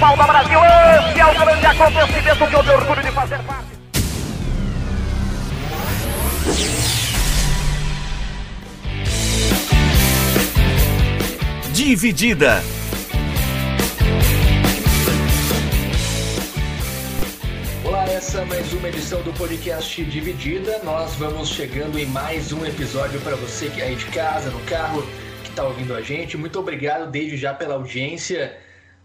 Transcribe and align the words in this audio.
futebol 0.00 0.16
do 0.16 0.32
Brasil, 0.32 0.58
esse 0.64 1.20
é 1.20 1.26
o 1.26 1.38
grande 1.38 1.66
acontecimento 1.66 2.46
que 2.48 2.54
eu 2.54 2.64
tenho 2.64 2.76
orgulho 2.78 3.02
de 3.02 3.10
fazer 3.12 3.38
parte. 3.40 3.68
Dividida. 11.74 12.62
Olá, 17.84 18.04
essa 18.04 18.40
é 18.40 18.44
mais 18.46 18.72
uma 18.72 18.88
edição 18.88 19.20
do 19.22 19.32
podcast 19.34 20.02
Dividida. 20.04 20.80
Nós 20.82 21.14
vamos 21.16 21.50
chegando 21.50 21.98
em 21.98 22.06
mais 22.06 22.52
um 22.52 22.64
episódio 22.64 23.20
para 23.20 23.36
você 23.36 23.68
que 23.68 23.82
é 23.82 23.88
aí 23.88 23.96
de 23.96 24.06
casa, 24.06 24.50
no 24.50 24.60
carro, 24.60 25.02
que 25.42 25.50
está 25.50 25.64
ouvindo 25.64 25.94
a 25.94 26.00
gente. 26.00 26.38
Muito 26.38 26.58
obrigado 26.58 27.10
desde 27.10 27.36
já 27.36 27.52
pela 27.52 27.74
audiência. 27.74 28.56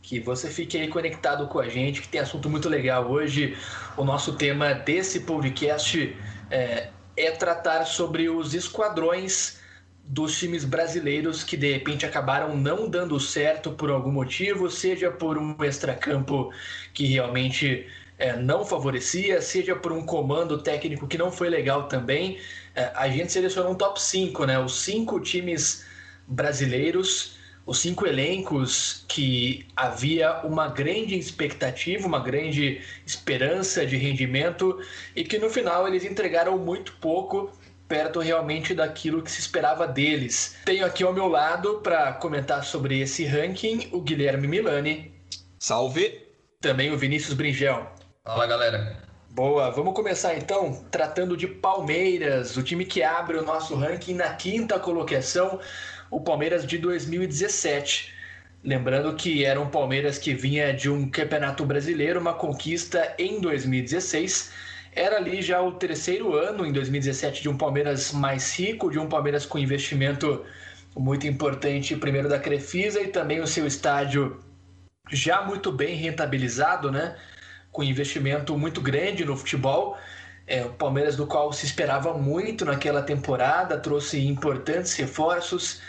Que 0.05 0.19
você 0.19 0.51
fique 0.51 0.77
aí 0.77 0.87
conectado 0.87 1.47
com 1.47 1.57
a 1.57 1.67
gente, 1.67 1.99
que 1.99 2.07
tem 2.07 2.21
assunto 2.21 2.47
muito 2.47 2.69
legal. 2.69 3.09
Hoje, 3.09 3.57
o 3.97 4.03
nosso 4.03 4.33
tema 4.33 4.71
desse 4.71 5.21
podcast 5.21 6.15
é, 6.51 6.89
é 7.17 7.31
tratar 7.31 7.85
sobre 7.85 8.29
os 8.29 8.53
esquadrões 8.53 9.59
dos 10.03 10.37
times 10.37 10.63
brasileiros 10.63 11.43
que 11.43 11.57
de 11.57 11.73
repente 11.73 12.05
acabaram 12.05 12.55
não 12.55 12.87
dando 12.87 13.19
certo 13.19 13.71
por 13.71 13.89
algum 13.89 14.11
motivo, 14.11 14.69
seja 14.69 15.09
por 15.09 15.39
um 15.39 15.63
extracampo 15.63 16.53
que 16.93 17.07
realmente 17.07 17.87
é, 18.19 18.37
não 18.37 18.63
favorecia, 18.63 19.41
seja 19.41 19.75
por 19.75 19.91
um 19.91 20.05
comando 20.05 20.61
técnico 20.61 21.07
que 21.07 21.17
não 21.17 21.31
foi 21.31 21.49
legal 21.49 21.87
também. 21.87 22.39
É, 22.75 22.91
a 22.93 23.09
gente 23.09 23.31
selecionou 23.31 23.71
um 23.71 23.75
top 23.75 23.99
5, 23.99 24.45
né? 24.45 24.59
Os 24.59 24.81
cinco 24.81 25.19
times 25.19 25.83
brasileiros, 26.27 27.34
os 27.65 27.79
cinco 27.79 28.05
elencos 28.05 29.03
que 29.07 29.65
havia 29.75 30.41
uma 30.43 30.67
grande 30.67 31.17
expectativa, 31.17 32.07
uma 32.07 32.19
grande 32.19 32.81
esperança 33.05 33.85
de 33.85 33.97
rendimento 33.97 34.79
e 35.15 35.23
que 35.23 35.39
no 35.39 35.49
final 35.49 35.87
eles 35.87 36.03
entregaram 36.03 36.57
muito 36.57 36.93
pouco 36.93 37.51
perto 37.87 38.19
realmente 38.19 38.73
daquilo 38.73 39.21
que 39.21 39.31
se 39.31 39.39
esperava 39.39 39.87
deles. 39.87 40.57
Tenho 40.65 40.85
aqui 40.85 41.03
ao 41.03 41.13
meu 41.13 41.27
lado 41.27 41.79
para 41.81 42.13
comentar 42.13 42.63
sobre 42.63 42.99
esse 42.99 43.25
ranking 43.25 43.89
o 43.91 44.01
Guilherme 44.01 44.47
Milani. 44.47 45.13
Salve! 45.59 46.23
Também 46.61 46.91
o 46.91 46.97
Vinícius 46.97 47.33
Bringel. 47.33 47.87
Fala 48.23 48.47
galera. 48.47 49.05
Boa, 49.29 49.69
vamos 49.69 49.93
começar 49.93 50.35
então 50.37 50.85
tratando 50.89 51.35
de 51.35 51.45
Palmeiras, 51.45 52.55
o 52.55 52.63
time 52.63 52.85
que 52.85 53.03
abre 53.03 53.37
o 53.37 53.43
nosso 53.43 53.75
ranking 53.75 54.13
na 54.13 54.33
quinta 54.33 54.79
colocação, 54.79 55.59
o 56.09 56.21
Palmeiras 56.21 56.65
de 56.65 56.77
2017. 56.77 58.13
Lembrando 58.63 59.15
que 59.15 59.45
era 59.45 59.59
um 59.59 59.69
Palmeiras 59.69 60.17
que 60.17 60.33
vinha 60.33 60.73
de 60.73 60.89
um 60.89 61.09
campeonato 61.09 61.65
brasileiro, 61.65 62.19
uma 62.19 62.33
conquista 62.33 63.13
em 63.17 63.39
2016 63.39 64.51
era 64.95 65.17
ali 65.17 65.41
já 65.41 65.61
o 65.61 65.73
terceiro 65.73 66.33
ano, 66.33 66.65
em 66.65 66.71
2017, 66.71 67.41
de 67.41 67.49
um 67.49 67.57
Palmeiras 67.57 68.13
mais 68.13 68.57
rico, 68.57 68.89
de 68.89 68.97
um 68.97 69.09
Palmeiras 69.09 69.45
com 69.45 69.59
investimento 69.59 70.43
muito 70.95 71.27
importante, 71.27 71.97
primeiro 71.97 72.29
da 72.29 72.39
Crefisa 72.39 73.01
e 73.01 73.09
também 73.09 73.41
o 73.41 73.47
seu 73.47 73.67
estádio 73.67 74.39
já 75.11 75.41
muito 75.41 75.69
bem 75.69 75.97
rentabilizado, 75.97 76.89
né? 76.89 77.17
Com 77.73 77.83
investimento 77.83 78.57
muito 78.57 78.79
grande 78.79 79.25
no 79.25 79.35
futebol. 79.35 79.97
É, 80.47 80.63
o 80.63 80.69
Palmeiras 80.69 81.15
do 81.15 81.25
qual 81.25 81.51
se 81.51 81.65
esperava 81.65 82.13
muito 82.13 82.65
naquela 82.65 83.01
temporada, 83.01 83.79
trouxe 83.79 84.25
importantes 84.25 84.93
reforços, 84.93 85.81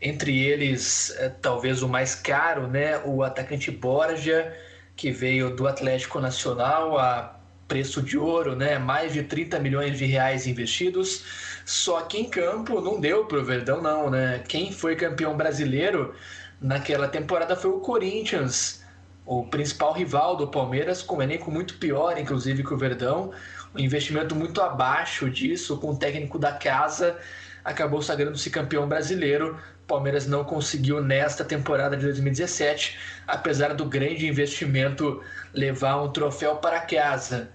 entre 0.00 0.38
eles 0.38 1.10
é, 1.18 1.28
talvez 1.28 1.82
o 1.82 1.88
mais 1.88 2.14
caro, 2.14 2.66
né? 2.66 2.98
O 3.04 3.22
atacante 3.22 3.70
Borja, 3.70 4.54
que 4.96 5.10
veio 5.10 5.54
do 5.54 5.66
Atlético 5.66 6.20
Nacional 6.20 6.98
a 6.98 7.38
preço 7.66 8.00
de 8.00 8.16
ouro, 8.16 8.56
né? 8.56 8.78
Mais 8.78 9.12
de 9.12 9.22
30 9.22 9.58
milhões 9.60 9.98
de 9.98 10.06
reais 10.06 10.46
investidos. 10.46 11.24
Só 11.66 12.00
que 12.00 12.18
em 12.18 12.30
campo 12.30 12.80
não 12.80 12.98
deu 12.98 13.26
para 13.26 13.38
o 13.38 13.44
Verdão, 13.44 13.82
não, 13.82 14.08
né? 14.08 14.42
Quem 14.48 14.72
foi 14.72 14.96
campeão 14.96 15.36
brasileiro 15.36 16.14
naquela 16.60 17.06
temporada 17.06 17.54
foi 17.54 17.70
o 17.70 17.80
Corinthians, 17.80 18.82
o 19.26 19.44
principal 19.44 19.92
rival 19.92 20.36
do 20.36 20.48
Palmeiras, 20.48 21.02
com 21.02 21.16
um 21.16 21.22
elenco 21.22 21.50
muito 21.50 21.74
pior, 21.74 22.18
inclusive, 22.18 22.64
que 22.64 22.72
o 22.72 22.78
Verdão. 22.78 23.30
Um 23.74 23.80
investimento 23.80 24.34
muito 24.34 24.60
abaixo 24.60 25.28
disso, 25.28 25.76
com 25.78 25.90
o 25.90 25.96
técnico 25.96 26.38
da 26.38 26.52
casa, 26.52 27.18
acabou 27.64 28.00
sagrando-se 28.02 28.50
campeão 28.50 28.88
brasileiro. 28.88 29.58
Palmeiras 29.86 30.26
não 30.26 30.44
conseguiu 30.44 31.02
nesta 31.02 31.44
temporada 31.44 31.96
de 31.96 32.04
2017, 32.04 32.98
apesar 33.26 33.74
do 33.74 33.84
grande 33.86 34.26
investimento 34.26 35.22
levar 35.52 36.02
um 36.02 36.10
troféu 36.10 36.56
para 36.56 36.80
casa. 36.80 37.50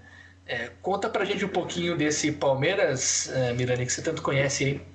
É, 0.46 0.70
conta 0.82 1.08
pra 1.08 1.24
gente 1.24 1.44
um 1.44 1.48
pouquinho 1.48 1.96
desse 1.96 2.32
Palmeiras, 2.32 3.30
é, 3.32 3.52
Mirani, 3.52 3.86
que 3.86 3.92
você 3.92 4.02
tanto 4.02 4.20
conhece 4.20 4.64
aí. 4.64 4.93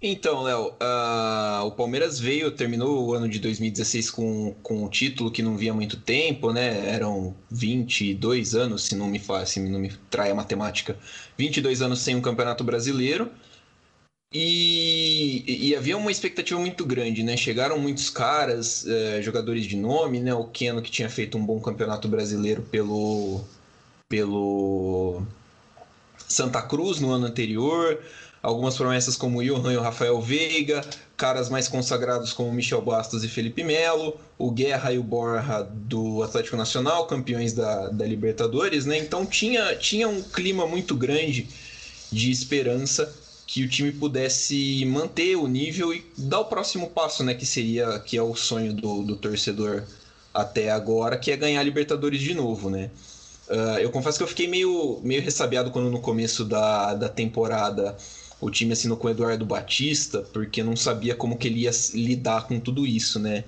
Então, 0.00 0.42
Léo, 0.42 0.72
uh, 0.72 1.64
o 1.64 1.72
Palmeiras 1.72 2.20
veio, 2.20 2.50
terminou 2.50 3.06
o 3.06 3.14
ano 3.14 3.28
de 3.28 3.38
2016 3.38 4.10
com, 4.10 4.54
com 4.62 4.84
um 4.84 4.88
título 4.90 5.30
que 5.30 5.42
não 5.42 5.56
via 5.56 5.72
muito 5.72 5.96
tempo, 5.96 6.52
né? 6.52 6.90
Eram 6.90 7.34
22 7.50 8.54
anos, 8.54 8.84
se 8.84 8.94
não 8.94 9.08
me 9.08 9.18
faz, 9.18 9.50
se 9.50 9.60
não 9.60 9.78
me 9.80 9.90
trai 10.10 10.30
a 10.30 10.34
matemática, 10.34 10.98
22 11.38 11.80
anos 11.80 12.00
sem 12.00 12.14
um 12.14 12.20
campeonato 12.20 12.62
brasileiro. 12.62 13.30
E, 14.32 15.68
e, 15.68 15.74
havia 15.74 15.96
uma 15.96 16.10
expectativa 16.10 16.60
muito 16.60 16.84
grande, 16.84 17.22
né? 17.22 17.36
Chegaram 17.36 17.78
muitos 17.78 18.10
caras, 18.10 18.86
eh, 18.86 19.22
jogadores 19.22 19.64
de 19.64 19.76
nome, 19.76 20.20
né? 20.20 20.34
O 20.34 20.44
Keno 20.44 20.82
que 20.82 20.90
tinha 20.90 21.08
feito 21.08 21.38
um 21.38 21.46
bom 21.46 21.60
campeonato 21.60 22.06
brasileiro 22.08 22.60
pelo, 22.62 23.42
pelo 24.08 25.22
Santa 26.28 26.60
Cruz 26.62 27.00
no 27.00 27.10
ano 27.12 27.26
anterior, 27.26 27.98
algumas 28.46 28.76
promessas 28.76 29.16
como 29.16 29.40
o 29.40 29.44
Johan 29.44 29.72
e 29.72 29.76
o 29.76 29.82
Rafael 29.82 30.20
Veiga, 30.20 30.80
caras 31.16 31.48
mais 31.48 31.66
consagrados 31.66 32.32
como 32.32 32.52
Michel 32.52 32.80
Bastos 32.80 33.24
e 33.24 33.28
Felipe 33.28 33.64
Melo, 33.64 34.16
o 34.38 34.52
Guerra 34.52 34.92
e 34.92 34.98
o 34.98 35.02
Borja 35.02 35.64
do 35.68 36.22
Atlético 36.22 36.56
Nacional, 36.56 37.08
campeões 37.08 37.52
da, 37.52 37.88
da 37.88 38.06
Libertadores, 38.06 38.86
né? 38.86 38.98
Então 38.98 39.26
tinha, 39.26 39.74
tinha 39.74 40.06
um 40.06 40.22
clima 40.22 40.64
muito 40.64 40.94
grande 40.94 41.48
de 42.12 42.30
esperança 42.30 43.12
que 43.48 43.64
o 43.64 43.68
time 43.68 43.90
pudesse 43.90 44.84
manter 44.84 45.34
o 45.34 45.48
nível 45.48 45.92
e 45.92 46.06
dar 46.16 46.38
o 46.38 46.44
próximo 46.44 46.88
passo, 46.90 47.24
né? 47.24 47.34
Que 47.34 47.44
seria 47.44 47.98
que 47.98 48.16
é 48.16 48.22
o 48.22 48.36
sonho 48.36 48.72
do, 48.72 49.02
do 49.02 49.16
torcedor 49.16 49.82
até 50.32 50.70
agora, 50.70 51.18
que 51.18 51.32
é 51.32 51.36
ganhar 51.36 51.58
a 51.58 51.64
Libertadores 51.64 52.20
de 52.20 52.32
novo, 52.32 52.70
né? 52.70 52.92
Uh, 53.48 53.78
eu 53.80 53.90
confesso 53.90 54.18
que 54.18 54.24
eu 54.24 54.28
fiquei 54.28 54.46
meio, 54.46 55.00
meio 55.02 55.20
ressabiado 55.20 55.72
quando 55.72 55.90
no 55.90 56.00
começo 56.00 56.44
da, 56.44 56.94
da 56.94 57.08
temporada 57.08 57.96
o 58.40 58.50
time 58.50 58.72
assinou 58.72 58.96
com 58.96 59.06
o 59.06 59.10
Eduardo 59.10 59.44
Batista, 59.46 60.20
porque 60.32 60.62
não 60.62 60.76
sabia 60.76 61.14
como 61.14 61.38
que 61.38 61.48
ele 61.48 61.60
ia 61.60 61.70
lidar 61.94 62.46
com 62.46 62.60
tudo 62.60 62.86
isso, 62.86 63.18
né? 63.18 63.44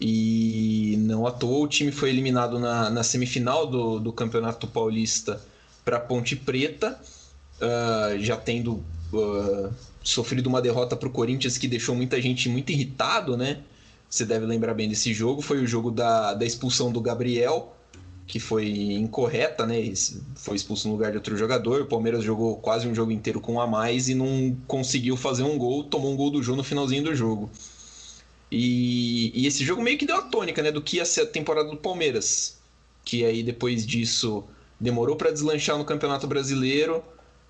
E 0.00 0.94
não 0.98 1.26
à 1.26 1.30
toa 1.30 1.64
o 1.64 1.68
time 1.68 1.92
foi 1.92 2.08
eliminado 2.08 2.58
na, 2.58 2.88
na 2.88 3.02
semifinal 3.02 3.66
do, 3.66 3.98
do 3.98 4.12
Campeonato 4.12 4.66
Paulista 4.66 5.40
para 5.84 6.00
Ponte 6.00 6.36
Preta, 6.36 6.98
uh, 7.60 8.18
já 8.18 8.36
tendo 8.36 8.82
uh, 9.12 9.70
sofrido 10.02 10.46
uma 10.46 10.62
derrota 10.62 10.96
para 10.96 11.08
o 11.08 11.12
Corinthians 11.12 11.58
que 11.58 11.68
deixou 11.68 11.94
muita 11.94 12.20
gente 12.20 12.48
muito 12.48 12.70
irritado, 12.70 13.36
né? 13.36 13.58
Você 14.08 14.24
deve 14.24 14.46
lembrar 14.46 14.74
bem 14.74 14.88
desse 14.88 15.12
jogo. 15.12 15.42
Foi 15.42 15.62
o 15.62 15.66
jogo 15.66 15.90
da, 15.90 16.34
da 16.34 16.44
expulsão 16.44 16.90
do 16.90 17.00
Gabriel, 17.00 17.76
que 18.30 18.38
foi 18.38 18.68
incorreta, 18.68 19.66
né? 19.66 19.92
Foi 20.36 20.54
expulso 20.54 20.86
no 20.86 20.94
lugar 20.94 21.10
de 21.10 21.16
outro 21.16 21.36
jogador. 21.36 21.82
O 21.82 21.86
Palmeiras 21.86 22.22
jogou 22.22 22.56
quase 22.58 22.86
um 22.86 22.94
jogo 22.94 23.10
inteiro 23.10 23.40
com 23.40 23.54
um 23.54 23.60
a 23.60 23.66
mais 23.66 24.08
e 24.08 24.14
não 24.14 24.56
conseguiu 24.68 25.16
fazer 25.16 25.42
um 25.42 25.58
gol, 25.58 25.82
tomou 25.82 26.12
um 26.12 26.16
gol 26.16 26.30
do 26.30 26.40
jogo 26.40 26.58
no 26.58 26.64
finalzinho 26.64 27.02
do 27.02 27.14
jogo. 27.14 27.50
E, 28.48 29.32
e, 29.34 29.46
esse 29.48 29.64
jogo 29.64 29.82
meio 29.82 29.98
que 29.98 30.06
deu 30.06 30.16
a 30.16 30.22
tônica, 30.22 30.62
né, 30.62 30.70
do 30.70 30.80
que 30.80 30.98
ia 30.98 31.04
ser 31.04 31.22
a 31.22 31.26
temporada 31.26 31.68
do 31.70 31.76
Palmeiras, 31.76 32.56
que 33.04 33.24
aí 33.24 33.42
depois 33.42 33.84
disso 33.84 34.44
demorou 34.78 35.16
para 35.16 35.32
deslanchar 35.32 35.76
no 35.76 35.84
Campeonato 35.84 36.26
Brasileiro, 36.28 37.02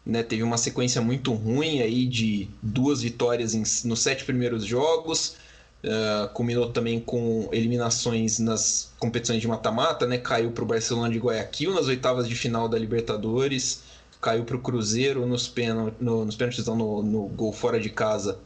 né, 0.05 0.23
teve 0.23 0.43
uma 0.43 0.57
sequência 0.57 1.01
muito 1.03 1.33
ruim 1.33 1.83
aí 1.83 2.07
de 2.07 2.49
duas 2.63 3.03
vitórias 3.03 3.55
em, 3.55 3.63
nos 3.87 4.01
sete 4.01 4.25
primeiros 4.25 4.65
jogos, 4.65 5.37
Uh, 5.83 6.29
culminou 6.35 6.71
também 6.71 7.01
com 7.01 7.49
eliminações 7.53 8.39
nas 8.39 8.93
competições 8.99 9.41
de 9.41 9.49
mata-mata, 9.49 10.07
né? 10.07 10.19
Caiu 10.19 10.51
para 10.51 10.63
o 10.63 10.67
Barcelona 10.67 11.09
de 11.09 11.19
Guayaquil 11.19 11.73
nas 11.73 11.87
oitavas 11.87 12.29
de 12.29 12.35
final 12.35 12.69
da 12.69 12.79
Libertadores, 12.79 13.83
caiu 14.21 14.45
para 14.45 14.57
o 14.57 14.61
Cruzeiro 14.61 15.27
nos, 15.27 15.49
pênaltis, 15.49 15.99
no, 15.99 16.25
nos 16.27 16.37
pênaltis, 16.37 16.67
no, 16.67 17.03
no 17.03 17.27
gol 17.29 17.53
fora 17.53 17.81
de 17.81 17.89
casa 17.89 18.39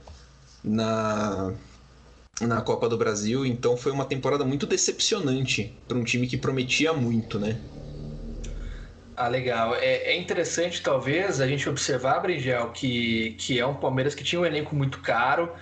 na, 0.62 1.52
na 2.40 2.60
Copa 2.60 2.88
do 2.88 2.96
Brasil. 2.96 3.44
Então 3.44 3.76
foi 3.76 3.90
uma 3.90 4.04
temporada 4.04 4.44
muito 4.44 4.66
decepcionante 4.66 5.76
para 5.88 5.98
um 5.98 6.04
time 6.04 6.26
que 6.26 6.36
prometia 6.36 6.92
muito, 6.92 7.38
né? 7.38 7.58
Ah, 9.16 9.28
legal. 9.28 9.76
É, 9.76 10.12
é, 10.12 10.16
interessante, 10.16 10.82
talvez, 10.82 11.40
a 11.40 11.46
gente 11.46 11.68
observar, 11.68 12.20
Bringel, 12.20 12.70
que, 12.70 13.36
que 13.38 13.60
é 13.60 13.66
um 13.66 13.74
Palmeiras 13.74 14.14
que 14.14 14.24
tinha 14.24 14.40
um 14.40 14.46
elenco 14.46 14.74
muito 14.74 14.98
caro, 15.00 15.52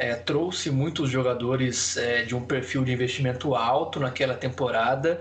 é, 0.00 0.14
trouxe 0.14 0.70
muitos 0.70 1.10
jogadores 1.10 1.98
é, 1.98 2.22
de 2.22 2.34
um 2.34 2.40
perfil 2.40 2.82
de 2.82 2.90
investimento 2.90 3.54
alto 3.54 4.00
naquela 4.00 4.34
temporada, 4.34 5.20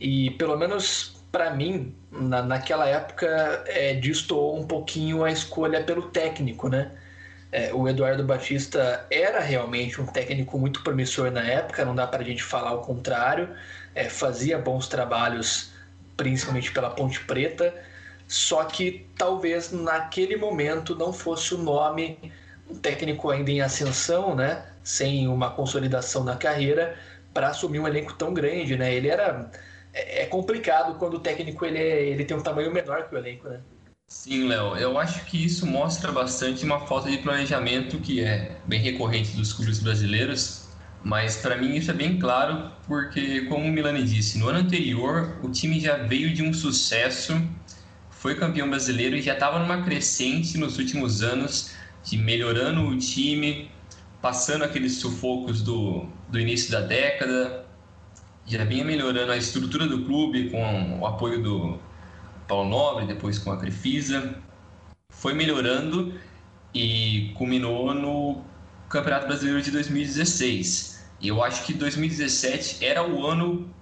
e 0.00 0.30
pelo 0.30 0.56
menos 0.56 1.20
para 1.30 1.50
mim, 1.50 1.94
na, 2.10 2.42
naquela 2.42 2.88
época, 2.88 3.26
é, 3.66 3.92
destoou 3.92 4.58
um 4.58 4.66
pouquinho 4.66 5.22
a 5.22 5.30
escolha 5.30 5.84
pelo 5.84 6.08
técnico, 6.08 6.68
né? 6.70 6.92
É, 7.52 7.74
o 7.74 7.86
Eduardo 7.86 8.24
Batista 8.24 9.06
era 9.10 9.40
realmente 9.40 10.00
um 10.00 10.06
técnico 10.06 10.58
muito 10.58 10.82
promissor 10.82 11.30
na 11.30 11.42
época, 11.42 11.84
não 11.84 11.94
dá 11.94 12.06
para 12.06 12.22
a 12.22 12.24
gente 12.24 12.42
falar 12.42 12.72
o 12.72 12.78
contrário, 12.78 13.50
é, 13.94 14.08
fazia 14.08 14.58
bons 14.58 14.88
trabalhos 14.88 15.72
principalmente 16.16 16.72
pela 16.72 16.88
Ponte 16.88 17.20
Preta, 17.20 17.74
só 18.26 18.64
que 18.64 19.06
talvez 19.18 19.72
naquele 19.72 20.36
momento 20.36 20.96
não 20.96 21.12
fosse 21.12 21.54
o 21.54 21.58
nome, 21.58 22.32
um 22.70 22.76
técnico 22.76 23.30
ainda 23.30 23.50
em 23.50 23.60
ascensão, 23.60 24.34
né, 24.34 24.64
sem 24.82 25.28
uma 25.28 25.50
consolidação 25.50 26.24
na 26.24 26.36
carreira, 26.36 26.96
para 27.32 27.48
assumir 27.48 27.80
um 27.80 27.88
elenco 27.88 28.14
tão 28.14 28.32
grande, 28.32 28.76
né? 28.76 28.94
Ele 28.94 29.08
era 29.08 29.50
é, 29.92 30.22
é 30.22 30.26
complicado 30.26 30.98
quando 30.98 31.14
o 31.14 31.20
técnico 31.20 31.64
ele, 31.64 31.78
é, 31.78 32.02
ele 32.06 32.24
tem 32.24 32.36
um 32.36 32.42
tamanho 32.42 32.72
menor 32.72 33.08
que 33.08 33.14
o 33.14 33.18
elenco, 33.18 33.48
né? 33.48 33.60
Sim, 34.06 34.46
Léo, 34.46 34.76
eu 34.76 34.98
acho 34.98 35.24
que 35.24 35.44
isso 35.44 35.66
mostra 35.66 36.12
bastante 36.12 36.64
uma 36.64 36.86
falta 36.86 37.10
de 37.10 37.18
planejamento 37.18 37.98
que 37.98 38.22
é 38.22 38.56
bem 38.66 38.80
recorrente 38.80 39.34
dos 39.34 39.52
clubes 39.52 39.80
brasileiros 39.80 40.64
mas 41.04 41.36
para 41.36 41.56
mim 41.58 41.76
isso 41.76 41.90
é 41.90 41.94
bem 41.94 42.18
claro, 42.18 42.70
porque, 42.86 43.42
como 43.42 43.66
o 43.66 43.70
Milani 43.70 44.02
disse, 44.02 44.38
no 44.38 44.48
ano 44.48 44.60
anterior 44.60 45.38
o 45.42 45.50
time 45.50 45.78
já 45.78 45.98
veio 45.98 46.32
de 46.32 46.42
um 46.42 46.52
sucesso, 46.54 47.38
foi 48.10 48.34
campeão 48.34 48.70
brasileiro 48.70 49.14
e 49.14 49.20
já 49.20 49.34
estava 49.34 49.58
numa 49.58 49.82
crescente 49.82 50.56
nos 50.56 50.78
últimos 50.78 51.22
anos, 51.22 51.72
de 52.04 52.18
melhorando 52.18 52.82
o 52.82 52.98
time, 52.98 53.70
passando 54.20 54.64
aqueles 54.64 54.96
sufocos 54.98 55.62
do, 55.62 56.06
do 56.28 56.38
início 56.38 56.70
da 56.70 56.80
década, 56.80 57.64
já 58.46 58.64
vinha 58.64 58.84
melhorando 58.84 59.32
a 59.32 59.36
estrutura 59.36 59.86
do 59.86 60.04
clube 60.04 60.50
com 60.50 61.00
o 61.00 61.06
apoio 61.06 61.42
do 61.42 61.78
Paulo 62.46 62.68
Nobre, 62.68 63.06
depois 63.06 63.38
com 63.38 63.50
a 63.50 63.56
Crefisa, 63.56 64.36
foi 65.08 65.32
melhorando 65.32 66.14
e 66.74 67.32
culminou 67.34 67.94
no 67.94 68.42
Campeonato 68.88 69.26
Brasileiro 69.26 69.62
de 69.62 69.70
2016 69.70 70.94
e 71.20 71.28
eu 71.28 71.42
acho 71.42 71.64
que 71.64 71.72
2017 71.72 72.84
era 72.84 73.02
o 73.02 73.26
ano 73.26 73.72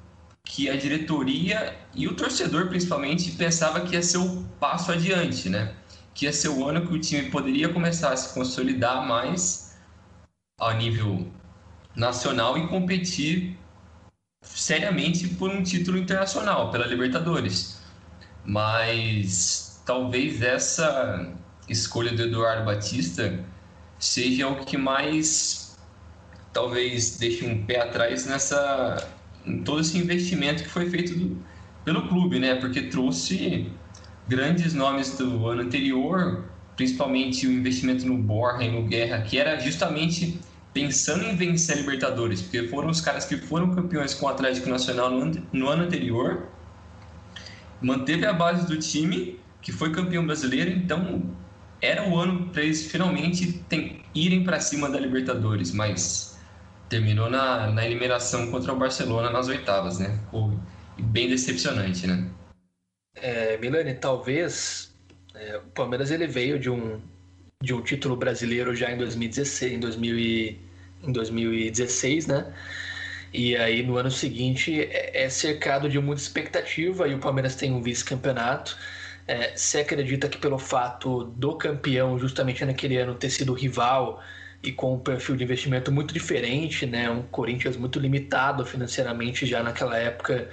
que 0.45 0.69
a 0.69 0.77
diretoria 0.77 1.77
e 1.95 2.07
o 2.07 2.15
torcedor 2.15 2.69
principalmente 2.69 3.33
pensava 3.33 3.81
que 3.81 3.95
ia 3.95 4.03
ser 4.03 4.19
o 4.19 4.45
passo 4.61 4.93
adiante, 4.93 5.49
né? 5.49 5.75
Que 6.15 6.27
ia 6.27 6.33
ser 6.33 6.49
o 6.49 6.69
ano 6.69 6.87
que 6.87 6.95
o 6.95 7.01
time 7.01 7.31
poderia 7.31 7.69
começar 7.69 8.13
a 8.13 8.17
se 8.17 8.35
consolidar 8.35 9.07
mais 9.07 9.79
a 10.61 10.75
nível 10.75 11.31
nacional 11.97 12.57
e 12.59 12.69
competir 12.69 13.59
seriamente 14.43 15.29
por 15.29 15.51
um 15.51 15.63
título 15.63 15.99
internacional 15.99 16.71
pela 16.71 16.87
Libertadores. 16.87 17.81
Mas 18.45 19.83
talvez 19.87 20.43
essa 20.43 21.33
escolha 21.69 22.13
do 22.13 22.23
Eduardo 22.23 22.65
Batista 22.65 23.45
seja 23.99 24.49
o 24.49 24.65
que 24.65 24.77
mais 24.77 25.79
talvez 26.53 27.17
deixe 27.19 27.47
um 27.47 27.65
pé 27.65 27.81
atrás 27.81 28.27
nessa 28.27 29.09
em 29.47 29.63
todo 29.63 29.81
esse 29.81 29.99
investimento 29.99 30.63
que 30.63 30.69
foi 30.69 30.89
feito 30.89 31.15
do, 31.15 31.43
pelo 31.85 32.09
clube, 32.09 32.39
né? 32.39 32.55
Porque 32.57 32.83
trouxe 32.83 33.71
grandes 34.29 34.75
nomes 34.75 35.17
do 35.17 35.47
ano 35.47 35.63
anterior, 35.63 36.45
principalmente 36.77 37.47
o 37.47 37.53
investimento 37.53 38.07
no 38.07 38.17
Borja 38.17 38.65
e 38.65 38.71
no 38.71 38.83
Guerra, 38.85 39.23
que 39.23 39.39
era 39.39 39.59
justamente 39.59 40.41
pensando 40.73 41.25
em 41.25 41.37
vencer 41.37 41.77
a 41.77 41.81
Libertadores, 41.81 42.41
porque 42.41 42.67
foram 42.69 42.89
os 42.89 43.01
caras 43.01 43.25
que 43.25 43.37
foram 43.37 43.75
campeões 43.75 44.15
com 44.15 44.27
o 44.27 44.29
Atlético 44.29 44.71
Nacional 44.71 45.11
no, 45.11 45.43
no 45.53 45.69
ano 45.69 45.85
anterior, 45.85 46.47
manteve 47.81 48.25
a 48.25 48.33
base 48.33 48.67
do 48.67 48.79
time, 48.79 49.39
que 49.61 49.71
foi 49.71 49.93
campeão 49.93 50.25
brasileiro, 50.25 50.71
então 50.71 51.23
era 51.81 52.09
o 52.09 52.17
ano 52.17 52.49
para 52.49 52.63
eles 52.63 52.91
finalmente 52.91 53.53
tem, 53.69 54.03
irem 54.15 54.45
para 54.45 54.61
cima 54.61 54.89
da 54.89 54.99
Libertadores, 54.99 55.73
mas 55.73 56.39
terminou 56.89 57.29
na, 57.29 57.71
na 57.71 57.85
eliminação 57.85 58.51
contra 58.51 58.73
o 58.73 58.77
Barcelona 58.77 59.31
nas 59.31 59.49
oitavas, 59.49 59.99
né? 59.99 60.19
Ficou 60.25 60.59
bem 60.99 61.29
decepcionante, 61.29 62.07
né? 62.07 62.29
É, 63.15 63.57
Milani, 63.59 63.95
talvez 63.95 64.93
é, 65.35 65.59
o 65.59 65.63
Palmeiras 65.71 66.11
ele 66.11 66.27
veio 66.27 66.59
de 66.59 66.71
um, 66.71 67.01
de 67.63 67.75
um 67.75 67.83
título 67.83 68.17
brasileiro 68.17 68.75
já 68.75 68.91
em 68.91 68.97
2016, 68.97 69.73
em, 69.73 69.81
2000 69.81 70.19
e, 70.19 70.61
em 71.03 71.13
2016, 71.13 72.27
né? 72.27 72.53
E 73.33 73.57
aí 73.57 73.83
no 73.83 73.97
ano 73.97 74.11
seguinte 74.11 74.81
é, 74.83 75.25
é 75.25 75.29
cercado 75.29 75.89
de 75.89 75.99
muita 75.99 76.21
expectativa 76.23 77.09
e 77.09 77.15
o 77.15 77.19
Palmeiras 77.19 77.55
tem 77.57 77.73
um 77.73 77.83
vice-campeonato. 77.83 78.77
É, 79.27 79.57
você 79.57 79.79
acredita 79.81 80.29
que 80.29 80.39
pelo 80.39 80.59
fato 80.59 81.25
do 81.25 81.57
campeão, 81.57 82.19
justamente 82.19 82.65
naquele 82.65 82.97
ano, 82.99 83.15
ter 83.15 83.31
sido 83.31 83.55
rival 83.55 84.23
e 84.63 84.73
com 84.73 84.95
um 84.95 84.99
perfil 84.99 85.37
de 85.37 85.45
investimento 85.45 85.91
muito 85.91 86.13
diferente, 86.15 86.87
né? 86.87 87.11
Um 87.11 87.23
Corinthians 87.23 87.77
muito 87.77 87.99
limitado 87.99 88.65
financeiramente 88.65 89.47
já 89.47 89.63
naquela 89.63 89.97
época, 89.99 90.49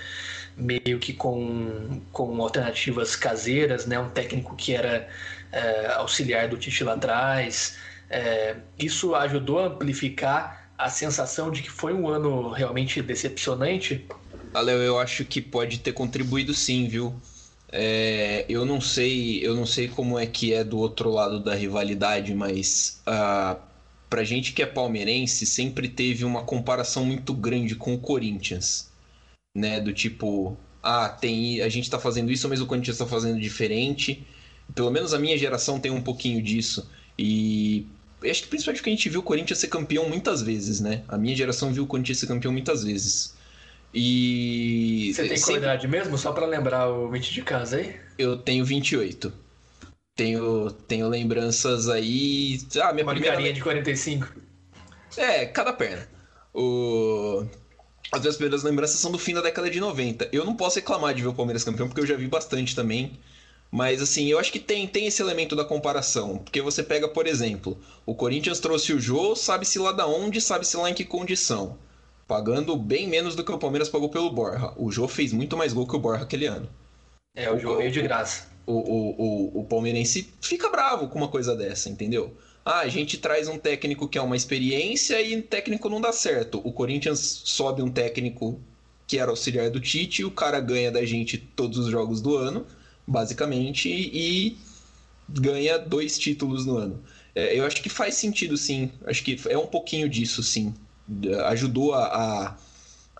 meio 0.59 0.99
que 0.99 1.13
com, 1.13 2.01
com 2.11 2.41
alternativas 2.41 3.15
caseiras, 3.15 3.85
né? 3.85 3.99
Um 3.99 4.09
técnico 4.09 4.55
que 4.55 4.75
era 4.75 5.07
é, 5.51 5.87
auxiliar 5.93 6.47
do 6.47 6.57
Tite 6.57 6.83
lá 6.83 6.93
atrás. 6.93 7.77
É, 8.09 8.55
isso 8.77 9.15
ajudou 9.15 9.59
a 9.59 9.67
amplificar 9.67 10.71
a 10.77 10.89
sensação 10.89 11.51
de 11.51 11.61
que 11.61 11.69
foi 11.69 11.93
um 11.93 12.07
ano 12.07 12.49
realmente 12.51 13.01
decepcionante? 13.01 14.05
Aleu, 14.53 14.77
eu 14.77 14.97
acho 14.97 15.25
que 15.25 15.41
pode 15.41 15.79
ter 15.79 15.91
contribuído 15.91 16.53
sim, 16.53 16.87
viu? 16.87 17.13
É, 17.71 18.45
eu 18.49 18.65
não 18.65 18.81
sei, 18.81 19.45
eu 19.45 19.53
não 19.53 19.65
sei 19.65 19.87
como 19.87 20.17
é 20.17 20.25
que 20.25 20.53
é 20.53 20.63
do 20.63 20.79
outro 20.79 21.11
lado 21.11 21.39
da 21.39 21.53
rivalidade, 21.53 22.33
mas 22.33 23.01
uh, 23.05 23.59
pra 24.09 24.23
gente 24.23 24.53
que 24.53 24.63
é 24.63 24.65
palmeirense, 24.65 25.45
sempre 25.45 25.87
teve 25.87 26.25
uma 26.25 26.43
comparação 26.43 27.05
muito 27.05 27.33
grande 27.33 27.75
com 27.75 27.93
o 27.93 27.99
Corinthians, 27.99 28.88
né? 29.55 29.79
Do 29.79 29.93
tipo, 29.93 30.57
ah, 30.81 31.09
tem, 31.09 31.61
a 31.61 31.69
gente 31.69 31.89
tá 31.89 31.99
fazendo 31.99 32.31
isso, 32.31 32.47
mas 32.47 32.61
o 32.61 32.65
Corinthians 32.65 32.97
tá 32.97 33.05
fazendo 33.05 33.39
diferente. 33.39 34.25
Pelo 34.73 34.91
menos 34.91 35.13
a 35.13 35.19
minha 35.19 35.37
geração 35.37 35.79
tem 35.79 35.91
um 35.91 36.01
pouquinho 36.01 36.41
disso. 36.41 36.89
E 37.17 37.85
acho 38.23 38.43
que 38.43 38.49
principalmente 38.49 38.79
porque 38.79 38.89
a 38.89 38.93
gente 38.93 39.09
viu 39.09 39.19
o 39.19 39.23
Corinthians 39.23 39.59
ser 39.59 39.67
campeão 39.67 40.07
muitas 40.07 40.41
vezes, 40.41 40.79
né? 40.79 41.03
A 41.07 41.17
minha 41.17 41.35
geração 41.35 41.73
viu 41.73 41.83
o 41.83 41.87
Corinthians 41.87 42.19
ser 42.19 42.27
campeão 42.27 42.51
muitas 42.51 42.83
vezes. 42.83 43.35
E. 43.93 45.11
Você 45.13 45.27
tem 45.27 45.37
sempre... 45.37 45.53
qualidade 45.53 45.87
mesmo? 45.87 46.17
Só 46.17 46.31
para 46.31 46.45
lembrar 46.45 46.87
o 46.87 47.09
20 47.09 47.33
de 47.33 47.41
casa 47.41 47.77
aí? 47.77 47.95
Eu 48.17 48.37
tenho 48.37 48.63
28 48.63 49.33
tenho, 50.19 50.69
tenho 50.71 51.07
lembranças 51.07 51.87
aí. 51.87 52.59
Ah, 52.81 52.91
minha 52.91 53.05
Uma 53.05 53.13
primeira. 53.13 53.53
de 53.53 53.61
45. 53.61 54.27
É, 55.15 55.45
cada 55.45 55.71
perna. 55.71 56.05
O... 56.53 57.45
As 58.11 58.21
minhas 58.21 58.35
primeiras 58.35 58.63
lembranças 58.63 58.99
são 58.99 59.11
do 59.11 59.19
fim 59.19 59.33
da 59.33 59.41
década 59.41 59.69
de 59.69 59.79
90. 59.79 60.29
Eu 60.31 60.45
não 60.45 60.55
posso 60.55 60.77
reclamar 60.77 61.13
de 61.13 61.21
ver 61.21 61.27
o 61.27 61.33
Palmeiras 61.33 61.63
campeão, 61.63 61.87
porque 61.87 62.01
eu 62.01 62.05
já 62.05 62.15
vi 62.15 62.27
bastante 62.27 62.75
também. 62.75 63.19
Mas 63.71 64.01
assim, 64.01 64.27
eu 64.27 64.39
acho 64.39 64.51
que 64.51 64.59
tem, 64.59 64.87
tem 64.87 65.05
esse 65.05 65.21
elemento 65.21 65.55
da 65.55 65.63
comparação. 65.63 66.39
Porque 66.39 66.61
você 66.61 66.81
pega, 66.81 67.07
por 67.07 67.27
exemplo, 67.27 67.77
o 68.05 68.15
Corinthians 68.15 68.59
trouxe 68.59 68.93
o 68.93 68.99
Jô, 68.99 69.35
sabe-se 69.35 69.77
lá 69.77 69.91
da 69.91 70.07
onde, 70.07 70.41
sabe-se 70.41 70.75
lá 70.75 70.89
em 70.89 70.93
que 70.93 71.05
condição. 71.05 71.77
Pagando 72.27 72.75
bem 72.75 73.07
menos 73.07 73.35
do 73.35 73.43
que 73.43 73.51
o 73.51 73.59
Palmeiras 73.59 73.89
pagou 73.89 74.09
pelo 74.09 74.31
Borja. 74.31 74.73
O 74.75 74.91
Jô 74.91 75.07
fez 75.07 75.31
muito 75.31 75.55
mais 75.55 75.73
gol 75.73 75.87
que 75.87 75.95
o 75.95 75.99
Borja 75.99 76.23
aquele 76.23 76.47
ano. 76.47 76.67
É, 77.35 77.51
o, 77.51 77.59
Jô 77.59 77.77
veio 77.77 77.91
de 77.91 78.01
graça 78.01 78.49
o, 78.69 78.73
o, 78.73 79.15
o, 79.17 79.61
o 79.61 79.63
palmeirense 79.65 80.31
fica 80.39 80.69
bravo 80.69 81.07
com 81.07 81.17
uma 81.17 81.27
coisa 81.27 81.55
dessa, 81.55 81.89
entendeu? 81.89 82.37
Ah, 82.71 82.81
a 82.81 82.87
gente 82.87 83.17
traz 83.17 83.47
um 83.47 83.57
técnico 83.57 84.07
que 84.07 84.15
é 84.15 84.21
uma 84.21 84.35
experiência 84.35 85.19
e 85.19 85.35
o 85.35 85.41
técnico 85.41 85.89
não 85.89 85.99
dá 85.99 86.13
certo. 86.13 86.61
O 86.63 86.71
Corinthians 86.71 87.41
sobe 87.43 87.81
um 87.81 87.89
técnico 87.89 88.61
que 89.07 89.17
era 89.17 89.31
auxiliar 89.31 89.71
do 89.71 89.79
Tite, 89.79 90.23
o 90.23 90.29
cara 90.29 90.59
ganha 90.59 90.91
da 90.91 91.03
gente 91.03 91.35
todos 91.35 91.79
os 91.79 91.87
jogos 91.87 92.21
do 92.21 92.37
ano, 92.37 92.67
basicamente, 93.07 93.89
e 93.89 94.55
ganha 95.27 95.79
dois 95.79 96.15
títulos 96.19 96.63
no 96.63 96.77
ano. 96.77 97.03
É, 97.33 97.57
eu 97.57 97.65
acho 97.65 97.81
que 97.81 97.89
faz 97.89 98.13
sentido, 98.13 98.55
sim. 98.55 98.91
Acho 99.03 99.23
que 99.23 99.39
é 99.49 99.57
um 99.57 99.65
pouquinho 99.65 100.07
disso, 100.07 100.43
sim. 100.43 100.71
Ajudou 101.47 101.95
a, 101.95 102.05
a, 102.05 102.55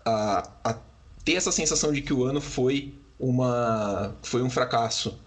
a, 0.04 0.50
a 0.62 0.78
ter 1.24 1.34
essa 1.34 1.50
sensação 1.50 1.92
de 1.92 2.00
que 2.02 2.12
o 2.12 2.22
ano 2.22 2.40
foi 2.40 2.94
uma 3.18 4.14
foi 4.22 4.42
um 4.42 4.48
fracasso 4.48 5.18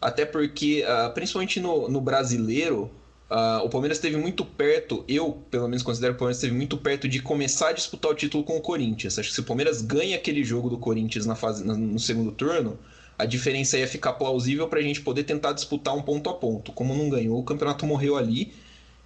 até 0.00 0.24
porque, 0.24 0.84
uh, 0.84 1.12
principalmente 1.12 1.60
no, 1.60 1.88
no 1.88 2.00
brasileiro, 2.00 2.90
uh, 3.30 3.64
o 3.64 3.68
Palmeiras 3.68 3.98
esteve 3.98 4.16
muito 4.16 4.44
perto, 4.44 5.04
eu 5.08 5.42
pelo 5.50 5.68
menos 5.68 5.82
considero 5.82 6.14
que 6.14 6.16
o 6.16 6.18
Palmeiras 6.18 6.38
esteve 6.38 6.54
muito 6.54 6.76
perto 6.76 7.08
de 7.08 7.22
começar 7.22 7.68
a 7.68 7.72
disputar 7.72 8.10
o 8.10 8.14
título 8.14 8.44
com 8.44 8.56
o 8.56 8.60
Corinthians. 8.60 9.18
Acho 9.18 9.28
que 9.28 9.34
se 9.34 9.40
o 9.40 9.44
Palmeiras 9.44 9.80
ganha 9.80 10.16
aquele 10.16 10.42
jogo 10.44 10.68
do 10.68 10.78
Corinthians 10.78 11.26
na 11.26 11.34
fase, 11.34 11.64
no 11.64 11.98
segundo 11.98 12.32
turno, 12.32 12.78
a 13.16 13.24
diferença 13.24 13.78
ia 13.78 13.86
ficar 13.86 14.14
plausível 14.14 14.66
para 14.68 14.80
a 14.80 14.82
gente 14.82 15.00
poder 15.02 15.24
tentar 15.24 15.52
disputar 15.52 15.94
um 15.94 16.02
ponto 16.02 16.28
a 16.30 16.34
ponto. 16.34 16.72
Como 16.72 16.94
não 16.94 17.08
ganhou, 17.08 17.38
o 17.38 17.44
campeonato 17.44 17.86
morreu 17.86 18.16
ali, 18.16 18.52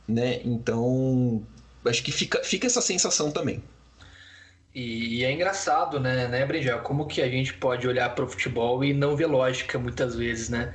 né? 0.07 0.41
Então, 0.45 1.43
acho 1.85 2.03
que 2.03 2.13
fica, 2.13 2.43
fica 2.45 2.67
essa 2.67 2.81
sensação 2.81 3.31
também. 3.31 3.63
E, 4.75 5.25
é 5.25 5.33
engraçado, 5.33 6.01
né, 6.01 6.27
né? 6.27 6.47
Como 6.83 7.07
que 7.07 7.23
a 7.23 7.29
gente 7.29 7.55
pode 7.55 7.87
olhar 7.87 8.13
para 8.15 8.25
o 8.25 8.29
futebol 8.29 8.85
e 8.85 8.93
não 8.93 9.15
ver 9.15 9.27
lógica 9.27 9.79
muitas 9.79 10.17
vezes, 10.17 10.49
né? 10.49 10.75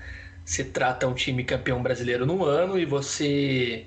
Se 0.50 0.64
trata 0.64 1.08
um 1.08 1.14
time 1.14 1.44
campeão 1.44 1.84
brasileiro 1.84 2.26
no 2.26 2.44
ano 2.44 2.80
e 2.80 2.84
você, 2.84 3.86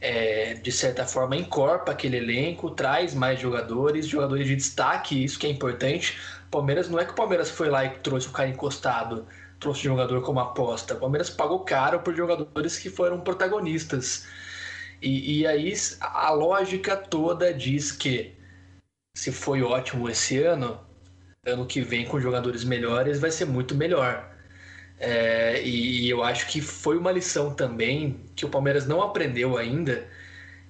é, 0.00 0.54
de 0.54 0.72
certa 0.72 1.04
forma, 1.04 1.36
encorpa 1.36 1.92
aquele 1.92 2.16
elenco, 2.16 2.70
traz 2.70 3.12
mais 3.12 3.38
jogadores, 3.38 4.06
jogadores 4.06 4.46
de 4.46 4.56
destaque, 4.56 5.22
isso 5.22 5.38
que 5.38 5.46
é 5.46 5.50
importante. 5.50 6.18
Palmeiras 6.50 6.88
não 6.88 6.98
é 6.98 7.04
que 7.04 7.12
o 7.12 7.14
Palmeiras 7.14 7.50
foi 7.50 7.68
lá 7.68 7.84
e 7.84 7.90
trouxe 7.98 8.28
o 8.28 8.32
cara 8.32 8.48
encostado, 8.48 9.26
trouxe 9.58 9.82
jogador 9.84 10.22
como 10.22 10.40
aposta. 10.40 10.94
O 10.94 11.00
Palmeiras 11.00 11.28
pagou 11.28 11.60
caro 11.66 12.00
por 12.00 12.16
jogadores 12.16 12.78
que 12.78 12.88
foram 12.88 13.20
protagonistas. 13.20 14.26
E, 15.02 15.40
e 15.40 15.46
aí 15.46 15.74
a 16.00 16.30
lógica 16.30 16.96
toda 16.96 17.52
diz 17.52 17.92
que 17.92 18.34
se 19.14 19.30
foi 19.30 19.62
ótimo 19.62 20.08
esse 20.08 20.42
ano, 20.42 20.80
ano 21.44 21.66
que 21.66 21.82
vem 21.82 22.06
com 22.06 22.18
jogadores 22.18 22.64
melhores 22.64 23.20
vai 23.20 23.30
ser 23.30 23.44
muito 23.44 23.74
melhor. 23.74 24.29
É, 25.00 25.62
e 25.64 26.10
eu 26.10 26.22
acho 26.22 26.46
que 26.46 26.60
foi 26.60 26.98
uma 26.98 27.10
lição 27.10 27.54
também 27.54 28.20
que 28.36 28.44
o 28.44 28.50
Palmeiras 28.50 28.86
não 28.86 29.00
aprendeu 29.00 29.56
ainda 29.56 30.06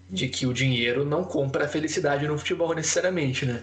de 0.08 0.28
que 0.28 0.46
o 0.46 0.54
dinheiro 0.54 1.04
não 1.04 1.24
compra 1.24 1.64
a 1.64 1.68
felicidade 1.68 2.26
no 2.28 2.38
futebol 2.38 2.72
necessariamente, 2.72 3.44
né? 3.44 3.60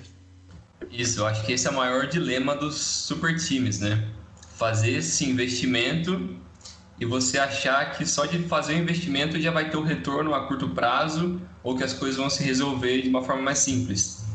Isso, 0.91 1.21
eu 1.21 1.25
acho 1.25 1.45
que 1.45 1.53
esse 1.53 1.67
é 1.67 1.69
o 1.71 1.74
maior 1.74 2.07
dilema 2.07 2.53
dos 2.53 2.75
super 2.75 3.38
times, 3.38 3.79
né? 3.79 4.09
Fazer 4.57 4.91
esse 4.91 5.25
investimento 5.25 6.36
e 7.00 7.05
você 7.05 7.38
achar 7.39 7.91
que 7.91 8.05
só 8.05 8.25
de 8.25 8.39
fazer 8.43 8.74
o 8.74 8.77
investimento 8.77 9.39
já 9.39 9.51
vai 9.51 9.69
ter 9.69 9.77
o 9.77 9.83
retorno 9.83 10.33
a 10.33 10.47
curto 10.47 10.69
prazo 10.69 11.39
ou 11.63 11.77
que 11.77 11.83
as 11.83 11.93
coisas 11.93 12.17
vão 12.17 12.29
se 12.29 12.43
resolver 12.43 13.01
de 13.01 13.09
uma 13.09 13.24
forma 13.24 13.41
mais 13.41 13.59
simples. 13.59 14.25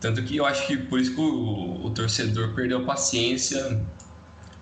Tanto 0.00 0.22
que 0.22 0.36
eu 0.36 0.44
acho 0.44 0.66
que 0.66 0.76
por 0.76 0.98
isso 0.98 1.14
que 1.14 1.20
o, 1.20 1.86
o 1.86 1.90
torcedor 1.90 2.54
perdeu 2.54 2.84
paciência 2.84 3.82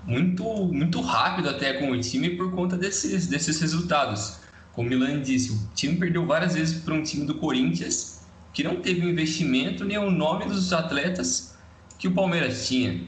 muito, 0.04 0.44
muito 0.72 1.00
rápido 1.00 1.48
até 1.48 1.74
com 1.74 1.90
o 1.90 2.00
time 2.00 2.30
por 2.30 2.50
conta 2.52 2.76
desses, 2.76 3.26
desses 3.26 3.60
resultados. 3.60 4.38
Como 4.72 4.86
o 4.86 4.90
Milan 4.90 5.20
disse, 5.22 5.52
o 5.52 5.68
time 5.74 5.96
perdeu 5.96 6.24
várias 6.24 6.54
vezes 6.54 6.80
para 6.80 6.94
um 6.94 7.02
time 7.02 7.26
do 7.26 7.34
Corinthians 7.34 8.26
que 8.52 8.62
não 8.62 8.76
teve 8.76 9.04
o 9.04 9.10
investimento 9.10 9.84
nem 9.84 9.98
o 9.98 10.10
nome 10.10 10.46
dos 10.46 10.72
atletas 10.72 11.56
que 11.98 12.08
o 12.08 12.12
Palmeiras 12.12 12.66
tinha. 12.66 13.02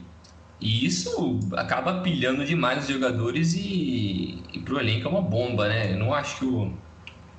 E 0.59 0.85
isso 0.85 1.39
acaba 1.53 2.01
pilhando 2.01 2.45
demais 2.45 2.83
os 2.83 2.89
jogadores 2.89 3.53
e, 3.55 4.43
e 4.53 4.59
para 4.59 4.75
o 4.75 4.79
elenco 4.79 5.07
é 5.07 5.09
uma 5.09 5.21
bomba, 5.21 5.67
né? 5.67 5.93
Eu 5.93 5.97
não 5.97 6.13
acho 6.13 6.37
que 6.37 6.45
o 6.45 6.71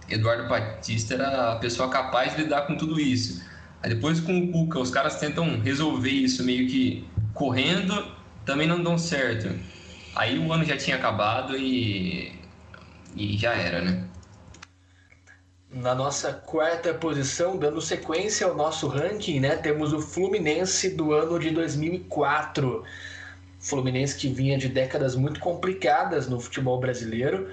Eduardo 0.08 0.48
Batista 0.48 1.14
era 1.14 1.52
a 1.52 1.56
pessoa 1.56 1.88
capaz 1.88 2.34
de 2.34 2.42
lidar 2.42 2.62
com 2.62 2.76
tudo 2.76 2.98
isso. 2.98 3.42
Aí 3.82 3.94
depois 3.94 4.20
com 4.20 4.36
o 4.38 4.48
Cuca, 4.50 4.80
os 4.80 4.90
caras 4.90 5.20
tentam 5.20 5.60
resolver 5.60 6.10
isso 6.10 6.44
meio 6.44 6.68
que 6.68 7.04
correndo, 7.32 8.04
também 8.44 8.66
não 8.66 8.82
dão 8.82 8.98
certo. 8.98 9.58
Aí 10.14 10.38
o 10.38 10.52
ano 10.52 10.64
já 10.64 10.76
tinha 10.76 10.96
acabado 10.96 11.56
e, 11.56 12.32
e 13.16 13.36
já 13.36 13.54
era, 13.54 13.80
né? 13.80 14.04
Na 15.70 15.94
nossa 15.94 16.34
quarta 16.34 16.92
posição, 16.92 17.56
dando 17.56 17.80
sequência 17.80 18.46
ao 18.46 18.54
nosso 18.54 18.88
ranking, 18.88 19.40
né, 19.40 19.56
temos 19.56 19.94
o 19.94 20.02
Fluminense 20.02 20.90
do 20.90 21.14
ano 21.14 21.38
de 21.38 21.50
2004. 21.50 22.84
Fluminense 23.58 24.18
que 24.18 24.28
vinha 24.28 24.58
de 24.58 24.68
décadas 24.68 25.16
muito 25.16 25.40
complicadas 25.40 26.28
no 26.28 26.38
futebol 26.38 26.78
brasileiro. 26.78 27.48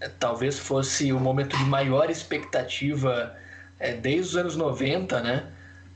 É, 0.00 0.08
talvez 0.08 0.58
fosse 0.58 1.12
o 1.14 1.20
momento 1.20 1.56
de 1.56 1.64
maior 1.64 2.10
expectativa 2.10 3.34
é, 3.78 3.94
desde 3.94 4.32
os 4.32 4.36
anos 4.36 4.56
90, 4.56 5.22
né? 5.22 5.46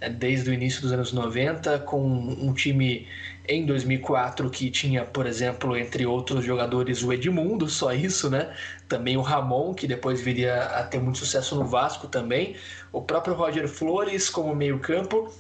É, 0.00 0.08
desde 0.08 0.48
o 0.48 0.54
início 0.54 0.80
dos 0.80 0.92
anos 0.92 1.12
90, 1.12 1.80
com 1.80 2.00
um 2.00 2.54
time 2.54 3.06
em 3.48 3.64
2004 3.64 4.48
que 4.50 4.70
tinha, 4.70 5.04
por 5.04 5.26
exemplo, 5.26 5.76
entre 5.76 6.06
outros 6.06 6.44
jogadores, 6.44 7.02
o 7.02 7.12
Edmundo, 7.12 7.68
só 7.68 7.92
isso, 7.92 8.30
né? 8.30 8.54
Também 8.88 9.16
o 9.16 9.20
Ramon, 9.20 9.74
que 9.74 9.86
depois 9.86 10.20
viria 10.20 10.62
a 10.64 10.84
ter 10.84 11.00
muito 11.00 11.18
sucesso 11.18 11.54
no 11.54 11.64
Vasco 11.64 12.08
também, 12.08 12.56
o 12.92 13.02
próprio 13.02 13.34
Roger 13.34 13.68
Flores 13.68 14.28
como 14.28 14.54
meio-campo 14.54 15.32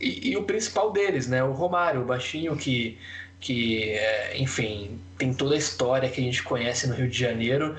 e, 0.00 0.30
e, 0.30 0.36
o 0.36 0.44
principal 0.44 0.92
deles, 0.92 1.26
né? 1.26 1.42
O 1.42 1.52
Romário, 1.52 2.02
o 2.02 2.04
baixinho 2.04 2.56
que, 2.56 2.98
que 3.40 3.90
é, 3.90 4.36
enfim, 4.38 5.00
tem 5.18 5.32
toda 5.32 5.54
a 5.54 5.58
história 5.58 6.08
que 6.08 6.20
a 6.20 6.24
gente 6.24 6.42
conhece 6.42 6.86
no 6.88 6.94
Rio 6.94 7.08
de 7.08 7.18
Janeiro, 7.18 7.76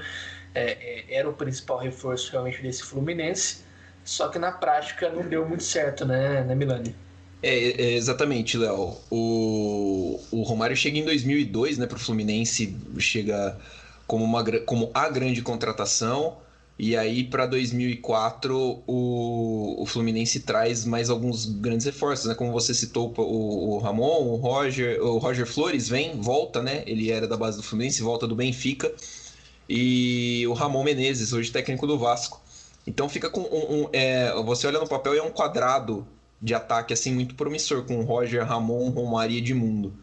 é, 0.55 1.05
é 1.09 1.15
era 1.15 1.29
o 1.29 1.33
principal 1.33 1.77
reforço 1.77 2.31
realmente 2.31 2.61
desse 2.61 2.83
Fluminense. 2.83 3.63
Só 4.03 4.27
que 4.29 4.37
na 4.37 4.51
prática 4.51 5.09
não 5.09 5.23
deu 5.27 5.47
muito 5.47 5.63
certo, 5.63 6.05
né, 6.05 6.43
né 6.43 6.55
Milani? 6.55 6.95
É, 7.43 7.83
é 7.83 7.93
exatamente, 7.95 8.57
Léo. 8.57 8.95
O, 9.11 10.17
o 10.31 10.43
Romário 10.43 10.75
chega 10.77 10.97
em 10.97 11.03
2002, 11.03 11.77
né, 11.77 11.85
para 11.85 11.97
o 11.97 11.99
Fluminense, 11.99 12.73
chega 12.97 13.59
como, 14.07 14.23
uma, 14.23 14.43
como 14.61 14.89
a 14.93 15.09
grande 15.09 15.41
contratação. 15.41 16.37
E 16.79 16.95
aí, 16.97 17.23
para 17.23 17.45
2004, 17.45 18.81
o, 18.87 19.75
o 19.77 19.85
Fluminense 19.85 20.39
traz 20.39 20.85
mais 20.85 21.09
alguns 21.09 21.45
grandes 21.45 21.85
reforços, 21.85 22.25
né? 22.25 22.33
Como 22.33 22.51
você 22.51 22.73
citou, 22.73 23.13
o, 23.15 23.75
o 23.75 23.77
Ramon, 23.77 24.23
o 24.25 24.35
Roger, 24.37 24.99
o 25.03 25.17
Roger 25.19 25.45
Flores 25.45 25.87
vem, 25.87 26.19
volta, 26.19 26.63
né? 26.63 26.83
Ele 26.87 27.11
era 27.11 27.27
da 27.27 27.37
base 27.37 27.57
do 27.57 27.63
Fluminense, 27.63 28.01
volta 28.01 28.25
do 28.25 28.35
Benfica. 28.35 28.91
E 29.69 30.45
o 30.47 30.53
Ramon 30.53 30.83
Menezes, 30.83 31.31
hoje 31.33 31.51
técnico 31.51 31.85
do 31.85 31.97
Vasco. 31.97 32.41
Então 32.87 33.07
fica 33.07 33.29
com 33.29 33.41
um, 33.41 33.83
um 33.83 33.89
é, 33.93 34.33
você 34.43 34.65
olha 34.67 34.79
no 34.79 34.87
papel 34.87 35.15
e 35.15 35.19
é 35.19 35.23
um 35.23 35.31
quadrado 35.31 36.05
de 36.43 36.53
ataque 36.53 36.93
assim 36.93 37.13
muito 37.13 37.35
promissor 37.35 37.85
com 37.85 38.03
Roger, 38.03 38.45
Ramon, 38.45 38.89
Romário 38.89 39.33
e 39.33 39.37
Edmundo, 39.37 39.93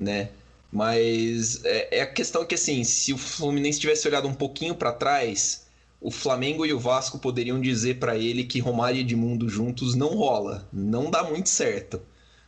né? 0.00 0.30
Mas 0.72 1.62
é, 1.66 1.98
é, 1.98 2.00
a 2.00 2.06
questão 2.06 2.46
que 2.46 2.54
assim, 2.54 2.82
se 2.82 3.12
o 3.12 3.18
Fluminense 3.18 3.78
tivesse 3.78 4.08
olhado 4.08 4.26
um 4.26 4.32
pouquinho 4.32 4.74
para 4.74 4.90
trás, 4.90 5.66
o 6.00 6.10
Flamengo 6.10 6.64
e 6.64 6.72
o 6.72 6.80
Vasco 6.80 7.18
poderiam 7.18 7.60
dizer 7.60 7.98
para 7.98 8.16
ele 8.16 8.44
que 8.44 8.58
Romário 8.58 8.96
e 8.96 9.02
Edmundo 9.02 9.50
juntos 9.50 9.94
não 9.94 10.16
rola, 10.16 10.66
não 10.72 11.10
dá 11.10 11.22
muito 11.22 11.50
certo, 11.50 12.00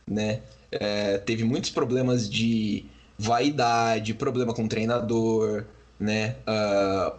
né? 0.07 0.41
É, 0.71 1.19
teve 1.19 1.43
muitos 1.43 1.69
problemas 1.69 2.27
de 2.27 2.85
vaidade, 3.17 4.15
problema 4.15 4.55
com 4.55 4.65
o 4.65 4.67
treinador, 4.67 5.65
né? 5.99 6.35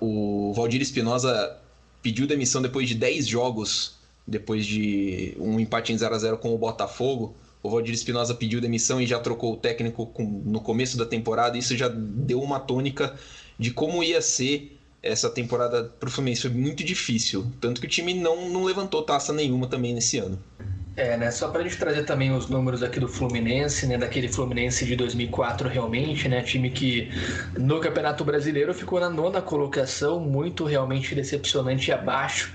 Uh, 0.01 0.51
o 0.51 0.53
Valdir 0.55 0.83
Espinosa 0.83 1.57
pediu 2.03 2.27
demissão 2.27 2.61
depois 2.61 2.89
de 2.89 2.97
10 2.97 3.27
jogos, 3.29 3.96
depois 4.27 4.67
de 4.67 5.37
um 5.39 5.61
empate 5.61 5.93
em 5.93 5.99
0 5.99 6.15
a 6.15 6.19
0 6.19 6.39
com 6.39 6.55
o 6.55 6.59
Botafogo. 6.59 7.37
O 7.63 7.71
Valdir 7.71 7.95
Espinosa 7.95 8.35
pediu 8.35 8.61
demissão 8.61 9.01
e 9.01 9.07
já 9.07 9.19
trocou 9.19 9.55
o 9.55 9.57
técnico 9.57 10.07
com, 10.07 10.25
no 10.25 10.61
começo 10.61 10.97
da 10.97 11.07
temporada. 11.07 11.57
Isso 11.57 11.77
já 11.77 11.89
deu 11.89 12.41
uma 12.41 12.61
tônica 12.61 13.15
de 13.59 13.71
como 13.71 14.03
ia 14.03 14.21
ser 14.21 14.79
essa 15.03 15.31
temporada 15.31 15.85
para 15.85 16.09
o 16.09 16.13
Fluminense. 16.13 16.43
Foi 16.43 16.51
muito 16.51 16.83
difícil. 16.85 17.47
Tanto 17.61 17.81
que 17.81 17.87
o 17.87 17.91
time 17.91 18.15
não, 18.15 18.49
não 18.49 18.65
levantou 18.65 19.03
taça 19.03 19.33
nenhuma 19.33 19.67
também 19.67 19.95
nesse 19.95 20.19
ano. 20.19 20.39
É, 20.97 21.17
né? 21.17 21.31
Só 21.31 21.49
para 21.49 21.61
a 21.61 21.63
gente 21.63 21.77
trazer 21.77 22.05
também 22.05 22.33
os 22.33 22.49
números 22.49 22.83
aqui 22.83 22.99
do 22.99 23.07
Fluminense, 23.07 23.87
né? 23.87 23.99
Daquele 23.99 24.29
Fluminense 24.29 24.87
de 24.87 24.97
2004 24.97 25.69
realmente, 25.69 26.27
né? 26.27 26.43
Time 26.43 26.71
que 26.71 27.11
no 27.57 27.79
Campeonato 27.81 28.25
Brasileiro 28.25 28.73
ficou 28.73 28.99
na 28.99 29.11
nona 29.11 29.43
colocação, 29.43 30.19
muito 30.19 30.65
realmente 30.65 31.15
decepcionante 31.15 31.91
e 31.91 31.93
abaixo 31.93 32.51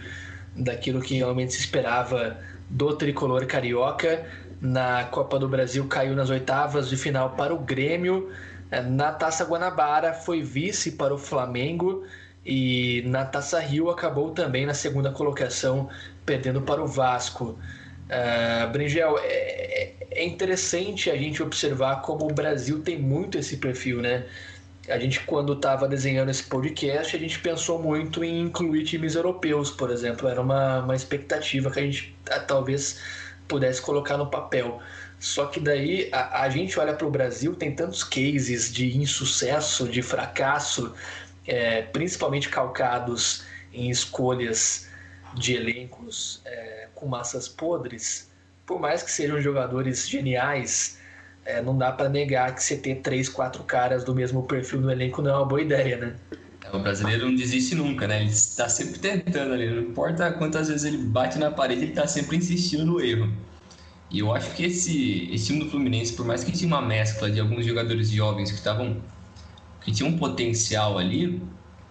daquilo 0.56 1.02
que 1.02 1.16
realmente 1.16 1.54
se 1.54 1.60
esperava 1.60 2.38
do 2.70 2.96
tricolor 2.96 3.46
carioca. 3.46 4.26
Na 4.62 5.06
Copa 5.06 5.40
do 5.40 5.48
Brasil 5.48 5.88
caiu 5.88 6.16
nas 6.16 6.30
oitavas 6.30 6.90
de 6.90 6.98
final 6.98 7.32
para 7.32 7.54
o 7.54 7.60
Grêmio. 7.60 8.32
Na 8.90 9.12
Taça 9.12 9.44
Guanabara 9.44 10.14
foi 10.14 10.42
vice 10.42 10.94
para 10.94 11.14
o 11.14 11.18
Flamengo 11.18 12.06
e 12.46 13.04
na 13.06 13.26
Taça 13.26 13.60
Rio 13.60 13.90
acabou 13.90 14.32
também 14.32 14.66
na 14.66 14.74
segunda 14.74 15.12
colocação, 15.12 15.90
perdendo 16.26 16.62
para 16.62 16.82
o 16.82 16.88
Vasco. 16.88 17.58
Uh, 18.08 18.70
Bringel, 18.72 19.18
é, 19.20 19.24
é, 19.24 19.96
é 20.12 20.26
interessante 20.26 21.10
a 21.10 21.16
gente 21.16 21.42
observar 21.42 22.02
como 22.02 22.30
o 22.30 22.34
Brasil 22.34 22.82
tem 22.82 23.00
muito 23.00 23.38
esse 23.38 23.58
perfil, 23.58 24.02
né? 24.02 24.26
A 24.92 25.00
gente, 25.00 25.22
quando 25.22 25.54
estava 25.54 25.88
desenhando 25.88 26.30
esse 26.30 26.44
podcast, 26.44 27.16
a 27.16 27.20
gente 27.20 27.40
pensou 27.40 27.82
muito 27.82 28.24
em 28.24 28.42
incluir 28.42 28.84
times 28.84 29.16
europeus, 29.16 29.72
por 29.72 29.90
exemplo. 29.90 30.28
Era 30.28 30.42
uma, 30.42 30.80
uma 30.80 30.96
expectativa 30.96 31.72
que 31.72 31.80
a 31.80 31.84
gente 31.84 32.16
ah, 32.30 32.40
talvez 32.40 33.00
pudesse 33.48 33.82
colocar 33.82 34.18
no 34.18 34.28
papel. 34.30 34.82
Só 35.20 35.46
que 35.46 35.60
daí 35.60 36.10
a, 36.12 36.44
a 36.44 36.50
gente 36.50 36.80
olha 36.80 36.94
para 36.94 37.08
o 37.08 37.12
Brasil, 37.12 37.56
tem 37.56 37.74
tantos 37.74 38.04
cases 38.04 38.74
de 38.74 38.98
insucesso, 38.98 39.88
de 39.88 40.02
fracasso, 40.02 40.94
é, 41.48 41.84
principalmente 41.84 42.50
calcados 42.50 43.44
em 43.74 43.90
escolhas 43.90 44.90
de 45.36 45.56
elencos. 45.56 46.42
É, 46.46 46.82
com 47.02 47.08
massas 47.08 47.48
podres, 47.48 48.30
por 48.64 48.80
mais 48.80 49.02
que 49.02 49.12
sejam 49.12 49.42
jogadores 49.42 50.08
geniais, 50.08 51.00
é, 51.46 51.62
não 51.62 51.78
dá 51.78 51.92
para 51.92 52.10
negar 52.10 52.54
que 52.54 52.64
você 52.64 52.78
ter 52.78 52.96
três, 52.96 53.28
quatro 53.28 53.64
caras 53.64 54.04
do 54.04 54.14
mesmo 54.14 54.44
perfil 54.44 54.82
no 54.82 54.92
elenco 54.92 55.22
não 55.22 55.32
é 55.32 55.36
uma 55.38 55.46
boa 55.46 55.62
ideia, 55.62 55.98
né? 55.98 56.16
O 56.72 56.80
brasileiro 56.80 57.26
não 57.26 57.36
desiste 57.36 57.76
nunca, 57.76 58.08
né? 58.08 58.22
Ele 58.22 58.30
está 58.30 58.70
sempre 58.70 59.00
tentando 59.00 59.54
ali. 59.54 59.70
Não 59.70 59.82
importa 59.82 60.32
quantas 60.32 60.70
vezes 60.70 60.86
ele 60.86 60.98
bate 60.98 61.38
na 61.38 61.52
parede, 61.52 61.82
ele 61.82 61.92
está 61.92 62.08
sempre 62.08 62.38
insistindo 62.38 62.86
no 62.86 63.02
erro. 63.02 63.30
E 64.10 64.20
eu 64.20 64.34
acho 64.34 64.52
que 64.54 64.66
esse, 64.66 65.30
esse 65.34 65.48
time 65.48 65.64
do 65.64 65.70
Fluminense, 65.70 66.14
por 66.14 66.26
mais 66.26 66.44
que 66.44 66.52
tinha 66.52 66.68
uma 66.68 66.82
mescla 66.82 67.32
de 67.32 67.40
alguns 67.40 67.66
jogadores 67.66 68.10
jovens 68.10 68.52
que 68.52 68.58
estavam 68.58 69.02
que 69.82 69.92
tinham 69.92 70.10
um 70.12 70.18
potencial 70.18 70.98
ali, 70.98 71.42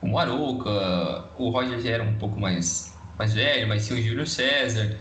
como 0.01 0.15
o 0.15 0.19
Arouca, 0.19 1.25
o 1.37 1.51
Roger 1.51 1.81
já 1.81 1.91
era 1.91 2.05
um 2.05 2.17
pouco 2.19 2.39
mais, 2.39 2.97
mais 3.19 3.35
velho, 3.35 3.67
mas 3.69 3.87
tinha 3.87 3.99
o 3.99 4.03
Júlio 4.03 4.27
César, 4.27 4.97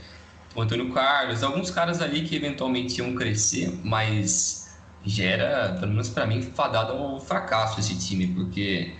o 0.55 0.61
Antônio 0.61 0.91
Carlos, 0.91 1.43
alguns 1.43 1.69
caras 1.69 2.01
ali 2.01 2.21
que 2.21 2.35
eventualmente 2.35 2.99
iam 2.99 3.13
crescer, 3.15 3.71
mas 3.83 4.77
já 5.05 5.23
era, 5.23 5.73
pelo 5.79 5.91
menos 5.91 6.09
para 6.09 6.25
mim, 6.25 6.41
fadado 6.41 6.93
ao 6.93 7.19
fracasso 7.19 7.79
esse 7.79 7.97
time, 7.97 8.27
porque 8.27 8.93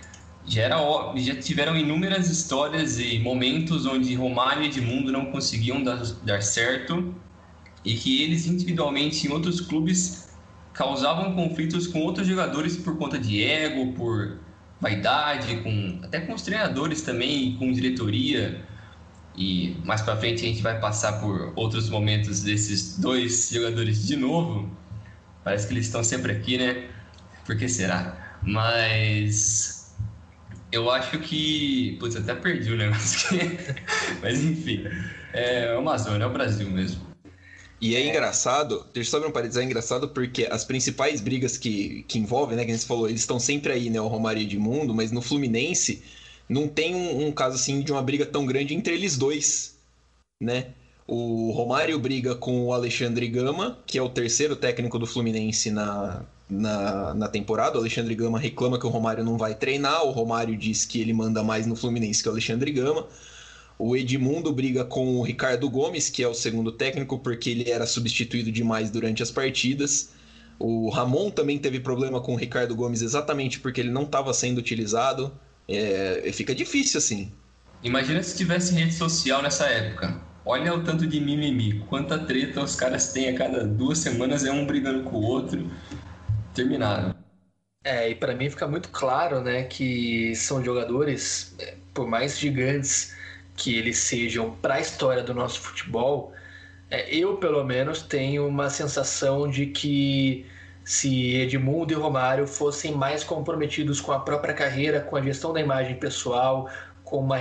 já, 0.46 0.62
era, 0.62 0.76
já 1.16 1.34
tiveram 1.36 1.76
inúmeras 1.76 2.30
histórias 2.30 2.98
e 2.98 3.18
momentos 3.18 3.86
onde 3.86 4.14
Romário 4.14 4.62
e 4.62 4.66
Edmundo 4.66 5.12
não 5.12 5.26
conseguiam 5.26 5.82
dar, 5.82 6.02
dar 6.24 6.42
certo 6.42 7.14
e 7.84 7.94
que 7.94 8.22
eles 8.22 8.46
individualmente 8.46 9.26
em 9.26 9.30
outros 9.30 9.60
clubes 9.60 10.28
causavam 10.72 11.34
conflitos 11.34 11.86
com 11.86 12.00
outros 12.00 12.26
jogadores 12.26 12.76
por 12.76 12.96
conta 12.96 13.18
de 13.18 13.42
ego, 13.42 13.92
por 13.92 14.38
vaidade, 14.80 15.56
com 15.58 16.00
até 16.02 16.20
com 16.20 16.32
os 16.32 16.42
treinadores 16.42 17.02
também, 17.02 17.56
com 17.56 17.70
diretoria. 17.70 18.64
E 19.36 19.76
mais 19.84 20.02
para 20.02 20.16
frente 20.16 20.44
a 20.44 20.48
gente 20.48 20.62
vai 20.62 20.78
passar 20.80 21.20
por 21.20 21.52
outros 21.56 21.88
momentos 21.88 22.42
desses 22.42 22.98
dois 22.98 23.50
jogadores 23.50 24.06
de 24.06 24.16
novo. 24.16 24.70
Parece 25.44 25.66
que 25.66 25.72
eles 25.72 25.86
estão 25.86 26.04
sempre 26.04 26.32
aqui, 26.32 26.58
né? 26.58 26.88
Por 27.46 27.56
que 27.56 27.68
será? 27.68 28.38
Mas 28.42 29.94
eu 30.72 30.90
acho 30.90 31.18
que. 31.18 31.96
Putz, 31.98 32.16
até 32.16 32.34
perdi 32.34 32.72
o 32.72 32.76
negócio 32.76 33.38
aqui. 33.38 33.58
Mas 34.22 34.42
enfim, 34.42 34.84
é 35.32 35.74
o 35.74 35.78
Amazônia, 35.78 36.24
é 36.24 36.26
o 36.26 36.32
Brasil 36.32 36.70
mesmo. 36.70 37.10
E 37.80 37.96
é, 37.96 38.06
engraçado, 38.06 38.84
deixa 38.92 39.08
eu 39.08 39.10
só 39.10 39.16
abrir 39.16 39.30
um 39.30 39.32
parênteses, 39.32 39.62
é 39.62 39.64
engraçado 39.64 40.10
porque 40.10 40.46
as 40.50 40.66
principais 40.66 41.22
brigas 41.22 41.56
que, 41.56 42.04
que 42.06 42.18
envolvem, 42.18 42.54
né, 42.54 42.64
que 42.66 42.70
a 42.70 42.74
gente 42.74 42.86
falou, 42.86 43.08
eles 43.08 43.22
estão 43.22 43.40
sempre 43.40 43.72
aí, 43.72 43.88
né, 43.88 43.98
o 43.98 44.06
Romário 44.06 44.38
e 44.38 44.44
Edmundo, 44.44 44.94
mas 44.94 45.10
no 45.10 45.22
Fluminense 45.22 46.02
não 46.50 46.66
tem 46.66 46.96
um, 46.96 47.28
um, 47.28 47.32
caso 47.32 47.54
assim 47.54 47.80
de 47.80 47.92
uma 47.92 48.02
briga 48.02 48.26
tão 48.26 48.44
grande 48.44 48.74
entre 48.74 48.92
eles 48.92 49.16
dois, 49.16 49.76
né? 50.42 50.72
O 51.06 51.52
Romário 51.52 51.96
briga 51.98 52.34
com 52.34 52.66
o 52.66 52.72
Alexandre 52.72 53.28
Gama, 53.28 53.78
que 53.86 53.96
é 53.96 54.02
o 54.02 54.08
terceiro 54.08 54.56
técnico 54.56 54.98
do 54.98 55.06
Fluminense 55.06 55.70
na, 55.70 56.24
na, 56.48 57.14
na 57.14 57.28
temporada. 57.28 57.76
O 57.76 57.80
Alexandre 57.80 58.16
Gama 58.16 58.38
reclama 58.38 58.78
que 58.80 58.86
o 58.86 58.90
Romário 58.90 59.24
não 59.24 59.38
vai 59.38 59.54
treinar, 59.54 60.04
o 60.04 60.10
Romário 60.10 60.56
diz 60.56 60.84
que 60.84 61.00
ele 61.00 61.12
manda 61.12 61.42
mais 61.42 61.66
no 61.66 61.76
Fluminense 61.76 62.20
que 62.20 62.28
o 62.28 62.32
Alexandre 62.32 62.72
Gama. 62.72 63.06
O 63.78 63.96
Edmundo 63.96 64.52
briga 64.52 64.84
com 64.84 65.18
o 65.18 65.22
Ricardo 65.22 65.70
Gomes, 65.70 66.10
que 66.10 66.22
é 66.22 66.28
o 66.28 66.34
segundo 66.34 66.72
técnico, 66.72 67.18
porque 67.18 67.50
ele 67.50 67.70
era 67.70 67.86
substituído 67.86 68.50
demais 68.50 68.90
durante 68.90 69.22
as 69.22 69.30
partidas. 69.30 70.10
O 70.58 70.90
Ramon 70.90 71.30
também 71.30 71.58
teve 71.58 71.80
problema 71.80 72.20
com 72.20 72.34
o 72.34 72.36
Ricardo 72.36 72.74
Gomes 72.74 73.02
exatamente 73.02 73.60
porque 73.60 73.80
ele 73.80 73.90
não 73.90 74.02
estava 74.02 74.34
sendo 74.34 74.58
utilizado. 74.58 75.32
É, 75.70 76.30
fica 76.32 76.54
difícil 76.54 76.98
assim. 76.98 77.32
Imagina 77.82 78.22
se 78.22 78.36
tivesse 78.36 78.74
rede 78.74 78.92
social 78.92 79.40
nessa 79.42 79.66
época. 79.66 80.20
Olha 80.44 80.74
o 80.74 80.82
tanto 80.82 81.06
de 81.06 81.20
mimimi, 81.20 81.80
quanta 81.88 82.18
treta 82.18 82.62
os 82.62 82.74
caras 82.74 83.12
têm 83.12 83.28
a 83.28 83.36
cada 83.36 83.64
duas 83.64 83.98
semanas, 83.98 84.44
é 84.44 84.50
um 84.50 84.66
brigando 84.66 85.04
com 85.04 85.16
o 85.16 85.22
outro. 85.22 85.70
Terminado. 86.54 87.14
É, 87.84 88.10
e 88.10 88.14
para 88.14 88.34
mim 88.34 88.50
fica 88.50 88.66
muito 88.66 88.90
claro, 88.90 89.40
né, 89.40 89.64
que 89.64 90.34
são 90.34 90.62
jogadores, 90.62 91.54
é, 91.58 91.76
por 91.94 92.06
mais 92.06 92.38
gigantes 92.38 93.14
que 93.56 93.76
eles 93.76 93.98
sejam 93.98 94.56
para 94.56 94.74
a 94.74 94.80
história 94.80 95.22
do 95.22 95.32
nosso 95.32 95.60
futebol, 95.60 96.32
é, 96.90 97.14
eu 97.14 97.36
pelo 97.36 97.64
menos 97.64 98.02
tenho 98.02 98.46
uma 98.46 98.68
sensação 98.68 99.48
de 99.48 99.66
que 99.66 100.46
se 100.84 101.36
Edmundo 101.36 101.92
e 101.92 101.96
Romário 101.96 102.46
fossem 102.46 102.92
mais 102.92 103.22
comprometidos 103.22 104.00
com 104.00 104.12
a 104.12 104.20
própria 104.20 104.54
carreira, 104.54 105.00
com 105.00 105.16
a 105.16 105.22
gestão 105.22 105.52
da 105.52 105.60
imagem 105.60 105.96
pessoal, 105.96 106.68
com, 107.04 107.18
uma, 107.18 107.36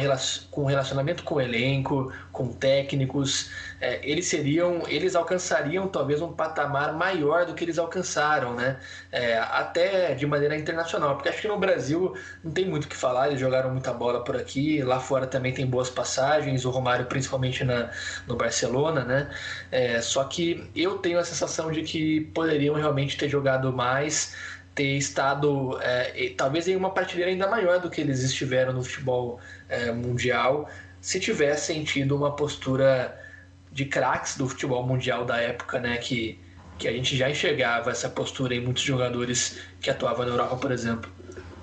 com 0.50 0.66
relacionamento 0.66 1.24
com 1.24 1.36
o 1.36 1.42
elenco, 1.42 2.12
com 2.32 2.52
técnicos, 2.52 3.50
é, 3.82 4.00
eles 4.04 4.28
seriam, 4.28 4.84
eles 4.88 5.16
alcançariam 5.16 5.88
talvez 5.88 6.22
um 6.22 6.34
patamar 6.34 6.94
maior 6.94 7.46
do 7.46 7.54
que 7.54 7.64
eles 7.64 7.78
alcançaram, 7.78 8.54
né? 8.54 8.78
É, 9.12 9.38
até 9.38 10.14
de 10.14 10.26
maneira 10.26 10.56
internacional, 10.56 11.16
porque 11.16 11.30
acho 11.30 11.42
que 11.42 11.48
no 11.48 11.58
Brasil 11.58 12.14
não 12.44 12.52
tem 12.52 12.66
muito 12.66 12.86
o 12.86 12.88
que 12.88 12.96
falar, 12.96 13.28
eles 13.28 13.40
jogaram 13.40 13.72
muita 13.72 13.94
bola 13.94 14.24
por 14.24 14.36
aqui, 14.36 14.82
lá 14.82 15.00
fora 15.00 15.26
também 15.28 15.54
tem 15.54 15.66
boas 15.66 15.90
passagens, 15.90 16.66
o 16.66 16.70
Romário 16.70 17.06
principalmente 17.06 17.64
na, 17.64 17.90
no 18.28 18.36
Barcelona, 18.36 19.04
né? 19.04 19.30
É, 19.72 20.02
só 20.02 20.24
que 20.26 20.70
eu 20.76 20.98
tenho 20.98 21.20
a 21.20 21.24
sensação 21.24 21.72
de 21.72 21.84
que 21.84 22.22
poderiam 22.34 22.76
realmente 22.76 23.18
ter 23.18 23.30
jogado 23.30 23.72
mais, 23.72 24.36
ter 24.76 24.98
estado 24.98 25.78
é, 25.82 26.34
talvez 26.38 26.68
em 26.68 26.76
uma 26.76 26.92
prateleira 26.94 27.32
ainda 27.32 27.48
maior 27.48 27.80
do 27.80 27.90
que 27.90 28.02
eles 28.02 28.24
estiveram 28.24 28.74
no 28.74 28.84
futebol 28.84 29.40
é, 29.68 29.92
mundial, 29.92 30.70
se 31.02 31.20
tivessem 31.20 31.84
tido 31.84 32.16
uma 32.16 32.36
postura 32.36 33.18
de 33.72 33.86
craques 33.86 34.38
do 34.38 34.48
futebol 34.48 34.86
mundial 34.86 35.26
da 35.26 35.38
época, 35.38 35.80
né, 35.80 35.98
que, 35.98 36.40
que 36.78 36.88
a 36.88 36.92
gente 36.92 37.16
já 37.16 37.30
enxergava 37.30 37.92
essa 37.92 38.10
postura 38.10 38.56
em 38.56 38.62
muitos 38.62 38.84
jogadores 38.84 39.60
que 39.80 39.90
atuavam 39.90 40.26
na 40.26 40.32
Europa, 40.32 40.58
por 40.58 40.72
exemplo. 40.72 41.12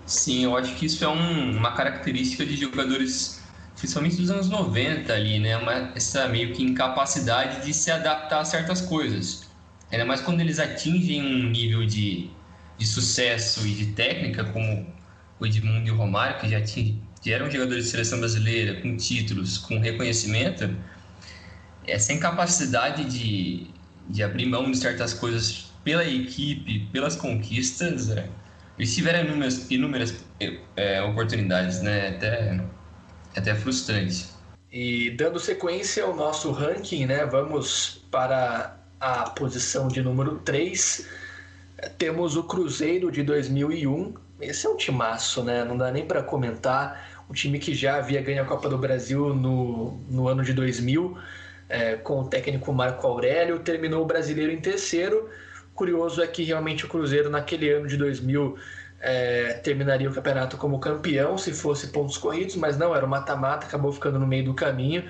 Sim, 0.07 0.45
eu 0.45 0.57
acho 0.57 0.75
que 0.77 0.87
isso 0.87 1.05
é 1.05 1.09
um, 1.09 1.57
uma 1.57 1.73
característica 1.73 2.47
de 2.47 2.57
jogadores, 2.57 3.42
principalmente 3.77 4.16
dos 4.16 4.31
anos 4.31 4.49
90 4.49 5.12
ali, 5.12 5.38
né, 5.38 5.57
uma, 5.57 5.92
essa 5.95 6.29
meio 6.29 6.53
que 6.53 6.62
incapacidade 6.62 7.64
de 7.66 7.75
se 7.75 7.90
adaptar 7.90 8.40
a 8.40 8.45
certas 8.45 8.81
coisas. 8.81 9.49
Ainda 9.90 10.05
mais 10.05 10.21
quando 10.21 10.40
eles 10.40 10.59
atingem 10.59 11.23
um 11.23 11.51
nível 11.51 11.85
de 11.87 12.31
de 12.79 12.87
sucesso 12.87 13.66
e 13.66 13.73
de 13.73 13.87
técnica, 13.87 14.45
como 14.45 14.87
o 15.38 15.47
Edmundo 15.47 15.87
e 15.87 15.90
o 15.90 15.97
Romário, 15.97 16.38
que 16.38 16.49
já, 16.49 16.61
tinha, 16.61 16.95
que 17.23 17.33
eram 17.33 17.51
jogadores 17.51 17.85
de 17.85 17.90
seleção 17.90 18.19
brasileira, 18.19 18.81
com 18.81 18.97
títulos, 18.97 19.59
com 19.59 19.79
reconhecimento, 19.79 20.71
essa 21.87 22.12
incapacidade 22.12 23.05
de, 23.05 23.66
de 24.09 24.22
abrir 24.22 24.46
mão 24.46 24.70
de 24.70 24.77
certas 24.77 25.14
coisas 25.14 25.72
pela 25.85 26.05
equipe, 26.05 26.88
pelas 26.92 27.16
conquistas, 27.16 28.11
é, 28.11 28.29
eles 28.79 28.94
tiveram 28.94 29.27
inúmeras, 29.27 29.70
inúmeras 29.70 30.14
é, 30.77 31.03
oportunidades, 31.03 31.81
né? 31.83 32.09
Até, 32.09 32.61
até 33.37 33.55
frustrante. 33.55 34.27
E 34.70 35.11
dando 35.11 35.38
sequência 35.38 36.05
ao 36.05 36.14
nosso 36.14 36.51
ranking, 36.51 37.07
né? 37.07 37.25
Vamos 37.25 38.03
para 38.11 38.77
a 39.01 39.31
posição 39.31 39.88
de 39.88 40.03
número 40.03 40.38
3 40.38 41.07
temos 41.99 42.37
o 42.37 42.44
Cruzeiro 42.44 43.11
de 43.11 43.22
2001. 43.22 44.14
Esse 44.40 44.66
é 44.66 44.70
um 44.70 44.77
timaço, 44.77 45.42
né? 45.42 45.64
Não 45.64 45.77
dá 45.77 45.90
nem 45.90 46.07
para 46.07 46.22
comentar. 46.22 47.25
Um 47.29 47.35
time 47.35 47.59
que 47.59 47.75
já 47.75 47.96
havia 47.96 48.22
ganho 48.22 48.42
a 48.42 48.46
Copa 48.46 48.68
do 48.68 48.79
Brasil 48.79 49.35
no, 49.35 49.99
no 50.09 50.29
ano 50.29 50.42
de 50.42 50.53
2000, 50.53 51.16
é, 51.69 51.97
com 51.97 52.21
o 52.21 52.29
técnico 52.29 52.73
Marco 52.73 53.07
Aurélio. 53.07 53.59
Terminou 53.59 54.03
o 54.03 54.07
brasileiro 54.07 54.53
em 54.53 54.61
terceiro. 54.61 55.29
Curioso 55.75 56.23
é 56.23 56.27
que 56.27 56.43
realmente 56.43 56.85
o 56.87 56.89
Cruzeiro, 56.89 57.29
naquele 57.29 57.71
ano 57.71 57.87
de 57.87 57.97
2000, 57.97 58.57
é, 59.01 59.55
terminaria 59.63 60.09
o 60.09 60.13
campeonato 60.13 60.57
como 60.57 60.79
campeão 60.79 61.37
se 61.37 61.53
fosse 61.53 61.89
pontos 61.89 62.17
corridos, 62.17 62.57
mas 62.57 62.79
não, 62.79 62.95
era 62.95 63.05
o 63.05 63.09
mata-mata, 63.09 63.67
acabou 63.67 63.93
ficando 63.93 64.19
no 64.19 64.27
meio 64.27 64.45
do 64.45 64.55
caminho. 64.55 65.05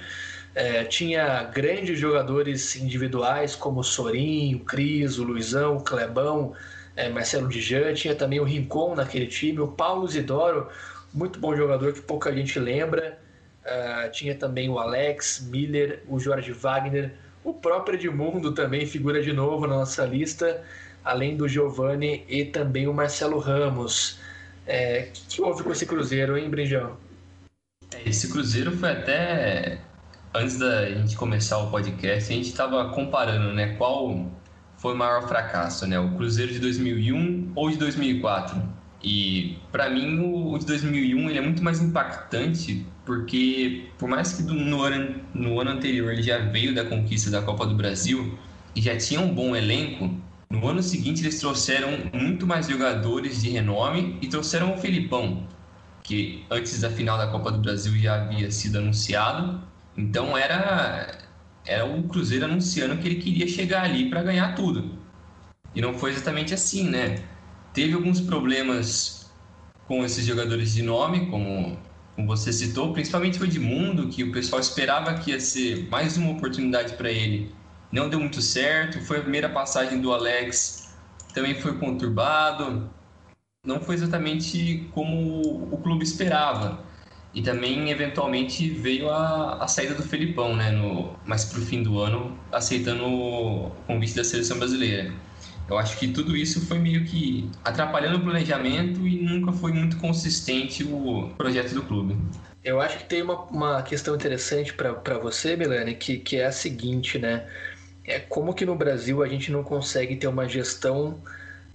É, 0.55 0.85
tinha 0.85 1.45
grandes 1.45 1.99
jogadores 1.99 2.77
individuais 2.77 3.55
como 3.55 3.85
Sorinho, 3.85 4.61
Cris, 4.61 5.19
o 5.19 5.25
Luizão, 5.25 5.77
o 5.77 5.83
Clebão, 5.83 6.55
é, 6.97 7.11
Marcelo 7.11 7.49
Dijan, 7.49 7.93
tinha 7.93 8.15
também 8.15 8.41
o 8.41 8.45
Rincon 8.45 8.95
naquele 8.95 9.27
time, 9.27 9.61
o 9.61 9.69
Paulo 9.69 10.09
Zidoro, 10.09 10.69
muito 11.13 11.39
bom 11.39 11.55
jogador 11.55 11.93
que 11.93 12.01
pouca 12.01 12.33
gente 12.33 12.59
lembra. 12.59 13.19
Uh, 13.67 14.11
tinha 14.13 14.35
também 14.35 14.69
o 14.69 14.79
Alex 14.79 15.49
Miller, 15.51 16.05
o 16.09 16.21
Jorge 16.21 16.53
Wagner, 16.53 17.13
o 17.43 17.53
próprio 17.53 17.97
Edmundo 17.97 18.53
também 18.53 18.87
figura 18.87 19.21
de 19.21 19.33
novo 19.33 19.67
na 19.67 19.77
nossa 19.77 20.05
lista, 20.05 20.63
além 21.05 21.37
do 21.37 21.49
Giovanni 21.49 22.25
e 22.29 22.45
também 22.45 22.87
o 22.87 22.95
Marcelo 22.95 23.39
Ramos. 23.39 24.19
É, 24.67 25.09
o 25.09 25.13
que, 25.13 25.27
que 25.27 25.43
houve 25.43 25.65
com 25.65 25.73
esse 25.73 25.85
Cruzeiro, 25.85 26.39
hein, 26.39 26.49
Brinjão? 26.49 26.97
Esse 28.05 28.31
Cruzeiro 28.31 28.71
foi 28.73 28.91
até 28.91 29.81
antes 30.35 30.59
da 30.59 30.89
gente 30.91 31.17
começar 31.17 31.59
o 31.59 31.71
podcast, 31.71 32.33
a 32.33 32.37
gente 32.37 32.49
estava 32.49 32.91
comparando, 32.91 33.53
né, 33.53 33.75
qual 33.77 34.27
foi 34.77 34.95
o 34.95 34.97
maior 34.97 35.27
fracasso, 35.27 35.87
né, 35.87 35.99
o 35.99 36.15
Cruzeiro 36.17 36.53
de 36.53 36.59
2001 36.59 37.53
ou 37.55 37.71
de 37.71 37.79
2004. 37.79 38.61
E 39.03 39.59
para 39.71 39.89
mim 39.89 40.19
o 40.21 40.59
de 40.59 40.67
2001 40.67 41.31
ele 41.31 41.39
é 41.39 41.43
muito 41.43 41.63
mais 41.63 41.81
impactante 41.81 42.85
porque 43.07 43.95
por 43.99 44.09
mais 44.09 44.35
que 44.35 44.43
no 44.45 44.83
ano, 44.83 45.25
no 45.35 45.61
ano 45.61 45.71
anterior 45.73 46.13
ele 46.13 46.23
já 46.23 46.39
veio 46.39 46.75
da 46.75 46.85
conquista 46.87 47.31
da 47.31 47.43
Copa 47.43 47.67
do 47.67 47.77
Brasil 47.77 48.39
e 48.75 48.83
já 48.83 48.97
tinha 48.99 49.21
um 49.21 49.35
bom 49.35 49.57
elenco, 49.57 50.11
No 50.51 50.67
ano 50.69 50.83
seguinte, 50.83 51.23
eles 51.23 51.41
trouxeram 51.41 51.91
muito 52.15 52.47
mais 52.47 52.69
jogadores 52.69 53.43
de 53.43 53.51
renome 53.51 54.19
e 54.23 54.29
trouxeram 54.29 54.75
o 54.75 54.79
Felipão, 54.79 55.49
que 56.03 56.47
antes 56.51 56.81
da 56.81 56.91
final 56.91 57.19
da 57.19 57.29
Copa 57.29 57.51
do 57.53 57.59
Brasil 57.61 57.97
já 57.99 58.17
havia 58.25 58.51
sido 58.51 58.79
anunciado. 58.79 59.67
Então 59.97 60.37
era, 60.39 61.29
era 61.65 61.85
o 61.87 62.09
Cruzeiro 62.09 62.45
anunciando 62.47 62.99
que 62.99 63.09
ele 63.09 63.17
queria 63.17 63.49
chegar 63.49 63.85
ali 63.85 64.09
para 64.11 64.23
ganhar 64.23 64.55
tudo. 64.55 64.99
E 65.75 65.81
não 65.81 65.95
foi 65.95 66.11
exatamente 66.13 66.55
assim, 66.55 66.89
né? 66.89 67.29
Teve 67.73 67.95
alguns 67.95 68.21
problemas 68.21 69.37
com 69.85 70.05
esses 70.05 70.25
jogadores 70.27 70.73
de 70.75 70.83
nome, 70.83 71.29
como, 71.31 71.86
como 72.17 72.27
você 72.27 72.51
citou, 72.51 72.95
principalmente 72.95 73.41
o 73.41 73.45
Edmundo, 73.45 74.09
que 74.09 74.25
o 74.25 74.33
pessoal 74.33 74.59
esperava 74.59 75.15
que 75.15 75.33
ia 75.33 75.39
ser 75.39 75.87
mais 75.91 76.17
uma 76.17 76.33
oportunidade 76.33 76.95
para 76.95 77.11
ele. 77.11 77.55
Não 77.93 78.09
deu 78.09 78.19
muito 78.19 78.41
certo, 78.41 78.99
foi 79.03 79.19
a 79.19 79.21
primeira 79.21 79.51
passagem 79.51 80.01
do 80.01 80.13
Alex, 80.13 80.97
também 81.35 81.55
foi 81.55 81.77
conturbado, 81.77 82.91
não 83.63 83.81
foi 83.81 83.97
exatamente 83.97 84.89
como 84.93 85.69
o 85.71 85.77
clube 85.83 86.03
esperava. 86.03 86.85
E 87.35 87.43
também, 87.43 87.91
eventualmente, 87.91 88.71
veio 88.71 89.11
a, 89.11 89.63
a 89.63 89.69
saída 89.69 89.95
do 89.95 90.03
Felipão, 90.03 90.57
né? 90.57 90.71
No, 90.71 91.15
mais 91.27 91.45
para 91.45 91.59
o 91.59 91.63
fim 91.63 91.83
do 91.83 92.01
ano, 92.01 92.35
aceitando 92.51 93.05
o 93.05 93.71
convite 93.87 94.15
da 94.15 94.25
seleção 94.25 94.59
brasileira. 94.59 95.13
Eu 95.69 95.77
acho 95.77 95.99
que 95.99 96.09
tudo 96.09 96.37
isso 96.37 96.65
foi 96.65 96.79
meio 96.79 97.05
que 97.05 97.51
atrapalhando 97.65 98.19
o 98.19 98.21
planejamento 98.21 99.07
e 99.07 99.21
nunca 99.21 99.53
foi 99.53 99.73
muito 99.73 99.97
consistente 99.97 100.85
o 100.85 101.31
projeto 101.37 101.75
do 101.75 101.83
clube. 101.83 102.17
Eu 102.63 102.81
acho 102.81 102.99
que 102.99 103.05
tem 103.05 103.23
uma, 103.23 103.43
uma 103.45 103.83
questão 103.83 104.15
interessante 104.15 104.73
para 104.73 105.19
você, 105.19 105.57
Milane, 105.57 105.95
que, 105.95 106.19
que 106.19 106.37
é 106.37 106.47
a 106.47 106.53
seguinte, 106.53 107.19
né? 107.19 107.47
É 108.05 108.21
como 108.21 108.55
que 108.55 108.65
no 108.65 108.77
Brasil 108.77 109.23
a 109.23 109.29
gente 109.29 109.51
não 109.51 109.65
consegue 109.65 110.15
ter 110.15 110.29
uma 110.29 110.49
gestão 110.49 111.21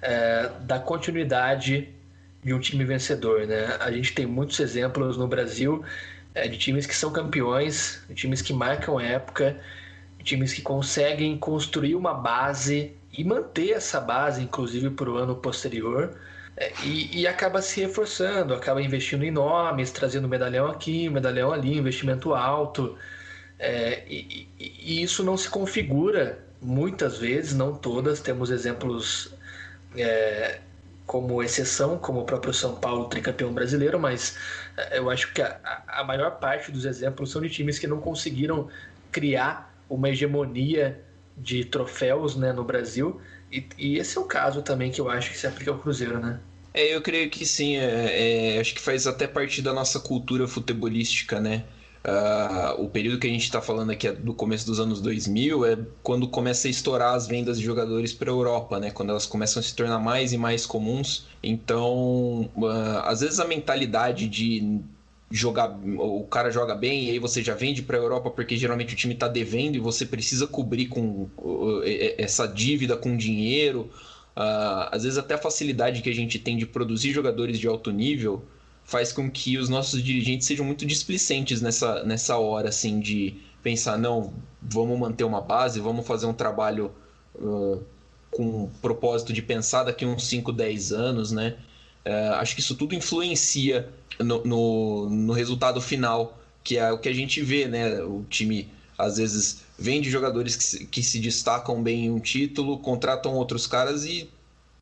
é, 0.01 0.49
da 0.62 0.80
continuidade 0.80 1.89
de 2.43 2.54
um 2.54 2.60
time 2.60 2.86
vencedor, 2.86 3.45
né? 3.45 3.77
A 3.80 3.91
gente 3.91 4.13
tem 4.13 4.25
muitos 4.25 4.60
exemplos 4.60 5.17
no 5.17 5.27
Brasil 5.27 5.84
é, 6.34 6.47
de 6.47 6.58
times 6.58 6.86
que 6.86 6.95
são 6.95 7.12
campeões, 7.12 8.01
de 8.08 8.15
times 8.15 8.41
que 8.41 8.54
marcam 8.54 8.99
época, 8.99 9.60
de 10.17 10.23
times 10.23 10.54
que 10.54 10.62
conseguem 10.62 11.38
construir 11.38 11.95
uma 11.95 12.13
base 12.13 12.93
e 13.13 13.24
manter 13.24 13.71
essa 13.71 14.00
base, 14.00 14.41
inclusive 14.41 14.89
para 14.91 15.10
o 15.10 15.17
ano 15.17 15.36
posterior. 15.36 16.17
É, 16.56 16.71
e, 16.84 17.21
e, 17.21 17.28
acaba 17.28 17.62
se 17.62 17.80
reforçando, 17.82 18.54
acaba 18.54 18.82
investindo 18.82 19.24
em 19.24 19.32
nomes, 19.32 19.91
trazendo 19.91 20.28
medalhão 20.28 20.67
aqui, 20.67 21.10
medalhão 21.10 21.52
ali, 21.52 21.78
investimento 21.78 22.34
alto. 22.34 22.97
É, 23.58 24.04
e, 24.08 24.47
e, 24.60 25.02
isso 25.02 25.24
não 25.24 25.38
se 25.38 25.50
configura 25.50 26.39
muitas 26.62 27.17
vezes, 27.17 27.54
não 27.54 27.74
todas. 27.74 28.19
Temos 28.19 28.52
exemplos 28.52 29.34
é, 29.95 30.60
como 31.06 31.41
exceção, 31.43 31.97
como 31.97 32.21
o 32.21 32.26
próprio 32.26 32.54
São 32.54 32.76
Paulo, 32.76 33.06
tricampeão 33.06 33.54
brasileiro, 33.54 34.00
mas 34.00 34.38
é, 34.78 34.97
eu 34.97 35.10
acho 35.10 35.34
que 35.34 35.41
a, 35.41 35.84
a 35.88 36.04
maior 36.04 36.39
parte 36.39 36.71
dos 36.71 36.86
exemplos 36.86 37.32
são 37.32 37.41
de 37.41 37.50
times 37.50 37.80
que 37.80 37.88
não 37.88 38.00
conseguiram 38.00 38.69
criar 39.12 39.74
uma 39.89 40.10
hegemonia 40.10 41.02
de 41.38 41.65
troféus 41.65 42.36
né, 42.36 42.52
no 42.54 42.63
Brasil. 42.63 43.20
E, 43.52 43.65
e, 43.78 43.98
esse 43.98 44.17
é 44.17 44.22
o 44.22 44.26
caso 44.26 44.62
também 44.62 44.91
que 44.91 45.02
eu 45.02 45.10
acho 45.10 45.32
que 45.32 45.38
se 45.38 45.48
aplica 45.48 45.72
ao 45.72 45.78
Cruzeiro, 45.78 46.20
né? 46.20 46.39
É, 46.74 46.96
eu 46.96 47.02
creio 47.02 47.30
que 47.30 47.46
sim. 47.46 47.76
É, 47.78 48.56
é, 48.56 48.60
acho 48.60 48.74
que 48.74 48.82
faz 48.82 49.06
até 49.06 49.28
parte 49.28 49.62
da 49.62 49.74
nossa 49.74 50.00
cultura 50.00 50.48
futebolística, 50.48 51.39
né? 51.39 51.65
Uh, 52.04 52.82
o 52.82 52.89
período 52.89 53.20
que 53.20 53.28
a 53.28 53.30
gente 53.30 53.44
está 53.44 53.62
falando 53.62 53.91
aqui 53.91 54.08
é 54.08 54.12
do 54.12 54.34
começo 54.34 54.65
dos 54.65 54.80
anos 54.80 55.00
2000 55.02 55.65
é 55.65 55.78
quando 56.02 56.28
começa 56.28 56.67
a 56.67 56.72
estourar 56.72 57.13
as 57.13 57.28
vendas 57.28 57.60
de 57.60 57.63
jogadores 57.63 58.12
para 58.12 58.32
a 58.32 58.34
Europa, 58.34 58.80
né? 58.80 58.89
Quando 58.89 59.10
elas 59.10 59.28
começam 59.28 59.60
a 59.60 59.63
se 59.63 59.76
tornar 59.76 60.00
mais 60.00 60.34
e 60.34 60.38
mais 60.38 60.65
comuns. 60.65 61.28
Então, 61.44 62.50
uh, 62.56 63.04
às 63.04 63.22
vezes 63.22 63.39
a 63.39 63.46
mentalidade 63.46 64.28
de 64.28 64.82
jogar, 65.32 65.70
o 65.98 66.26
cara 66.26 66.52
joga 66.52 66.76
bem 66.76 67.06
e 67.06 67.12
aí 67.12 67.20
você 67.20 67.41
já 67.41 67.56
vende 67.56 67.82
para 67.82 67.98
a 67.98 68.00
Europa 68.00 68.30
porque 68.30 68.58
geralmente 68.58 68.94
o 68.94 68.98
time 68.98 69.13
está 69.13 69.28
devendo 69.28 69.76
e 69.76 69.80
você 69.80 70.06
precisa 70.06 70.46
cobrir 70.46 70.88
com 70.88 71.30
essa 72.17 72.46
dívida 72.46 72.98
com 72.98 73.15
dinheiro. 73.15 73.89
Uh, 74.36 74.88
às 74.91 75.04
vezes 75.04 75.17
até 75.17 75.34
a 75.34 75.38
facilidade 75.38 76.02
que 76.02 76.10
a 76.10 76.15
gente 76.15 76.39
tem 76.39 76.58
de 76.58 76.65
produzir 76.65 77.12
jogadores 77.12 77.60
de 77.60 77.67
alto 77.67 77.91
nível 77.91 78.44
faz 78.84 79.12
com 79.12 79.30
que 79.30 79.58
os 79.58 79.67
nossos 79.67 80.02
dirigentes 80.02 80.48
sejam 80.48 80.65
muito 80.65 80.86
displicentes 80.86 81.62
nessa, 81.62 82.04
nessa 82.04 82.38
hora 82.38 82.70
assim 82.70 83.02
de 83.02 83.36
pensar 83.62 83.98
não 83.98 84.34
vamos 84.62 84.98
manter 84.98 85.26
uma 85.26 85.41
base 85.41 85.82
vamos 85.82 86.08
fazer 86.08 86.28
um 86.28 86.34
trabalho 86.34 86.94
uh, 87.36 87.84
com 88.32 88.63
o 88.63 88.72
propósito 88.82 89.34
de 89.34 89.41
pensar 89.41 89.84
daqui 89.84 90.06
uns 90.06 90.26
5, 90.26 90.50
10 90.54 90.94
anos 90.94 91.32
né 91.34 91.58
uh, 92.05 92.35
acho 92.35 92.55
que 92.55 92.61
isso 92.61 92.75
tudo 92.75 92.95
influencia 92.95 93.89
no, 94.19 94.43
no, 94.43 95.09
no, 95.09 95.33
resultado 95.33 95.81
final, 95.81 96.39
que 96.63 96.77
é 96.77 96.91
o 96.91 96.97
que 96.97 97.09
a 97.09 97.13
gente 97.13 97.41
vê, 97.41 97.67
né? 97.67 98.01
O 98.03 98.23
time 98.29 98.69
às 98.97 99.17
vezes 99.17 99.63
vende 99.77 100.09
jogadores 100.09 100.55
que 100.55 100.63
se, 100.63 100.85
que 100.85 101.01
se 101.01 101.19
destacam 101.19 101.81
bem 101.81 102.05
em 102.05 102.11
um 102.11 102.19
título, 102.19 102.77
contratam 102.77 103.33
outros 103.33 103.65
caras 103.65 104.05
e 104.05 104.29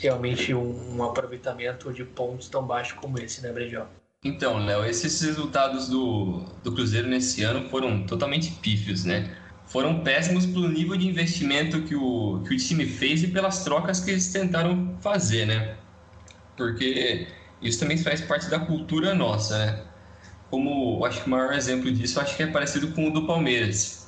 realmente 0.02 0.54
um, 0.54 0.98
um 0.98 1.04
aproveitamento 1.04 1.94
de 1.94 2.04
pontos 2.04 2.50
tão 2.50 2.64
baixo 2.66 2.96
como 2.96 3.20
esse, 3.20 3.42
né, 3.42 3.52
Brejão? 3.52 3.88
Então, 4.24 4.64
Léo, 4.64 4.86
esses 4.86 5.20
resultados 5.22 5.90
do, 5.90 6.46
do 6.64 6.72
Cruzeiro 6.72 7.08
nesse 7.08 7.44
ano 7.44 7.68
foram 7.70 8.06
totalmente 8.06 8.52
pífios, 8.52 9.04
né? 9.04 9.36
Foram 9.66 10.04
péssimos 10.04 10.46
pelo 10.46 10.68
nível 10.68 10.96
de 10.96 11.08
investimento 11.08 11.82
que 11.84 11.96
o, 11.96 12.44
que 12.46 12.54
o 12.54 12.58
time 12.58 12.86
fez 12.86 13.24
e 13.24 13.28
pelas 13.28 13.64
trocas 13.64 14.00
que 14.00 14.12
eles 14.12 14.32
tentaram 14.32 14.96
fazer, 15.02 15.46
né? 15.48 15.76
Porque 16.56 17.28
isso 17.62 17.80
também 17.80 17.98
faz 17.98 18.22
parte 18.22 18.48
da 18.48 18.60
cultura 18.60 19.16
nossa, 19.16 19.58
né? 19.58 19.84
Como 20.52 21.04
acho 21.06 21.22
que 21.22 21.28
o 21.28 21.32
maior 21.32 21.54
exemplo 21.54 21.92
disso 21.92 22.20
acho 22.20 22.36
que 22.36 22.44
é 22.44 22.48
parecido 22.48 22.90
com 22.90 23.08
o 23.08 23.12
do 23.12 23.26
Palmeiras, 23.26 24.08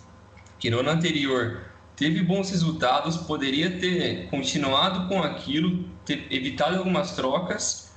que 0.59 0.69
no 0.69 0.79
ano 0.79 0.91
anterior 0.91 1.72
teve 2.03 2.21
bons 2.21 2.49
resultados, 2.49 3.15
poderia 3.15 3.79
ter 3.79 4.27
continuado 4.29 5.07
com 5.07 5.23
aquilo, 5.23 5.85
ter 6.05 6.27
evitado 6.29 6.77
algumas 6.77 7.15
trocas 7.15 7.93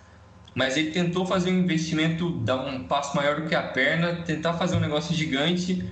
mas 0.57 0.75
ele 0.75 0.91
tentou 0.91 1.27
fazer 1.27 1.51
um 1.51 1.59
investimento, 1.59 2.31
dar 2.39 2.57
um 2.57 2.85
passo 2.85 3.15
maior 3.15 3.43
do 3.43 3.47
que 3.47 3.55
a 3.55 3.63
perna, 3.63 4.23
tentar 4.25 4.55
fazer 4.55 4.75
um 4.75 4.81
negócio 4.81 5.15
gigante 5.15 5.85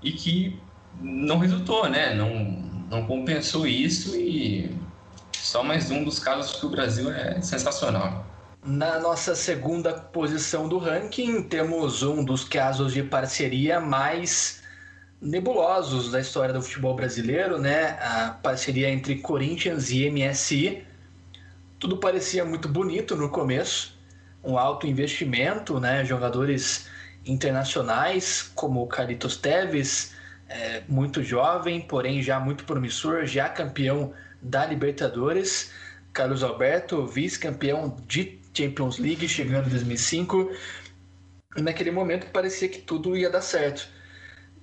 e 0.00 0.12
que 0.12 0.56
não 1.00 1.38
resultou, 1.40 1.90
né? 1.90 2.14
Não, 2.14 2.32
não 2.88 3.06
compensou 3.08 3.66
isso 3.66 4.16
e 4.16 4.70
só 5.32 5.64
mais 5.64 5.90
um 5.90 6.04
dos 6.04 6.20
casos 6.20 6.60
que 6.60 6.64
o 6.64 6.68
Brasil 6.68 7.10
é 7.10 7.40
sensacional. 7.40 8.24
Na 8.64 9.00
nossa 9.00 9.34
segunda 9.34 9.92
posição 9.92 10.68
do 10.68 10.78
ranking, 10.78 11.42
temos 11.42 12.04
um 12.04 12.24
dos 12.24 12.44
casos 12.44 12.92
de 12.92 13.02
parceria 13.02 13.80
mais 13.80 14.62
nebulosos 15.24 16.10
da 16.12 16.20
história 16.20 16.52
do 16.52 16.60
futebol 16.60 16.94
brasileiro, 16.94 17.58
né? 17.58 17.98
A 18.00 18.38
parceria 18.42 18.90
entre 18.90 19.16
Corinthians 19.16 19.90
e 19.90 20.08
MSI 20.10 20.86
Tudo 21.78 21.96
parecia 21.96 22.44
muito 22.44 22.68
bonito 22.68 23.16
no 23.16 23.30
começo, 23.30 23.98
um 24.42 24.58
alto 24.58 24.86
investimento, 24.86 25.80
né? 25.80 26.04
Jogadores 26.04 26.86
internacionais 27.24 28.50
como 28.54 28.82
o 28.82 28.86
Caritos 28.86 29.36
Teves, 29.38 30.14
é, 30.48 30.82
muito 30.86 31.22
jovem, 31.22 31.80
porém 31.80 32.22
já 32.22 32.38
muito 32.38 32.64
promissor, 32.64 33.24
já 33.24 33.48
campeão 33.48 34.12
da 34.42 34.66
Libertadores. 34.66 35.72
Carlos 36.12 36.42
Alberto, 36.44 37.06
vice-campeão 37.06 37.96
de 38.06 38.38
Champions 38.52 38.98
League, 38.98 39.26
chegando 39.28 39.66
em 39.66 39.70
2005. 39.70 40.50
E 41.56 41.62
naquele 41.62 41.90
momento 41.90 42.30
parecia 42.30 42.68
que 42.68 42.78
tudo 42.80 43.16
ia 43.16 43.30
dar 43.30 43.40
certo. 43.40 43.88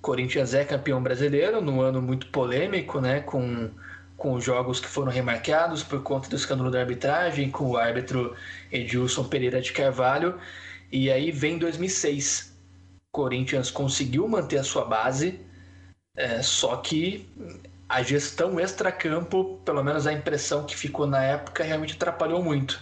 Corinthians 0.02 0.54
é 0.54 0.66
campeão 0.66 1.02
brasileiro, 1.02 1.62
num 1.62 1.80
ano 1.82 2.02
muito 2.02 2.28
polêmico, 2.28 3.00
né, 3.00 3.20
com, 3.20 3.70
com 4.18 4.40
jogos 4.40 4.80
que 4.80 4.88
foram 4.88 5.12
remarcados 5.12 5.84
por 5.84 6.02
conta 6.02 6.28
do 6.30 6.36
escândalo 6.36 6.72
da 6.72 6.80
arbitragem, 6.80 7.52
com 7.52 7.72
o 7.72 7.78
árbitro 7.78 8.36
Edilson 8.72 9.24
Pereira 9.26 9.62
de 9.62 9.72
Carvalho. 9.72 10.40
E 10.92 11.12
aí 11.12 11.32
vem 11.32 11.58
2006. 11.58 12.52
Corinthians 13.12 13.70
conseguiu 13.70 14.28
manter 14.28 14.58
a 14.58 14.64
sua 14.64 14.86
base, 14.86 15.40
é, 16.16 16.42
só 16.42 16.78
que 16.78 17.28
a 17.88 18.02
gestão 18.02 18.60
extra-campo, 18.60 19.60
pelo 19.66 19.84
menos 19.84 20.08
a 20.08 20.14
impressão 20.14 20.66
que 20.66 20.76
ficou 20.76 21.06
na 21.06 21.22
época, 21.22 21.64
realmente 21.64 21.94
atrapalhou 21.94 22.42
muito. 22.42 22.82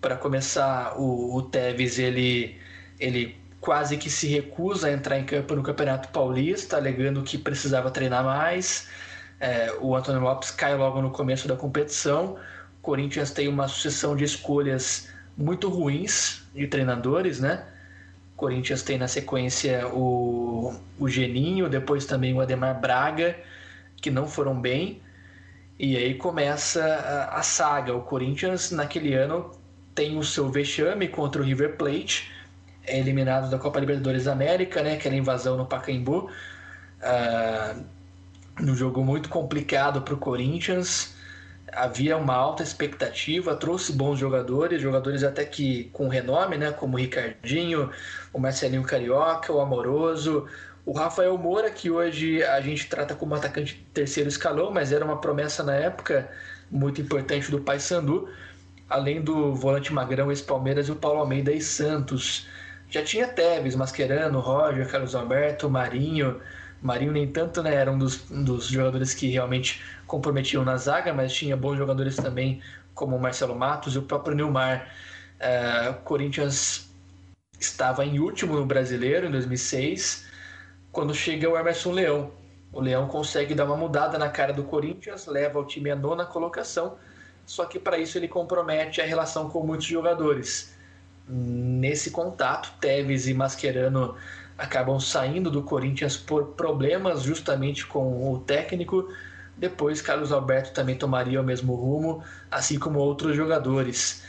Para 0.00 0.16
começar, 0.16 0.98
o, 0.98 1.36
o 1.36 1.42
Tevez 1.42 1.98
ele, 1.98 2.60
ele 2.98 3.36
quase 3.64 3.96
que 3.96 4.10
se 4.10 4.26
recusa 4.26 4.88
a 4.88 4.92
entrar 4.92 5.18
em 5.18 5.24
campo 5.24 5.56
no 5.56 5.62
Campeonato 5.62 6.08
Paulista, 6.08 6.76
alegando 6.76 7.22
que 7.22 7.38
precisava 7.38 7.90
treinar 7.90 8.22
mais. 8.22 8.88
É, 9.40 9.72
o 9.80 9.96
Antônio 9.96 10.20
Lopes 10.20 10.50
cai 10.50 10.76
logo 10.76 11.00
no 11.00 11.10
começo 11.10 11.48
da 11.48 11.56
competição. 11.56 12.36
O 12.78 12.82
Corinthians 12.82 13.30
tem 13.30 13.48
uma 13.48 13.66
sucessão 13.66 14.14
de 14.14 14.22
escolhas 14.22 15.08
muito 15.34 15.70
ruins 15.70 16.42
de 16.54 16.66
treinadores, 16.66 17.40
né? 17.40 17.64
O 18.34 18.36
Corinthians 18.36 18.82
tem 18.82 18.98
na 18.98 19.08
sequência 19.08 19.88
o, 19.88 20.78
o 20.98 21.08
Geninho, 21.08 21.66
depois 21.66 22.04
também 22.04 22.34
o 22.34 22.42
Ademar 22.42 22.78
Braga, 22.78 23.34
que 23.96 24.10
não 24.10 24.28
foram 24.28 24.60
bem. 24.60 25.00
E 25.78 25.96
aí 25.96 26.14
começa 26.16 26.84
a, 26.84 27.38
a 27.38 27.42
saga. 27.42 27.94
O 27.94 28.02
Corinthians, 28.02 28.70
naquele 28.70 29.14
ano, 29.14 29.52
tem 29.94 30.18
o 30.18 30.22
seu 30.22 30.50
vexame 30.50 31.08
contra 31.08 31.40
o 31.40 31.44
River 31.44 31.78
Plate, 31.78 32.33
é 32.86 32.98
eliminado 32.98 33.50
da 33.50 33.58
Copa 33.58 33.80
Libertadores 33.80 34.26
América, 34.26 34.82
né? 34.82 34.94
Aquela 34.94 35.16
invasão 35.16 35.56
no 35.56 35.66
Pacaembu. 35.66 36.30
Uh, 37.00 37.84
um 38.60 38.74
jogo 38.74 39.02
muito 39.04 39.28
complicado 39.28 40.02
para 40.02 40.14
o 40.14 40.18
Corinthians. 40.18 41.14
Havia 41.72 42.16
uma 42.16 42.34
alta 42.34 42.62
expectativa, 42.62 43.56
trouxe 43.56 43.92
bons 43.92 44.18
jogadores, 44.18 44.80
jogadores 44.80 45.24
até 45.24 45.44
que 45.44 45.84
com 45.92 46.08
renome, 46.08 46.56
né? 46.56 46.70
Como 46.72 46.96
o 46.96 47.00
Ricardinho, 47.00 47.90
o 48.32 48.38
Marcelinho 48.38 48.82
Carioca, 48.82 49.52
o 49.52 49.60
Amoroso, 49.60 50.46
o 50.86 50.92
Rafael 50.92 51.36
Moura, 51.38 51.70
que 51.70 51.90
hoje 51.90 52.42
a 52.44 52.60
gente 52.60 52.88
trata 52.88 53.14
como 53.14 53.34
atacante 53.34 53.84
terceiro 53.92 54.28
escalão, 54.28 54.70
mas 54.70 54.92
era 54.92 55.04
uma 55.04 55.20
promessa 55.20 55.62
na 55.62 55.74
época 55.74 56.30
muito 56.70 57.00
importante 57.00 57.50
do 57.50 57.60
Paysandu, 57.60 58.28
além 58.88 59.22
do 59.22 59.54
volante 59.54 59.92
Magrão, 59.92 60.30
ex-Palmeiras 60.30 60.88
e 60.88 60.92
o 60.92 60.96
Paulo 60.96 61.20
Almeida 61.20 61.50
e 61.52 61.60
Santos. 61.60 62.46
Já 62.94 63.02
tinha 63.02 63.26
Tevez, 63.26 63.74
Mascherano, 63.74 64.38
Roger, 64.38 64.88
Carlos 64.88 65.16
Alberto, 65.16 65.68
Marinho. 65.68 66.40
Marinho 66.80 67.10
nem 67.10 67.26
tanto, 67.26 67.60
né? 67.60 67.74
Era 67.74 67.90
um 67.90 67.98
dos, 67.98 68.30
um 68.30 68.44
dos 68.44 68.68
jogadores 68.68 69.12
que 69.12 69.26
realmente 69.30 69.82
comprometiam 70.06 70.64
na 70.64 70.76
zaga, 70.76 71.12
mas 71.12 71.32
tinha 71.32 71.56
bons 71.56 71.76
jogadores 71.76 72.14
também, 72.14 72.62
como 72.94 73.16
o 73.16 73.20
Marcelo 73.20 73.56
Matos 73.56 73.96
e 73.96 73.98
o 73.98 74.02
próprio 74.02 74.36
Nilmar. 74.36 74.94
Uh, 75.40 75.94
Corinthians 76.04 76.88
estava 77.58 78.04
em 78.04 78.20
último 78.20 78.54
no 78.54 78.64
Brasileiro 78.64 79.26
em 79.26 79.30
2006, 79.32 80.28
quando 80.92 81.12
chega 81.12 81.50
o 81.50 81.58
Emerson 81.58 81.90
Leão. 81.90 82.30
O 82.72 82.80
Leão 82.80 83.08
consegue 83.08 83.56
dar 83.56 83.64
uma 83.64 83.76
mudada 83.76 84.16
na 84.18 84.28
cara 84.28 84.52
do 84.52 84.62
Corinthians, 84.62 85.26
leva 85.26 85.58
o 85.58 85.64
time 85.64 85.90
à 85.90 85.96
nona 85.96 86.24
colocação, 86.24 86.96
só 87.44 87.64
que 87.64 87.80
para 87.80 87.98
isso 87.98 88.16
ele 88.16 88.28
compromete 88.28 89.00
a 89.00 89.04
relação 89.04 89.50
com 89.50 89.66
muitos 89.66 89.86
jogadores. 89.86 90.73
Nesse 91.26 92.10
contato, 92.10 92.72
Tevez 92.80 93.26
e 93.26 93.34
Mascherano 93.34 94.14
acabam 94.58 95.00
saindo 95.00 95.50
do 95.50 95.62
Corinthians 95.62 96.16
por 96.16 96.48
problemas 96.48 97.22
justamente 97.22 97.86
com 97.86 98.32
o 98.32 98.38
técnico. 98.40 99.08
Depois, 99.56 100.02
Carlos 100.02 100.32
Alberto 100.32 100.72
também 100.72 100.96
tomaria 100.96 101.40
o 101.40 101.44
mesmo 101.44 101.74
rumo, 101.74 102.22
assim 102.50 102.78
como 102.78 102.98
outros 102.98 103.34
jogadores. 103.36 104.22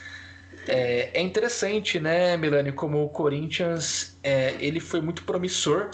É, 0.67 1.19
é 1.19 1.21
interessante, 1.21 1.99
né, 1.99 2.37
Milani, 2.37 2.71
como 2.71 3.03
o 3.03 3.09
Corinthians 3.09 4.17
é, 4.23 4.55
ele 4.59 4.79
foi 4.79 5.01
muito 5.01 5.23
promissor. 5.23 5.91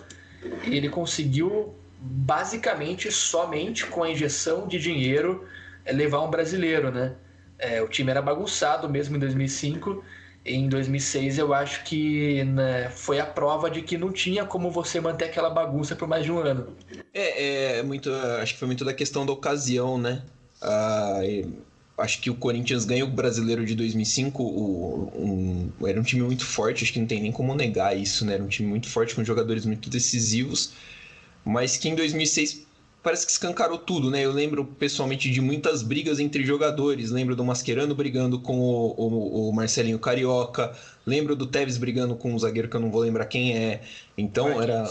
Ele 0.64 0.88
conseguiu 0.88 1.74
basicamente 2.00 3.12
somente 3.12 3.86
com 3.86 4.04
a 4.04 4.10
injeção 4.10 4.68
de 4.68 4.80
dinheiro 4.80 5.48
é, 5.84 5.92
levar 5.92 6.22
um 6.22 6.30
brasileiro, 6.30 6.92
né? 6.92 7.16
É, 7.60 7.82
o 7.82 7.88
time 7.88 8.10
era 8.10 8.22
bagunçado 8.22 8.90
mesmo 8.90 9.16
em 9.16 9.20
2005 9.20 10.04
em 10.46 10.68
2006 10.68 11.38
eu 11.38 11.54
acho 11.54 11.84
que 11.84 12.44
né, 12.44 12.90
foi 12.90 13.20
a 13.20 13.26
prova 13.26 13.70
de 13.70 13.82
que 13.82 13.98
não 13.98 14.12
tinha 14.12 14.46
como 14.46 14.72
você 14.72 15.00
manter 15.00 15.26
aquela 15.26 15.50
bagunça 15.50 15.96
por 15.96 16.08
mais 16.08 16.24
de 16.24 16.32
um 16.32 16.40
ano. 16.40 16.76
É, 17.14 17.78
é 17.78 17.84
muito, 17.84 18.12
acho 18.42 18.54
que 18.54 18.60
foi 18.60 18.68
muito 18.68 18.84
da 18.84 18.94
questão 18.94 19.26
da 19.26 19.32
ocasião, 19.32 19.98
né? 19.98 20.24
Ah, 20.62 21.20
acho 21.98 22.20
que 22.20 22.30
o 22.30 22.36
Corinthians 22.36 22.86
ganha 22.86 23.06
o 23.06 23.08
Brasileiro 23.08 23.66
de 23.66 23.76
2005, 23.76 24.42
o, 24.44 25.12
um, 25.16 25.88
era 25.88 26.00
um 26.00 26.04
time 26.04 26.24
muito 26.24 26.46
forte, 26.46 26.84
acho 26.84 26.94
que 26.94 27.00
não 27.00 27.08
tem 27.08 27.22
nem 27.22 27.32
como 27.32 27.54
negar 27.54 27.96
isso, 27.96 28.26
né? 28.26 28.34
Era 28.34 28.44
um 28.44 28.48
time 28.48 28.68
muito 28.68 28.90
forte 28.90 29.14
com 29.14 29.24
jogadores 29.24 29.66
muito 29.66 29.90
decisivos, 29.90 30.72
mas 31.46 31.78
que 31.78 31.88
em 31.90 31.96
2006 31.96 32.66
parece 33.04 33.26
que 33.26 33.32
escancarou 33.32 33.78
tudo, 33.78 34.12
né? 34.12 34.24
Eu 34.24 34.32
lembro 34.32 34.66
pessoalmente 34.66 35.30
de 35.30 35.42
muitas 35.42 35.82
brigas 35.82 36.20
entre 36.20 36.46
jogadores. 36.46 37.12
Lembro 37.12 37.36
do 37.36 37.44
Mascherano 37.44 37.96
brigando 37.96 38.40
com 38.40 38.60
o, 38.60 38.94
o, 38.98 39.50
o, 39.50 39.54
Marcelinho 39.54 40.00
Carioca. 40.00 40.76
Lembro 41.06 41.36
do 41.36 41.48
Tevez 41.48 41.78
brigando 41.78 42.16
com 42.16 42.34
um 42.34 42.40
zagueiro 42.40 42.70
que 42.70 42.76
eu 42.76 42.82
não 42.82 42.92
vou 42.92 43.02
lembrar 43.02 43.26
quem 43.26 43.58
é. 43.58 43.82
Então 44.18 44.62
era. 44.62 44.88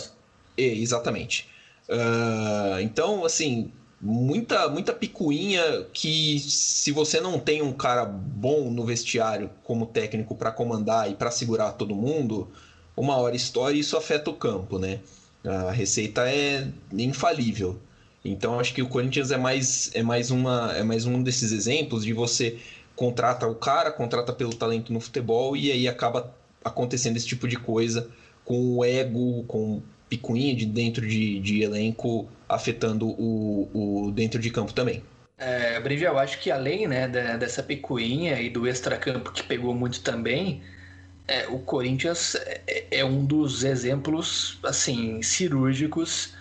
É, 0.57 0.64
exatamente. 0.64 1.49
Uh, 1.88 2.81
então, 2.81 3.25
assim, 3.25 3.73
muita, 4.01 4.68
muita 4.68 4.92
picuinha 4.92 5.87
que 5.92 6.38
se 6.40 6.90
você 6.92 7.20
não 7.20 7.38
tem 7.38 7.62
um 7.62 7.73
cara 7.73 8.05
bom 8.05 8.70
no 8.70 8.85
vestiário 8.85 9.51
como 9.64 9.87
técnico 9.87 10.35
para 10.35 10.51
comandar 10.51 11.11
e 11.11 11.14
para 11.14 11.31
segurar 11.31 11.73
todo 11.73 11.94
mundo, 11.94 12.49
uma 12.96 13.16
hora 13.16 13.37
história 13.37 13.79
isso 13.79 13.96
afeta 13.96 14.31
o 14.31 14.35
campo, 14.35 14.79
né? 14.79 15.01
A 15.44 15.70
receita 15.70 16.29
é 16.31 16.66
infalível. 16.92 17.79
Então 18.24 18.61
acho 18.61 18.74
que 18.74 18.83
o 18.83 18.88
Corinthians 18.88 19.30
é 19.30 19.37
mais, 19.37 19.90
é 19.94 20.02
mais, 20.02 20.30
uma, 20.30 20.72
é 20.76 20.83
mais 20.83 21.06
um 21.06 21.22
desses 21.22 21.52
exemplos 21.52 22.04
de 22.04 22.12
você 22.12 22.59
contrata 22.94 23.46
o 23.46 23.54
cara, 23.54 23.90
contrata 23.90 24.33
pelo 24.33 24.54
talento 24.54 24.92
no 24.92 25.00
futebol 25.00 25.56
e 25.56 25.72
aí 25.72 25.88
acaba 25.88 26.35
acontecendo 26.62 27.16
esse 27.16 27.26
tipo 27.26 27.48
de 27.48 27.56
coisa 27.56 28.11
com 28.44 28.76
o 28.76 28.85
ego, 28.85 29.42
com 29.44 29.80
picuinha 30.09 30.54
de 30.54 30.66
dentro 30.66 31.06
de, 31.06 31.40
de 31.40 31.62
elenco 31.62 32.28
afetando 32.48 33.09
o, 33.09 33.68
o 33.72 34.11
dentro 34.11 34.38
de 34.38 34.50
campo 34.50 34.72
também. 34.74 35.02
É, 35.38 35.78
eu 35.78 36.18
acho 36.18 36.38
que 36.40 36.50
além 36.50 36.87
né, 36.87 37.09
dessa 37.09 37.62
picuinha 37.62 38.38
e 38.40 38.50
do 38.50 38.68
extracampo 38.68 39.33
que 39.33 39.42
pegou 39.42 39.74
muito 39.74 40.02
também, 40.02 40.62
é, 41.26 41.46
o 41.48 41.59
Corinthians 41.61 42.35
é, 42.35 42.87
é 42.90 43.04
um 43.04 43.24
dos 43.24 43.64
exemplos 43.64 44.59
assim 44.62 45.22
cirúrgicos 45.22 46.35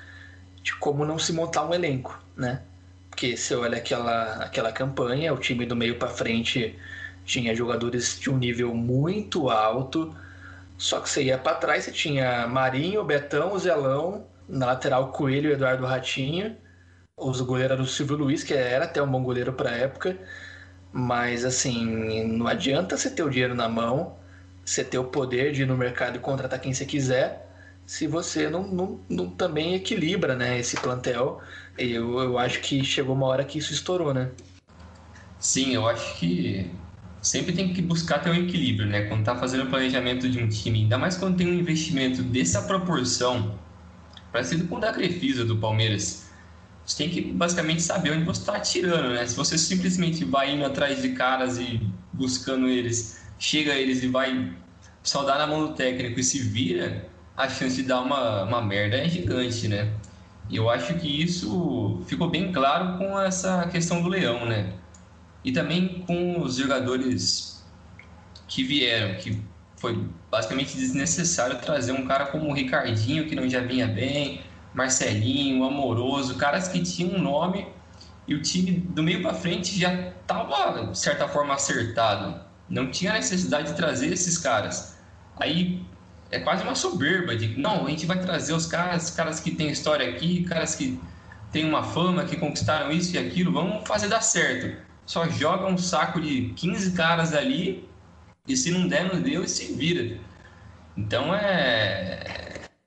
de 0.63 0.75
como 0.75 1.05
não 1.05 1.19
se 1.19 1.33
montar 1.33 1.65
um 1.65 1.73
elenco, 1.73 2.19
né? 2.35 2.61
Porque 3.09 3.35
se 3.37 3.53
olha 3.55 3.77
aquela, 3.77 4.43
aquela 4.43 4.71
campanha, 4.71 5.33
o 5.33 5.37
time 5.37 5.65
do 5.65 5.75
meio 5.75 5.97
para 5.97 6.09
frente 6.09 6.77
tinha 7.25 7.55
jogadores 7.55 8.19
de 8.19 8.29
um 8.29 8.37
nível 8.37 8.73
muito 8.73 9.49
alto, 9.49 10.15
só 10.77 11.01
que 11.01 11.09
você 11.09 11.23
ia 11.23 11.37
para 11.37 11.55
trás, 11.57 11.83
você 11.85 11.91
tinha 11.91 12.47
Marinho, 12.47 13.03
Betão, 13.03 13.57
Zelão, 13.59 14.25
na 14.47 14.67
lateral 14.67 15.11
Coelho 15.11 15.51
Eduardo 15.51 15.85
Ratinho, 15.85 16.57
os 17.17 17.41
goleiros 17.41 17.77
do 17.77 17.85
Silvio 17.85 18.17
Luiz, 18.17 18.43
que 18.43 18.53
era 18.53 18.85
até 18.85 19.01
um 19.01 19.11
bom 19.11 19.23
goleiro 19.23 19.53
para 19.53 19.71
época, 19.71 20.17
mas 20.91 21.45
assim, 21.45 22.25
não 22.27 22.47
adianta 22.47 22.97
você 22.97 23.09
ter 23.09 23.23
o 23.23 23.29
dinheiro 23.29 23.55
na 23.55 23.69
mão, 23.69 24.17
você 24.65 24.83
ter 24.83 24.97
o 24.97 25.05
poder 25.05 25.51
de 25.51 25.63
ir 25.63 25.65
no 25.67 25.77
mercado 25.77 26.17
e 26.17 26.19
contratar 26.19 26.59
quem 26.59 26.73
você 26.73 26.85
quiser, 26.85 27.48
se 27.89 28.05
você 28.05 28.51
não, 28.51 28.67
não, 28.67 28.99
não 29.09 29.29
também 29.31 29.73
equilibra 29.73 30.35
né, 30.35 30.59
esse 30.59 30.79
plantel. 30.79 31.41
Eu, 31.75 32.19
eu 32.19 32.37
acho 32.37 32.61
que 32.61 32.83
chegou 32.83 33.15
uma 33.15 33.25
hora 33.25 33.43
que 33.43 33.57
isso 33.57 33.73
estourou, 33.73 34.13
né? 34.13 34.29
Sim, 35.39 35.73
eu 35.73 35.87
acho 35.87 36.19
que 36.19 36.69
sempre 37.19 37.51
tem 37.51 37.73
que 37.73 37.81
buscar 37.81 38.19
ter 38.19 38.29
um 38.29 38.35
equilíbrio, 38.35 38.87
né? 38.87 39.05
Quando 39.05 39.23
tá 39.23 39.35
fazendo 39.35 39.63
o 39.63 39.69
planejamento 39.71 40.29
de 40.29 40.37
um 40.37 40.47
time, 40.47 40.83
ainda 40.83 40.99
mais 40.99 41.17
quando 41.17 41.37
tem 41.37 41.47
um 41.47 41.53
investimento 41.53 42.21
dessa 42.21 42.61
proporção, 42.61 43.57
parecido 44.31 44.67
com 44.67 44.75
o 44.75 44.79
da 44.79 44.93
Crefisa 44.93 45.43
do 45.43 45.57
Palmeiras. 45.57 46.29
você 46.85 46.95
tem 46.95 47.09
que 47.09 47.21
basicamente 47.21 47.81
saber 47.81 48.11
onde 48.11 48.23
você 48.23 48.41
está 48.41 48.57
atirando, 48.57 49.15
né? 49.15 49.25
Se 49.25 49.35
você 49.35 49.57
simplesmente 49.57 50.23
vai 50.23 50.53
indo 50.53 50.63
atrás 50.63 51.01
de 51.01 51.09
caras 51.13 51.57
e 51.57 51.81
buscando 52.13 52.67
eles, 52.67 53.19
chega 53.39 53.73
eles 53.73 54.03
e 54.03 54.07
vai 54.07 54.53
só 55.01 55.23
dar 55.23 55.39
na 55.39 55.47
mão 55.47 55.65
do 55.65 55.73
técnico 55.73 56.19
e 56.19 56.23
se 56.23 56.37
vira, 56.37 57.09
a 57.39 57.47
chance 57.47 57.77
de 57.77 57.83
dar 57.83 58.01
uma, 58.01 58.43
uma 58.43 58.61
merda 58.61 58.97
é 58.97 59.07
gigante, 59.07 59.69
né? 59.69 59.89
E 60.49 60.57
eu 60.57 60.69
acho 60.69 60.93
que 60.95 61.23
isso 61.23 62.01
ficou 62.05 62.29
bem 62.29 62.51
claro 62.51 62.97
com 62.97 63.17
essa 63.17 63.65
questão 63.69 64.01
do 64.01 64.09
Leão, 64.09 64.45
né? 64.45 64.73
E 65.41 65.51
também 65.53 66.03
com 66.05 66.41
os 66.41 66.57
jogadores 66.57 67.65
que 68.45 68.61
vieram, 68.61 69.15
que 69.19 69.41
foi 69.77 70.05
basicamente 70.29 70.75
desnecessário 70.75 71.57
trazer 71.59 71.93
um 71.93 72.05
cara 72.05 72.25
como 72.25 72.49
o 72.49 72.53
Ricardinho, 72.53 73.25
que 73.25 73.35
não 73.35 73.47
já 73.47 73.61
vinha 73.61 73.87
bem, 73.87 74.41
Marcelinho, 74.73 75.63
Amoroso, 75.63 76.35
caras 76.35 76.67
que 76.67 76.83
tinham 76.83 77.17
um 77.17 77.21
nome 77.21 77.65
e 78.27 78.35
o 78.35 78.41
time 78.41 78.71
do 78.71 79.01
meio 79.01 79.21
para 79.21 79.33
frente 79.33 79.79
já 79.79 79.93
estava, 79.93 80.87
de 80.87 80.99
certa 80.99 81.25
forma, 81.25 81.53
acertado. 81.53 82.41
Não 82.67 82.91
tinha 82.91 83.13
necessidade 83.13 83.69
de 83.69 83.77
trazer 83.77 84.11
esses 84.11 84.37
caras. 84.37 84.97
Aí 85.37 85.85
é 86.31 86.39
quase 86.39 86.63
uma 86.63 86.75
soberba 86.75 87.35
de 87.35 87.59
não, 87.59 87.85
a 87.85 87.89
gente 87.89 88.05
vai 88.05 88.19
trazer 88.19 88.53
os 88.53 88.65
caras, 88.65 89.09
caras 89.09 89.39
que 89.39 89.51
têm 89.51 89.69
história 89.69 90.07
aqui, 90.09 90.43
caras 90.43 90.75
que 90.75 90.99
têm 91.51 91.65
uma 91.65 91.83
fama, 91.83 92.25
que 92.25 92.37
conquistaram 92.37 92.91
isso 92.91 93.15
e 93.15 93.19
aquilo, 93.19 93.51
vamos 93.51 93.87
fazer 93.87 94.07
dar 94.07 94.21
certo. 94.21 94.87
Só 95.05 95.27
joga 95.27 95.65
um 95.65 95.77
saco 95.77 96.21
de 96.21 96.53
15 96.55 96.91
caras 96.91 97.33
ali 97.33 97.89
e 98.47 98.55
se 98.55 98.71
não 98.71 98.87
der, 98.87 99.11
não 99.11 99.21
deu 99.21 99.43
e 99.43 99.47
se 99.47 99.73
vira. 99.73 100.19
Então 100.95 101.33
é, 101.33 102.23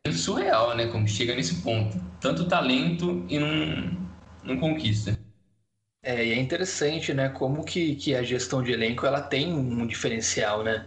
é 0.04 0.12
surreal, 0.12 0.76
né? 0.76 0.86
Como 0.86 1.08
chega 1.08 1.34
nesse 1.34 1.56
ponto. 1.62 2.00
Tanto 2.20 2.46
talento 2.46 3.24
e 3.28 3.38
não, 3.38 4.08
não 4.44 4.58
conquista. 4.58 5.18
É, 6.04 6.24
e 6.24 6.32
é 6.32 6.38
interessante, 6.38 7.12
né? 7.12 7.28
Como 7.28 7.64
que, 7.64 7.96
que 7.96 8.14
a 8.14 8.22
gestão 8.22 8.62
de 8.62 8.72
elenco 8.72 9.06
ela 9.06 9.20
tem 9.20 9.52
um 9.52 9.86
diferencial, 9.86 10.62
né? 10.62 10.86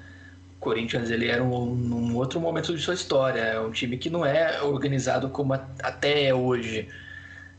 Corinthians 0.66 1.12
ele 1.12 1.28
era 1.28 1.44
um, 1.44 1.76
num 1.76 2.16
outro 2.16 2.40
momento 2.40 2.76
de 2.76 2.82
sua 2.82 2.96
história. 2.96 3.40
É 3.40 3.60
um 3.60 3.70
time 3.70 3.98
que 3.98 4.10
não 4.10 4.26
é 4.26 4.64
organizado 4.64 5.30
como 5.30 5.54
até 5.54 6.26
é 6.26 6.34
hoje. 6.34 6.88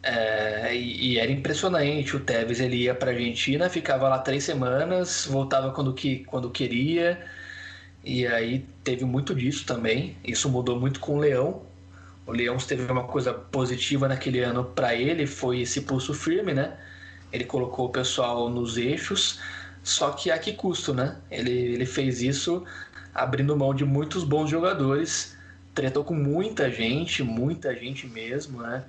É, 0.02 0.74
e, 0.74 1.12
e, 1.12 1.18
era 1.18 1.30
impressionante. 1.30 2.16
O 2.16 2.20
Tevez 2.20 2.58
ele 2.58 2.76
ia 2.78 2.94
para 2.96 3.12
Argentina, 3.12 3.70
ficava 3.70 4.08
lá 4.08 4.18
três 4.18 4.42
semanas, 4.42 5.24
voltava 5.30 5.70
quando, 5.70 5.94
que, 5.94 6.24
quando 6.24 6.50
queria. 6.50 7.24
E 8.04 8.26
aí 8.26 8.66
teve 8.82 9.04
muito 9.04 9.32
disso 9.36 9.64
também. 9.64 10.16
Isso 10.24 10.48
mudou 10.48 10.78
muito 10.80 10.98
com 10.98 11.16
o 11.16 11.18
Leão. 11.20 11.62
O 12.26 12.32
Leão 12.32 12.56
teve 12.56 12.90
uma 12.90 13.04
coisa 13.04 13.32
positiva 13.32 14.08
naquele 14.08 14.40
ano 14.40 14.64
para 14.64 14.96
ele, 14.96 15.28
foi 15.28 15.60
esse 15.60 15.82
pulso 15.82 16.12
firme, 16.12 16.52
né? 16.52 16.76
Ele 17.32 17.44
colocou 17.44 17.86
o 17.86 17.88
pessoal 17.88 18.50
nos 18.50 18.76
eixos, 18.76 19.38
só 19.84 20.10
que 20.10 20.30
a 20.32 20.38
que 20.38 20.52
custo, 20.54 20.92
né? 20.92 21.16
Ele, 21.30 21.52
ele 21.52 21.86
fez 21.86 22.20
isso 22.22 22.64
abrindo 23.16 23.56
mão 23.56 23.74
de 23.74 23.84
muitos 23.84 24.24
bons 24.24 24.50
jogadores, 24.50 25.34
tretou 25.74 26.04
com 26.04 26.14
muita 26.14 26.70
gente, 26.70 27.22
muita 27.22 27.74
gente 27.74 28.06
mesmo, 28.06 28.60
né? 28.60 28.84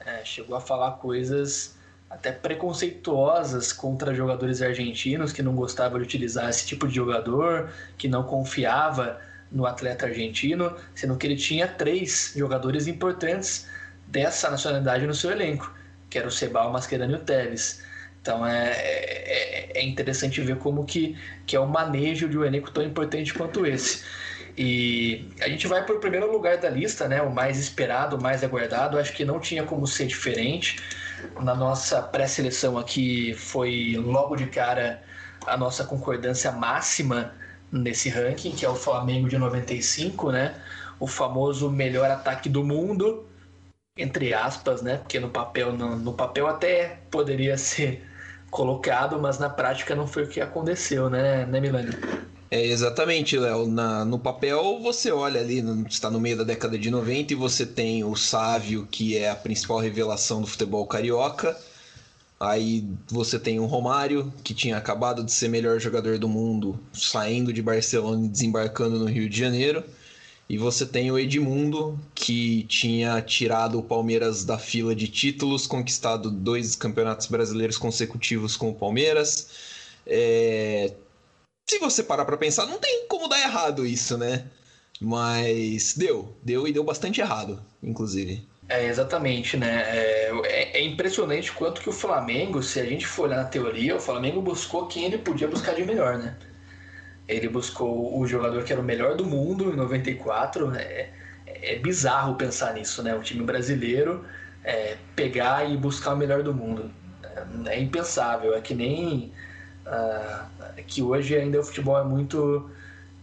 É, 0.00 0.24
chegou 0.24 0.56
a 0.56 0.60
falar 0.60 0.92
coisas 0.92 1.76
até 2.08 2.32
preconceituosas 2.32 3.72
contra 3.72 4.14
jogadores 4.14 4.62
argentinos 4.62 5.32
que 5.32 5.42
não 5.42 5.54
gostavam 5.54 5.98
de 5.98 6.04
utilizar 6.04 6.48
esse 6.48 6.66
tipo 6.66 6.88
de 6.88 6.94
jogador, 6.94 7.68
que 7.98 8.08
não 8.08 8.22
confiava 8.22 9.20
no 9.52 9.66
atleta 9.66 10.06
argentino, 10.06 10.74
sendo 10.94 11.16
que 11.16 11.26
ele 11.26 11.36
tinha 11.36 11.68
três 11.68 12.32
jogadores 12.34 12.86
importantes 12.86 13.68
dessa 14.06 14.50
nacionalidade 14.50 15.06
no 15.06 15.14
seu 15.14 15.30
elenco, 15.30 15.72
que 16.08 16.18
era 16.18 16.28
o 16.28 16.30
Sebal, 16.30 16.72
Mascherano 16.72 17.12
e 17.12 17.16
o 17.16 17.20
Tevez. 17.20 17.82
Então 18.26 18.44
é, 18.44 18.72
é, 18.72 19.70
é, 19.74 19.84
interessante 19.84 20.40
ver 20.40 20.56
como 20.58 20.84
que, 20.84 21.16
que 21.46 21.54
é 21.54 21.60
o 21.60 21.66
manejo 21.68 22.28
de 22.28 22.36
um 22.36 22.44
elenco 22.44 22.72
tão 22.72 22.82
importante 22.82 23.32
quanto 23.32 23.64
esse. 23.64 24.04
E 24.58 25.28
a 25.40 25.48
gente 25.48 25.68
vai 25.68 25.84
para 25.84 25.94
o 25.94 26.00
primeiro 26.00 26.30
lugar 26.32 26.56
da 26.56 26.68
lista, 26.68 27.06
né? 27.06 27.22
O 27.22 27.30
mais 27.30 27.56
esperado, 27.56 28.16
o 28.16 28.22
mais 28.22 28.42
aguardado. 28.42 28.98
Acho 28.98 29.12
que 29.12 29.24
não 29.24 29.38
tinha 29.38 29.62
como 29.62 29.86
ser 29.86 30.06
diferente. 30.06 30.80
Na 31.40 31.54
nossa 31.54 32.02
pré-seleção 32.02 32.76
aqui 32.76 33.32
foi 33.34 33.94
logo 33.96 34.34
de 34.34 34.46
cara 34.46 35.02
a 35.46 35.56
nossa 35.56 35.84
concordância 35.84 36.50
máxima 36.50 37.32
nesse 37.70 38.08
ranking, 38.08 38.52
que 38.52 38.64
é 38.64 38.68
o 38.68 38.74
Flamengo 38.74 39.28
de 39.28 39.38
95, 39.38 40.32
né? 40.32 40.54
O 40.98 41.06
famoso 41.06 41.70
melhor 41.70 42.10
ataque 42.10 42.48
do 42.48 42.64
mundo, 42.64 43.24
entre 43.96 44.34
aspas, 44.34 44.82
né? 44.82 44.96
Porque 44.96 45.20
no 45.20 45.28
papel, 45.30 45.72
no, 45.72 45.96
no 45.96 46.14
papel 46.14 46.48
até 46.48 46.98
poderia 47.10 47.56
ser 47.58 48.05
colocado, 48.50 49.20
mas 49.20 49.38
na 49.38 49.48
prática 49.48 49.94
não 49.94 50.06
foi 50.06 50.24
o 50.24 50.28
que 50.28 50.40
aconteceu, 50.40 51.10
né, 51.10 51.46
né 51.46 51.60
Milani? 51.60 51.90
É, 52.50 52.64
exatamente, 52.64 53.36
Léo. 53.36 53.66
No 53.66 54.18
papel, 54.18 54.80
você 54.80 55.10
olha 55.10 55.40
ali, 55.40 55.62
está 55.88 56.10
no 56.10 56.20
meio 56.20 56.38
da 56.38 56.44
década 56.44 56.78
de 56.78 56.90
90 56.90 57.32
e 57.32 57.36
você 57.36 57.66
tem 57.66 58.04
o 58.04 58.14
Sávio, 58.14 58.86
que 58.90 59.16
é 59.16 59.30
a 59.30 59.36
principal 59.36 59.78
revelação 59.78 60.40
do 60.40 60.46
futebol 60.46 60.86
carioca. 60.86 61.56
Aí 62.38 62.84
você 63.08 63.38
tem 63.38 63.58
o 63.58 63.66
Romário, 63.66 64.32
que 64.44 64.54
tinha 64.54 64.76
acabado 64.76 65.24
de 65.24 65.32
ser 65.32 65.48
melhor 65.48 65.80
jogador 65.80 66.18
do 66.18 66.28
mundo, 66.28 66.78
saindo 66.92 67.52
de 67.52 67.62
Barcelona 67.62 68.26
e 68.26 68.28
desembarcando 68.28 68.98
no 68.98 69.06
Rio 69.06 69.28
de 69.28 69.38
Janeiro. 69.38 69.82
E 70.48 70.56
você 70.56 70.86
tem 70.86 71.10
o 71.10 71.18
Edmundo, 71.18 71.98
que 72.14 72.62
tinha 72.64 73.20
tirado 73.20 73.78
o 73.78 73.82
Palmeiras 73.82 74.44
da 74.44 74.58
fila 74.58 74.94
de 74.94 75.08
títulos, 75.08 75.66
conquistado 75.66 76.30
dois 76.30 76.76
campeonatos 76.76 77.26
brasileiros 77.26 77.76
consecutivos 77.76 78.56
com 78.56 78.70
o 78.70 78.74
Palmeiras. 78.74 79.48
É... 80.06 80.92
Se 81.68 81.80
você 81.80 82.02
parar 82.02 82.24
para 82.24 82.36
pensar, 82.36 82.64
não 82.66 82.78
tem 82.78 83.06
como 83.08 83.28
dar 83.28 83.40
errado 83.40 83.84
isso, 83.84 84.16
né? 84.16 84.46
Mas 85.00 85.94
deu, 85.96 86.32
deu 86.42 86.68
e 86.68 86.72
deu 86.72 86.84
bastante 86.84 87.20
errado, 87.20 87.60
inclusive. 87.82 88.46
É, 88.68 88.86
exatamente, 88.86 89.56
né? 89.56 89.82
É, 89.88 90.30
é, 90.44 90.78
é, 90.78 90.84
impressionante 90.84 91.52
quanto 91.52 91.80
que 91.80 91.88
o 91.88 91.92
Flamengo, 91.92 92.62
se 92.62 92.80
a 92.80 92.84
gente 92.84 93.06
for 93.06 93.24
olhar 93.24 93.36
na 93.36 93.44
teoria, 93.44 93.96
o 93.96 94.00
Flamengo 94.00 94.40
buscou 94.40 94.86
quem 94.86 95.04
ele 95.04 95.18
podia 95.18 95.46
buscar 95.48 95.74
de 95.74 95.84
melhor, 95.84 96.18
né? 96.18 96.36
Ele 97.28 97.48
buscou 97.48 98.18
o 98.18 98.26
jogador 98.26 98.62
que 98.64 98.72
era 98.72 98.80
o 98.80 98.84
melhor 98.84 99.16
do 99.16 99.24
mundo 99.24 99.72
em 99.72 99.76
94. 99.76 100.74
É, 100.76 101.10
é 101.46 101.76
bizarro 101.76 102.36
pensar 102.36 102.74
nisso, 102.74 103.02
né? 103.02 103.14
O 103.14 103.22
time 103.22 103.42
brasileiro 103.42 104.24
é, 104.62 104.96
pegar 105.14 105.68
e 105.68 105.76
buscar 105.76 106.14
o 106.14 106.16
melhor 106.16 106.42
do 106.42 106.54
mundo. 106.54 106.90
É, 107.22 107.74
é 107.74 107.80
impensável. 107.80 108.54
É 108.54 108.60
que 108.60 108.74
nem. 108.74 109.32
Uh, 109.86 110.82
que 110.86 111.02
hoje 111.02 111.36
ainda 111.36 111.60
o 111.60 111.64
futebol 111.64 111.98
é 111.98 112.04
muito. 112.04 112.70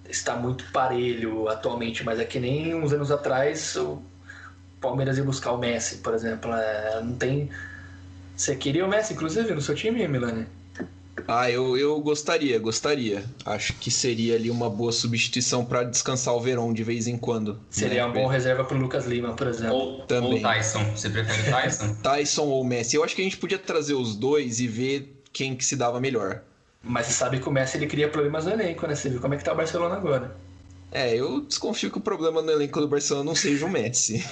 está 0.10 0.36
muito 0.36 0.66
parelho 0.72 1.48
atualmente, 1.50 2.04
mas 2.04 2.20
é 2.20 2.26
que 2.26 2.40
nem 2.40 2.74
uns 2.74 2.94
anos 2.94 3.12
atrás 3.12 3.76
o 3.76 4.02
Palmeiras 4.80 5.18
ia 5.18 5.24
buscar 5.24 5.52
o 5.54 5.58
Messi, 5.58 5.98
por 5.98 6.14
exemplo. 6.14 6.54
É, 6.54 7.02
não 7.02 7.16
tem. 7.16 7.50
Você 8.36 8.56
queria 8.56 8.86
o 8.86 8.90
Messi, 8.90 9.14
inclusive, 9.14 9.54
no 9.54 9.62
seu 9.62 9.76
time, 9.76 10.08
Milani? 10.08 10.48
Ah, 11.28 11.50
eu, 11.50 11.78
eu 11.78 12.00
gostaria, 12.02 12.60
gostaria. 12.60 13.24
Acho 13.46 13.74
que 13.74 13.90
seria 13.90 14.36
ali 14.36 14.50
uma 14.52 14.70
boa 14.70 14.92
substituição 14.92 15.64
para 15.64 15.84
descansar 15.84 16.34
o 16.34 16.40
Verón 16.40 16.74
de 16.74 16.84
vez 16.84 17.08
em 17.08 17.18
quando. 17.18 17.60
Seria 17.70 18.02
né? 18.02 18.06
uma 18.06 18.14
boa 18.14 18.32
reserva 18.32 18.64
para 18.64 18.78
o 18.78 18.80
Lucas 18.80 19.06
Lima, 19.06 19.34
por 19.34 19.48
exemplo. 19.48 19.76
Ou, 19.76 20.02
Também. 20.06 20.34
ou 20.34 20.42
Tyson. 20.42 20.84
Você 20.96 21.10
prefere 21.10 21.50
Tyson? 21.50 21.96
Tyson 22.04 22.46
ou 22.46 22.64
Messi. 22.64 22.96
Eu 22.96 23.04
acho 23.04 23.16
que 23.16 23.22
a 23.22 23.24
gente 23.24 23.38
podia 23.38 23.58
trazer 23.58 23.94
os 23.94 24.16
dois 24.16 24.60
e 24.60 24.68
ver 24.68 25.22
quem 25.32 25.56
que 25.56 25.66
se 25.66 25.76
dava 25.76 26.00
melhor. 26.00 26.42
Mas 26.82 27.08
você 27.08 27.14
sabe 27.14 27.40
que 27.40 27.48
o 27.48 27.52
Messi 27.52 27.78
ele 27.78 27.88
cria 27.88 28.10
problemas 28.10 28.46
no 28.46 28.52
elenco, 28.52 28.86
né? 28.86 28.94
Você 28.94 29.10
viu 29.10 29.22
como 29.22 29.34
é 29.34 29.38
que 29.38 29.44
tá 29.44 29.54
o 29.54 29.56
Barcelona 29.56 29.96
agora. 29.96 30.36
É, 30.92 31.16
eu 31.16 31.42
desconfio 31.42 31.90
que 31.90 31.98
o 31.98 32.02
problema 32.02 32.42
no 32.42 32.52
elenco 32.52 32.80
do 32.80 32.88
Barcelona 32.88 33.26
não 33.26 33.36
seja 33.36 33.66
o 33.66 33.70
Messi. 33.70 34.24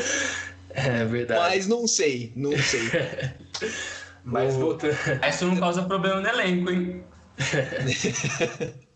é 0.70 1.04
verdade. 1.04 1.40
Mas 1.40 1.66
não 1.66 1.86
sei, 1.86 2.32
não 2.34 2.56
sei. 2.56 2.80
Mas 4.24 4.56
o... 4.56 4.60
voltando. 4.60 4.96
Isso 5.28 5.46
não 5.46 5.56
causa 5.56 5.82
problema 5.82 6.20
no 6.20 6.28
elenco, 6.28 6.70
hein? 6.70 7.04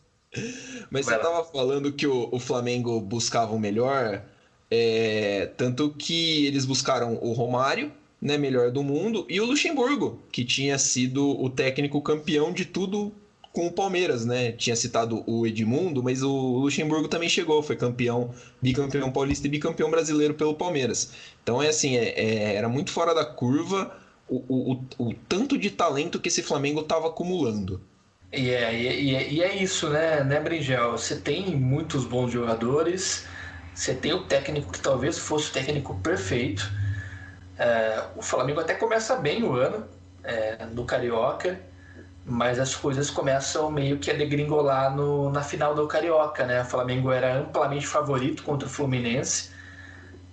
Mas 0.91 1.07
Vai 1.07 1.15
você 1.15 1.17
lá. 1.17 1.23
tava 1.23 1.45
falando 1.45 1.93
que 1.93 2.07
o, 2.07 2.29
o 2.33 2.39
Flamengo 2.39 3.01
buscava 3.01 3.55
o 3.55 3.59
melhor, 3.59 4.25
é, 4.71 5.47
tanto 5.57 5.91
que 5.91 6.47
eles 6.47 6.65
buscaram 6.65 7.19
o 7.23 7.33
Romário, 7.33 7.93
né, 8.21 8.37
melhor 8.37 8.71
do 8.71 8.83
mundo, 8.83 9.27
e 9.29 9.41
o 9.41 9.47
Luxemburgo, 9.47 10.21
que 10.33 10.45
tinha 10.45 10.79
sido 10.79 11.41
o 11.41 11.49
técnico 11.51 12.01
campeão 12.03 12.53
de 12.53 12.65
tudo 12.65 13.13
com 13.53 13.69
o 13.69 13.73
Palmeiras, 13.73 14.27
né? 14.27 14.51
Tinha 14.51 14.75
citado 14.75 15.23
o 15.31 15.47
Edmundo, 15.47 16.03
mas 16.03 16.23
o 16.25 16.59
Luxemburgo 16.59 17.07
também 17.07 17.29
chegou, 17.29 17.63
foi 17.63 17.77
campeão, 17.77 18.35
bicampeão 18.61 19.13
paulista 19.13 19.47
e 19.47 19.51
bicampeão 19.51 19.91
brasileiro 19.91 20.35
pelo 20.35 20.55
Palmeiras. 20.57 21.13
Então 21.43 21.63
é 21.63 21.69
assim, 21.69 21.97
é, 21.97 22.09
é, 22.19 22.55
era 22.57 22.69
muito 22.69 22.91
fora 22.91 23.15
da 23.15 23.25
curva 23.25 23.97
o, 24.29 24.73
o, 24.73 24.87
o 24.99 25.15
tanto 25.29 25.59
de 25.59 25.71
talento 25.71 26.21
que 26.21 26.29
esse 26.29 26.43
Flamengo 26.43 26.81
estava 26.81 27.09
acumulando. 27.09 27.83
E 28.33 28.51
é, 28.51 28.75
e, 28.75 29.15
é, 29.15 29.31
e 29.31 29.43
é 29.43 29.57
isso, 29.63 29.89
né, 29.91 30.25
né, 30.25 30.41
Bringel? 30.41 30.93
Você 30.93 31.21
tem 31.21 31.57
muitos 31.57 32.05
bons 32.05 32.31
jogadores, 32.33 33.27
você 33.75 33.95
tem 33.95 34.13
o 34.13 34.27
técnico 34.27 34.73
que 34.73 34.81
talvez 34.81 35.19
fosse 35.19 35.51
o 35.51 35.53
técnico 35.53 36.01
perfeito, 36.03 36.63
É, 37.59 38.11
o 38.17 38.23
Flamengo 38.23 38.61
até 38.61 38.75
começa 38.75 39.17
bem 39.17 39.43
o 39.45 39.55
ano 39.55 39.89
é, 40.25 40.67
no 40.67 40.85
Carioca, 40.87 41.61
mas 42.25 42.59
as 42.61 42.75
coisas 42.77 43.11
começam 43.11 43.71
meio 43.71 44.01
que 44.01 44.11
a 44.11 44.15
degringolar 44.15 44.95
no, 44.97 45.31
na 45.31 45.43
final 45.43 45.75
do 45.75 45.87
Carioca, 45.89 46.47
né? 46.47 46.63
O 46.63 46.67
Flamengo 46.67 47.13
era 47.13 47.35
amplamente 47.37 47.87
favorito 47.87 48.43
contra 48.45 48.69
o 48.69 48.71
Fluminense, 48.73 49.51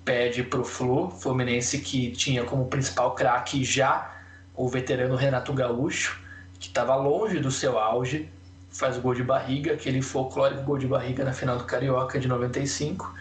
pede 0.04 0.44
pro 0.44 0.64
Flu, 0.64 1.10
Fluminense 1.10 1.80
que 1.80 2.12
tinha 2.12 2.44
como 2.44 2.66
principal 2.66 3.14
craque 3.14 3.64
já 3.64 4.12
o 4.56 4.68
veterano 4.68 5.16
Renato 5.16 5.54
Gaúcho, 5.54 6.20
que 6.60 6.68
estava 6.68 6.96
longe 6.96 7.40
do 7.40 7.50
seu 7.50 7.80
auge, 7.80 8.30
faz 8.70 8.98
gol 8.98 9.14
de 9.14 9.24
barriga, 9.24 9.74
aquele 9.74 10.02
folclórico 10.02 10.64
gol 10.64 10.78
de 10.78 10.88
barriga 10.88 11.24
na 11.24 11.34
final 11.34 11.58
do 11.58 11.66
Carioca 11.66 12.20
de 12.20 12.28
95. 12.28 13.14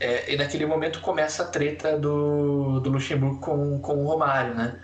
É, 0.00 0.32
e 0.32 0.36
naquele 0.36 0.64
momento 0.64 1.00
começa 1.00 1.42
a 1.42 1.46
treta 1.46 1.98
do, 1.98 2.80
do 2.80 2.90
Luxemburgo 2.90 3.40
com, 3.40 3.80
com 3.80 4.04
o 4.04 4.06
Romário, 4.06 4.54
né? 4.54 4.78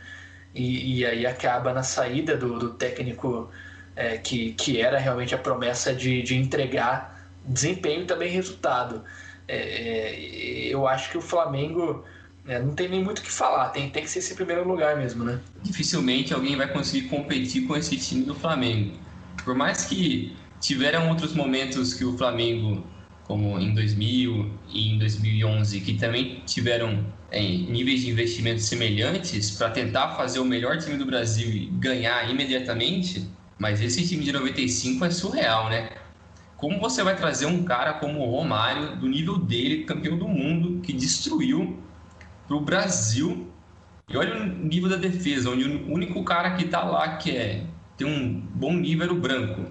E, 0.55 0.99
e 1.01 1.07
aí 1.07 1.27
acaba 1.27 1.73
na 1.73 1.83
saída 1.83 2.37
do, 2.37 2.59
do 2.59 2.71
técnico 2.75 3.51
é, 3.95 4.19
que, 4.19 4.53
que 4.55 4.81
era 4.81 4.99
realmente 4.99 5.35
a 5.35 5.39
promessa 5.39 5.95
de, 5.95 6.23
de 6.23 6.37
entregar 6.37 7.29
desempenho 7.45 8.03
e 8.03 8.07
também 8.07 8.31
resultado. 8.31 9.05
É, 9.47 9.57
é 9.57 10.35
eu 10.75 10.87
acho 10.87 11.11
que 11.11 11.19
o 11.19 11.21
Flamengo 11.21 12.05
é, 12.47 12.59
não 12.59 12.75
tem 12.75 12.89
nem 12.89 13.03
muito 13.03 13.21
o 13.21 13.23
que 13.23 13.31
falar, 13.31 13.71
tem, 13.71 13.89
tem 13.89 14.03
que 14.03 14.11
ser 14.11 14.19
esse 14.19 14.35
primeiro 14.35 14.67
lugar 14.67 14.97
mesmo, 14.97 15.25
né? 15.25 15.41
Dificilmente 15.63 16.35
alguém 16.35 16.57
vai 16.57 16.71
conseguir 16.71 17.09
competir 17.09 17.67
com 17.67 17.77
esse 17.77 17.97
time 17.97 18.25
do 18.25 18.35
Flamengo. 18.35 18.99
Por 19.45 19.55
mais 19.55 19.85
que 19.85 20.37
tiveram 20.61 21.09
outros 21.09 21.33
momentos 21.33 21.95
que 21.95 22.05
o 22.05 22.17
Flamengo, 22.17 22.85
como 23.25 23.59
em 23.59 23.75
2000 23.75 24.51
e 24.69 24.95
em 24.95 24.99
2011, 24.99 25.81
que 25.81 25.95
também 25.95 26.43
tiveram 26.45 27.07
é, 27.31 27.41
níveis 27.41 28.03
de 28.03 28.11
investimento 28.11 28.61
semelhantes 28.61 29.51
para 29.53 29.71
tentar 29.71 30.11
fazer 30.17 30.39
o 30.39 30.45
melhor 30.45 30.79
time 30.79 30.97
do 30.97 31.07
Brasil 31.07 31.49
e 31.49 31.67
ganhar 31.67 32.29
imediatamente, 32.31 33.27
mas 33.59 33.81
esse 33.81 34.07
time 34.07 34.25
de 34.25 34.33
95 34.33 35.05
é 35.05 35.11
surreal, 35.11 35.71
né? 35.71 35.91
Como 36.57 36.81
você 36.81 37.03
vai 37.03 37.17
trazer 37.17 37.47
um 37.47 37.65
cara 37.65 37.95
como 37.95 38.21
o 38.21 38.31
Romário, 38.31 38.97
do 38.97 39.09
nível 39.09 39.37
dele, 39.37 39.85
campeão 39.85 40.17
do 40.17 40.29
mundo, 40.29 40.81
que 40.81 40.93
destruiu 40.93 41.79
para 42.47 42.57
o 42.57 42.61
Brasil. 42.61 43.49
E 44.09 44.17
olha 44.17 44.43
o 44.43 44.47
nível 44.47 44.89
da 44.89 44.97
defesa, 44.97 45.51
onde 45.51 45.65
o 45.65 45.93
único 45.93 46.23
cara 46.25 46.53
que 46.53 46.65
está 46.65 46.85
lá 46.85 47.17
que 47.17 47.37
é 47.37 47.65
tem 47.97 48.07
um 48.07 48.41
bom 48.55 48.73
nível 48.75 49.05
era 49.05 49.13
o 49.13 49.21
branco. 49.21 49.67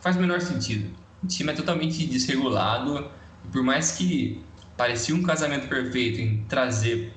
Faz 0.00 0.16
o 0.16 0.20
menor 0.20 0.40
sentido. 0.40 0.90
O 1.22 1.26
time 1.26 1.52
é 1.52 1.54
totalmente 1.54 2.06
desregulado. 2.06 3.10
E 3.44 3.48
por 3.48 3.62
mais 3.62 3.92
que 3.92 4.42
parecia 4.76 5.14
um 5.14 5.22
casamento 5.22 5.68
perfeito 5.68 6.20
em 6.20 6.44
trazer 6.44 7.12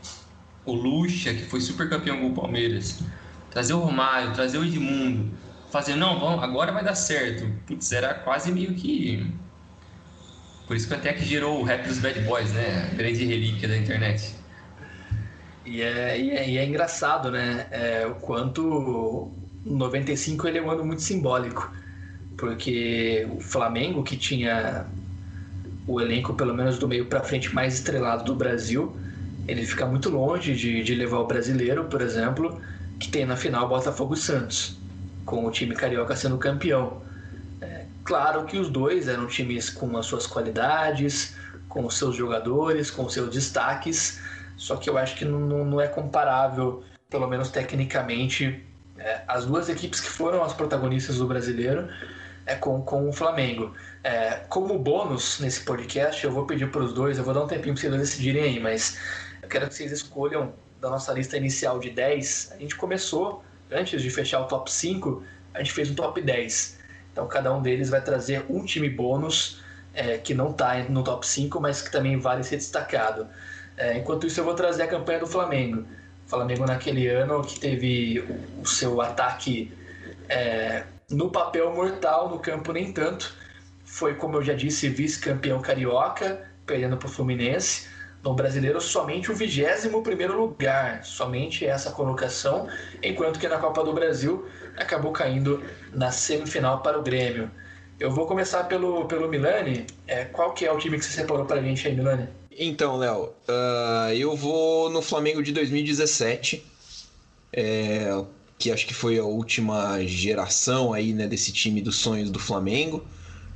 o 0.65 0.73
Lucha, 0.73 1.33
que 1.33 1.43
foi 1.43 1.61
super 1.61 1.89
campeão 1.89 2.19
com 2.19 2.27
o 2.27 2.33
Palmeiras, 2.33 3.03
trazer 3.49 3.73
o 3.73 3.79
Romário, 3.79 4.33
trazer 4.33 4.57
o 4.57 4.65
Edmundo, 4.65 5.29
fazer, 5.71 5.95
não, 5.95 6.19
vamos, 6.19 6.43
agora 6.43 6.71
vai 6.71 6.83
dar 6.83 6.95
certo. 6.95 7.47
Putz, 7.65 7.91
era 7.91 8.13
quase 8.13 8.51
meio 8.51 8.73
que. 8.73 9.25
Por 10.67 10.75
isso 10.75 10.87
que 10.87 10.93
até 10.93 11.13
que 11.13 11.25
gerou 11.25 11.59
o 11.59 11.63
rap 11.63 11.87
dos 11.87 11.99
Bad 11.99 12.19
Boys, 12.21 12.51
né? 12.53 12.89
A 12.91 12.95
grande 12.95 13.25
relíquia 13.25 13.67
da 13.67 13.77
internet. 13.77 14.35
E 15.65 15.81
é, 15.81 16.19
e 16.19 16.29
é, 16.31 16.49
e 16.49 16.57
é 16.57 16.65
engraçado, 16.65 17.31
né? 17.31 17.67
É, 17.71 18.05
o 18.07 18.15
quanto 18.15 19.31
95 19.65 20.47
ele 20.47 20.57
é 20.57 20.61
um 20.61 20.69
ano 20.71 20.83
muito 20.83 21.01
simbólico, 21.01 21.71
porque 22.37 23.27
o 23.31 23.39
Flamengo, 23.39 24.03
que 24.03 24.17
tinha 24.17 24.85
o 25.87 25.99
elenco, 26.01 26.33
pelo 26.33 26.53
menos 26.53 26.77
do 26.77 26.87
meio 26.87 27.05
para 27.05 27.21
frente, 27.21 27.53
mais 27.53 27.75
estrelado 27.75 28.23
do 28.23 28.35
Brasil, 28.35 28.95
ele 29.47 29.65
fica 29.65 29.85
muito 29.85 30.09
longe 30.09 30.55
de, 30.55 30.83
de 30.83 30.95
levar 30.95 31.19
o 31.19 31.27
brasileiro, 31.27 31.85
por 31.85 32.01
exemplo, 32.01 32.59
que 32.99 33.09
tem 33.09 33.25
na 33.25 33.35
final 33.35 33.67
Botafogo 33.67 34.15
Santos, 34.15 34.77
com 35.25 35.45
o 35.45 35.51
time 35.51 35.75
carioca 35.75 36.15
sendo 36.15 36.37
campeão. 36.37 37.01
É, 37.61 37.85
claro 38.03 38.45
que 38.45 38.57
os 38.57 38.69
dois 38.69 39.07
eram 39.07 39.27
times 39.27 39.69
com 39.69 39.97
as 39.97 40.05
suas 40.05 40.25
qualidades, 40.25 41.35
com 41.69 41.85
os 41.85 41.97
seus 41.97 42.15
jogadores, 42.15 42.91
com 42.91 43.05
os 43.05 43.13
seus 43.13 43.29
destaques, 43.29 44.21
só 44.57 44.75
que 44.75 44.89
eu 44.89 44.97
acho 44.97 45.15
que 45.15 45.25
não, 45.25 45.65
não 45.65 45.81
é 45.81 45.87
comparável, 45.87 46.83
pelo 47.09 47.27
menos 47.27 47.49
tecnicamente, 47.49 48.63
é, 48.97 49.21
as 49.27 49.45
duas 49.45 49.69
equipes 49.69 49.99
que 49.99 50.09
foram 50.09 50.43
as 50.43 50.53
protagonistas 50.53 51.17
do 51.17 51.27
brasileiro 51.27 51.89
é 52.45 52.55
com, 52.55 52.81
com 52.81 53.09
o 53.09 53.13
Flamengo. 53.13 53.73
É, 54.03 54.41
como 54.49 54.77
bônus 54.77 55.39
nesse 55.39 55.61
podcast, 55.61 56.23
eu 56.23 56.31
vou 56.31 56.45
pedir 56.45 56.69
para 56.71 56.81
os 56.81 56.93
dois, 56.93 57.17
eu 57.17 57.23
vou 57.23 57.33
dar 57.33 57.43
um 57.43 57.47
tempinho 57.47 57.73
para 57.73 57.81
vocês 57.81 57.97
decidirem 57.97 58.43
aí, 58.43 58.59
mas 58.59 58.99
eu 59.41 59.47
quero 59.47 59.67
que 59.67 59.73
vocês 59.73 59.91
escolham 59.91 60.53
da 60.79 60.89
nossa 60.89 61.13
lista 61.13 61.37
inicial 61.37 61.79
de 61.79 61.89
10. 61.89 62.53
A 62.53 62.57
gente 62.57 62.75
começou, 62.75 63.43
antes 63.71 64.01
de 64.01 64.09
fechar 64.09 64.41
o 64.41 64.45
top 64.45 64.71
5, 64.71 65.23
a 65.53 65.59
gente 65.59 65.71
fez 65.71 65.89
um 65.89 65.95
top 65.95 66.21
10. 66.21 66.79
Então 67.11 67.27
cada 67.27 67.53
um 67.53 67.61
deles 67.61 67.89
vai 67.89 68.01
trazer 68.01 68.45
um 68.49 68.63
time 68.63 68.89
bônus 68.89 69.61
é, 69.93 70.17
que 70.17 70.33
não 70.33 70.51
está 70.51 70.77
no 70.83 71.03
top 71.03 71.27
5, 71.27 71.59
mas 71.59 71.81
que 71.81 71.91
também 71.91 72.17
vale 72.19 72.43
ser 72.43 72.57
destacado. 72.57 73.27
É, 73.77 73.97
enquanto 73.97 74.27
isso, 74.27 74.39
eu 74.39 74.43
vou 74.43 74.53
trazer 74.53 74.83
a 74.83 74.87
campanha 74.87 75.19
do 75.19 75.27
Flamengo. 75.27 75.85
O 76.25 76.29
Flamengo, 76.29 76.65
naquele 76.65 77.07
ano, 77.07 77.43
que 77.43 77.59
teve 77.59 78.23
o, 78.59 78.65
seu 78.65 79.01
ataque 79.01 79.73
é, 80.29 80.83
no 81.09 81.29
papel 81.29 81.73
mortal, 81.73 82.29
no 82.29 82.39
campo 82.39 82.71
nem 82.71 82.91
tanto. 82.91 83.35
Foi, 83.83 84.15
como 84.15 84.37
eu 84.37 84.43
já 84.43 84.53
disse, 84.53 84.87
vice-campeão 84.87 85.61
carioca, 85.61 86.47
perdendo 86.65 86.95
para 86.95 87.07
o 87.07 87.11
Fluminense. 87.11 87.89
No 88.23 88.35
brasileiro, 88.35 88.79
somente 88.79 89.31
o 89.31 89.35
21 89.35 90.35
lugar, 90.35 91.03
somente 91.03 91.65
essa 91.65 91.91
colocação, 91.91 92.67
enquanto 93.01 93.39
que 93.39 93.47
na 93.47 93.57
Copa 93.57 93.83
do 93.83 93.93
Brasil 93.93 94.47
acabou 94.77 95.11
caindo 95.11 95.63
na 95.91 96.11
semifinal 96.11 96.81
para 96.81 96.99
o 96.99 97.01
Grêmio. 97.01 97.49
Eu 97.99 98.11
vou 98.11 98.27
começar 98.27 98.63
pelo, 98.65 99.05
pelo 99.05 99.27
Milani. 99.27 99.85
É, 100.07 100.25
qual 100.25 100.53
que 100.53 100.65
é 100.65 100.71
o 100.71 100.77
time 100.77 100.97
que 100.97 101.05
você 101.05 101.11
separou 101.11 101.45
para 101.45 101.59
a 101.59 101.63
gente 101.63 101.87
aí, 101.87 101.95
Milani? 101.95 102.27
Então, 102.51 102.97
Léo, 102.97 103.31
uh, 103.47 104.13
eu 104.13 104.35
vou 104.35 104.89
no 104.89 105.01
Flamengo 105.01 105.41
de 105.41 105.51
2017, 105.51 106.65
é, 107.53 108.23
que 108.59 108.71
acho 108.71 108.85
que 108.85 108.93
foi 108.93 109.17
a 109.17 109.23
última 109.23 109.99
geração 110.05 110.93
aí, 110.93 111.13
né, 111.13 111.27
desse 111.27 111.51
time 111.51 111.81
dos 111.81 111.97
sonhos 111.97 112.29
do 112.29 112.39
Flamengo. 112.39 113.03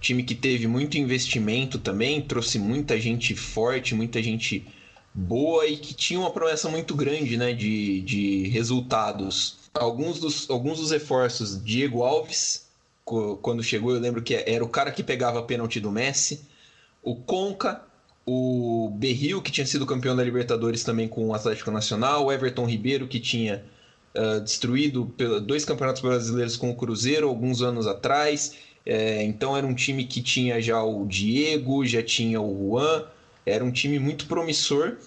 Time 0.05 0.21
que 0.21 0.35
teve 0.35 0.67
muito 0.67 0.99
investimento 0.99 1.79
também, 1.79 2.21
trouxe 2.21 2.59
muita 2.59 2.99
gente 2.99 3.35
forte, 3.35 3.95
muita 3.95 4.21
gente 4.21 4.63
boa 5.11 5.65
e 5.65 5.77
que 5.77 5.95
tinha 5.95 6.19
uma 6.19 6.29
promessa 6.29 6.69
muito 6.69 6.93
grande 6.93 7.35
né, 7.35 7.53
de, 7.53 8.01
de 8.01 8.47
resultados. 8.49 9.57
Alguns 9.73 10.19
dos, 10.19 10.47
alguns 10.47 10.79
dos 10.79 10.91
reforços, 10.91 11.59
Diego 11.63 12.03
Alves, 12.03 12.67
quando 13.03 13.63
chegou, 13.63 13.95
eu 13.95 13.99
lembro 13.99 14.21
que 14.21 14.35
era 14.35 14.63
o 14.63 14.69
cara 14.69 14.91
que 14.91 15.01
pegava 15.01 15.39
a 15.39 15.41
pênalti 15.41 15.79
do 15.79 15.91
Messi. 15.91 16.41
O 17.01 17.15
Conca, 17.15 17.81
o 18.27 18.91
Berril, 18.93 19.41
que 19.41 19.51
tinha 19.51 19.65
sido 19.65 19.87
campeão 19.87 20.15
da 20.15 20.23
Libertadores 20.23 20.83
também 20.83 21.07
com 21.07 21.29
o 21.29 21.33
Atlético 21.33 21.71
Nacional, 21.71 22.25
o 22.25 22.31
Everton 22.31 22.67
Ribeiro, 22.67 23.07
que 23.07 23.19
tinha 23.19 23.65
uh, 24.15 24.39
destruído 24.39 25.11
dois 25.43 25.65
campeonatos 25.65 26.03
brasileiros 26.03 26.55
com 26.55 26.69
o 26.69 26.75
Cruzeiro 26.75 27.27
alguns 27.27 27.63
anos 27.63 27.87
atrás. 27.87 28.53
É, 28.85 29.23
então 29.23 29.57
era 29.57 29.65
um 29.65 29.73
time 29.73 30.05
que 30.05 30.21
tinha 30.21 30.61
já 30.61 30.83
o 30.83 31.05
Diego, 31.05 31.85
já 31.85 32.03
tinha 32.03 32.39
o 32.39 32.69
Juan, 32.69 33.05
era 33.45 33.63
um 33.63 33.71
time 33.71 33.97
muito 33.97 34.27
promissor 34.27 34.97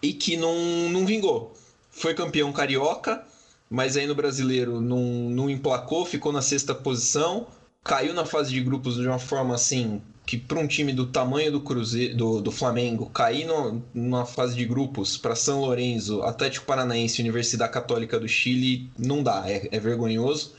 e 0.00 0.12
que 0.12 0.36
não, 0.36 0.56
não 0.90 1.04
vingou. 1.04 1.54
Foi 1.90 2.14
campeão 2.14 2.52
carioca, 2.52 3.24
mas 3.68 3.96
aí 3.96 4.06
no 4.06 4.14
brasileiro 4.14 4.80
não, 4.80 5.02
não 5.30 5.50
emplacou, 5.50 6.04
ficou 6.04 6.32
na 6.32 6.42
sexta 6.42 6.74
posição, 6.74 7.46
caiu 7.82 8.14
na 8.14 8.24
fase 8.24 8.52
de 8.52 8.60
grupos 8.60 8.96
de 8.96 9.06
uma 9.06 9.18
forma 9.18 9.54
assim 9.54 10.00
que 10.26 10.38
para 10.38 10.58
um 10.58 10.66
time 10.66 10.92
do 10.92 11.06
tamanho 11.06 11.52
do 11.52 11.60
Cruzeiro, 11.60 12.16
do, 12.16 12.40
do 12.40 12.50
Flamengo, 12.50 13.10
cair 13.10 13.46
no, 13.46 13.82
numa 13.92 14.24
fase 14.24 14.56
de 14.56 14.64
grupos 14.64 15.16
para 15.16 15.36
São 15.36 15.60
Lourenço, 15.60 16.22
Atlético 16.22 16.66
Paranaense 16.66 17.20
Universidade 17.20 17.72
Católica 17.72 18.18
do 18.18 18.26
Chile, 18.26 18.90
não 18.98 19.22
dá, 19.22 19.44
é, 19.46 19.68
é 19.70 19.78
vergonhoso. 19.78 20.54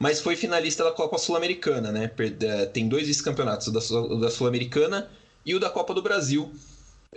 Mas 0.00 0.18
foi 0.18 0.34
finalista 0.34 0.82
da 0.82 0.90
Copa 0.90 1.18
Sul-Americana, 1.18 1.92
né? 1.92 2.10
É, 2.40 2.64
tem 2.64 2.88
dois 2.88 3.06
vice-campeonatos, 3.06 3.66
o 3.66 4.16
da, 4.18 4.30
Sul-Americana 4.30 5.10
e 5.44 5.54
o 5.54 5.60
da 5.60 5.68
Copa 5.68 5.92
do 5.92 6.00
Brasil 6.00 6.50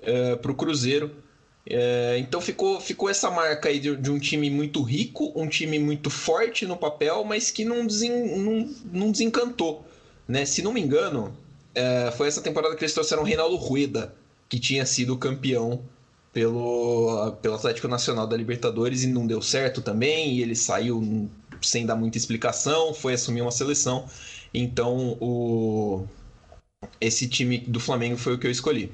é, 0.02 0.36
para 0.36 0.52
o 0.52 0.56
Cruzeiro. 0.56 1.10
É, 1.66 2.18
então 2.20 2.42
ficou, 2.42 2.82
ficou 2.82 3.10
essa 3.10 3.32
marca 3.32 3.70
aí 3.70 3.80
de, 3.80 3.96
de, 3.96 4.12
um 4.12 4.20
time 4.20 4.50
muito 4.50 4.82
rico, 4.82 5.32
um 5.34 5.48
time 5.48 5.80
muito 5.80 6.10
forte 6.10 6.66
no 6.66 6.76
papel, 6.76 7.24
mas 7.24 7.50
que 7.50 7.64
não, 7.64 7.88
desen, 7.88 8.38
não, 8.38 8.70
não 8.92 9.12
desencantou. 9.12 9.86
Né? 10.28 10.46
Se 10.46 10.62
não 10.62 10.74
me 10.74 10.82
engano, 10.82 11.34
é, 11.74 12.12
foi 12.18 12.28
essa 12.28 12.42
temporada 12.42 12.76
que 12.76 12.84
eles 12.84 12.94
trouxeram 12.94 13.24
o 13.24 13.26
Reinaldo 13.26 13.56
Rueda, 13.56 14.14
que 14.50 14.60
tinha 14.60 14.86
sido 14.86 15.18
campeão 15.18 15.82
pelo, 16.34 17.32
pelo 17.42 17.56
Atlético 17.56 17.88
Nacional 17.88 18.28
da 18.28 18.36
Libertadores 18.36 19.04
e 19.04 19.08
não 19.08 19.26
deu 19.26 19.42
certo 19.42 19.82
também, 19.82 20.34
e 20.34 20.42
ele 20.42 20.56
saiu 20.56 21.30
sem 21.68 21.86
dar 21.86 21.95
muita 21.95 22.18
explicação, 22.18 22.93
foi 22.93 23.14
assumir 23.14 23.41
uma 23.41 23.51
seleção. 23.51 24.05
Então 24.53 25.18
o 25.20 26.05
esse 26.99 27.28
time 27.28 27.59
do 27.59 27.80
Flamengo 27.80 28.18
foi 28.18 28.34
o 28.34 28.38
que 28.38 28.47
eu 28.47 28.51
escolhi. 28.51 28.91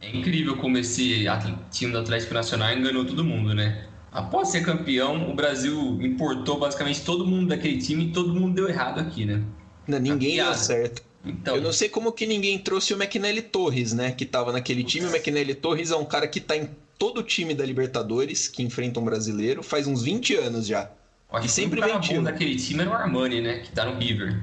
É 0.00 0.10
incrível 0.10 0.56
como 0.56 0.78
esse 0.78 1.24
time 1.70 1.92
do 1.92 1.98
Atlético 1.98 2.34
Nacional 2.34 2.72
enganou 2.72 3.04
todo 3.04 3.24
mundo, 3.24 3.54
né? 3.54 3.86
Após 4.12 4.48
ser 4.48 4.62
campeão, 4.62 5.30
o 5.30 5.34
Brasil 5.34 6.00
importou 6.02 6.58
basicamente 6.58 7.02
todo 7.02 7.26
mundo 7.26 7.48
daquele 7.48 7.78
time 7.78 8.06
e 8.06 8.12
todo 8.12 8.34
mundo 8.34 8.54
deu 8.54 8.68
errado 8.68 8.98
aqui, 8.98 9.24
né? 9.24 9.42
Não, 9.86 9.98
ninguém 9.98 10.36
deu 10.36 10.54
certo. 10.54 11.02
Então, 11.24 11.56
eu 11.56 11.62
não 11.62 11.72
sei 11.72 11.88
como 11.88 12.12
que 12.12 12.26
ninguém 12.26 12.58
trouxe 12.58 12.94
o 12.94 12.96
McNally 12.96 13.42
Torres, 13.42 13.92
né? 13.92 14.10
Que 14.10 14.24
tava 14.24 14.52
naquele 14.52 14.82
time. 14.82 15.06
O 15.06 15.10
McNally 15.10 15.54
Torres 15.54 15.90
é 15.90 15.96
um 15.96 16.04
cara 16.04 16.26
que 16.26 16.40
tá 16.40 16.56
em 16.56 16.68
todo 16.98 17.18
o 17.18 17.22
time 17.22 17.54
da 17.54 17.64
Libertadores, 17.64 18.48
que 18.48 18.62
enfrenta 18.62 18.98
um 18.98 19.04
brasileiro, 19.04 19.62
faz 19.62 19.86
uns 19.86 20.02
20 20.02 20.34
anos 20.36 20.66
já. 20.66 20.90
Acho 21.32 21.46
e 21.46 21.48
sempre 21.48 21.80
vem 21.80 21.98
bom 21.98 22.22
daquele 22.22 22.56
time 22.56 22.82
era 22.82 22.90
o 22.90 22.94
Armani, 22.94 23.40
né? 23.40 23.58
Que 23.60 23.70
tá 23.70 23.84
no 23.84 23.98
River. 23.98 24.42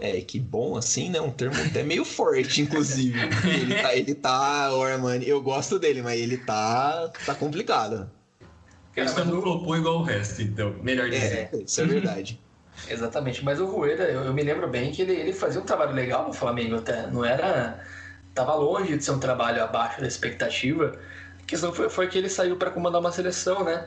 É, 0.00 0.20
que 0.20 0.40
bom 0.40 0.76
assim, 0.76 1.10
né? 1.10 1.20
Um 1.20 1.30
termo 1.30 1.54
até 1.62 1.82
meio 1.82 2.04
forte, 2.04 2.60
inclusive. 2.60 3.18
ele 3.46 3.74
tá, 3.74 3.94
ele 3.94 4.14
tá, 4.14 4.74
o 4.74 4.82
Armani, 4.82 5.28
eu 5.28 5.40
gosto 5.40 5.78
dele, 5.78 6.02
mas 6.02 6.18
ele 6.18 6.38
tá, 6.38 7.10
tá 7.24 7.34
complicado. 7.34 8.10
Ele 8.96 9.08
só 9.08 9.24
não 9.24 9.40
flopou 9.40 9.76
igual 9.76 9.98
o 9.98 10.02
resto, 10.02 10.42
então, 10.42 10.74
melhor 10.82 11.06
é, 11.06 11.10
dizer. 11.10 11.48
É, 11.52 11.56
isso 11.58 11.80
é 11.80 11.84
verdade. 11.84 12.40
Exatamente, 12.88 13.44
mas 13.44 13.60
o 13.60 13.66
Rueda, 13.66 14.04
eu, 14.04 14.22
eu, 14.22 14.34
me 14.34 14.42
lembro 14.42 14.66
bem 14.68 14.90
que 14.90 15.02
ele, 15.02 15.12
ele 15.12 15.32
fazia 15.32 15.60
um 15.60 15.64
trabalho 15.64 15.92
legal 15.92 16.26
no 16.26 16.32
Flamengo 16.32 16.76
até, 16.76 17.06
não 17.06 17.24
era... 17.24 17.80
Tava 18.34 18.54
longe 18.54 18.96
de 18.96 19.04
ser 19.04 19.10
um 19.10 19.18
trabalho 19.18 19.62
abaixo 19.62 20.00
da 20.00 20.06
expectativa, 20.06 20.98
a 21.38 21.44
questão 21.44 21.72
foi, 21.72 21.90
foi 21.90 22.08
que 22.08 22.16
ele 22.16 22.30
saiu 22.30 22.56
para 22.56 22.70
comandar 22.70 22.98
uma 23.00 23.12
seleção, 23.12 23.62
né? 23.62 23.86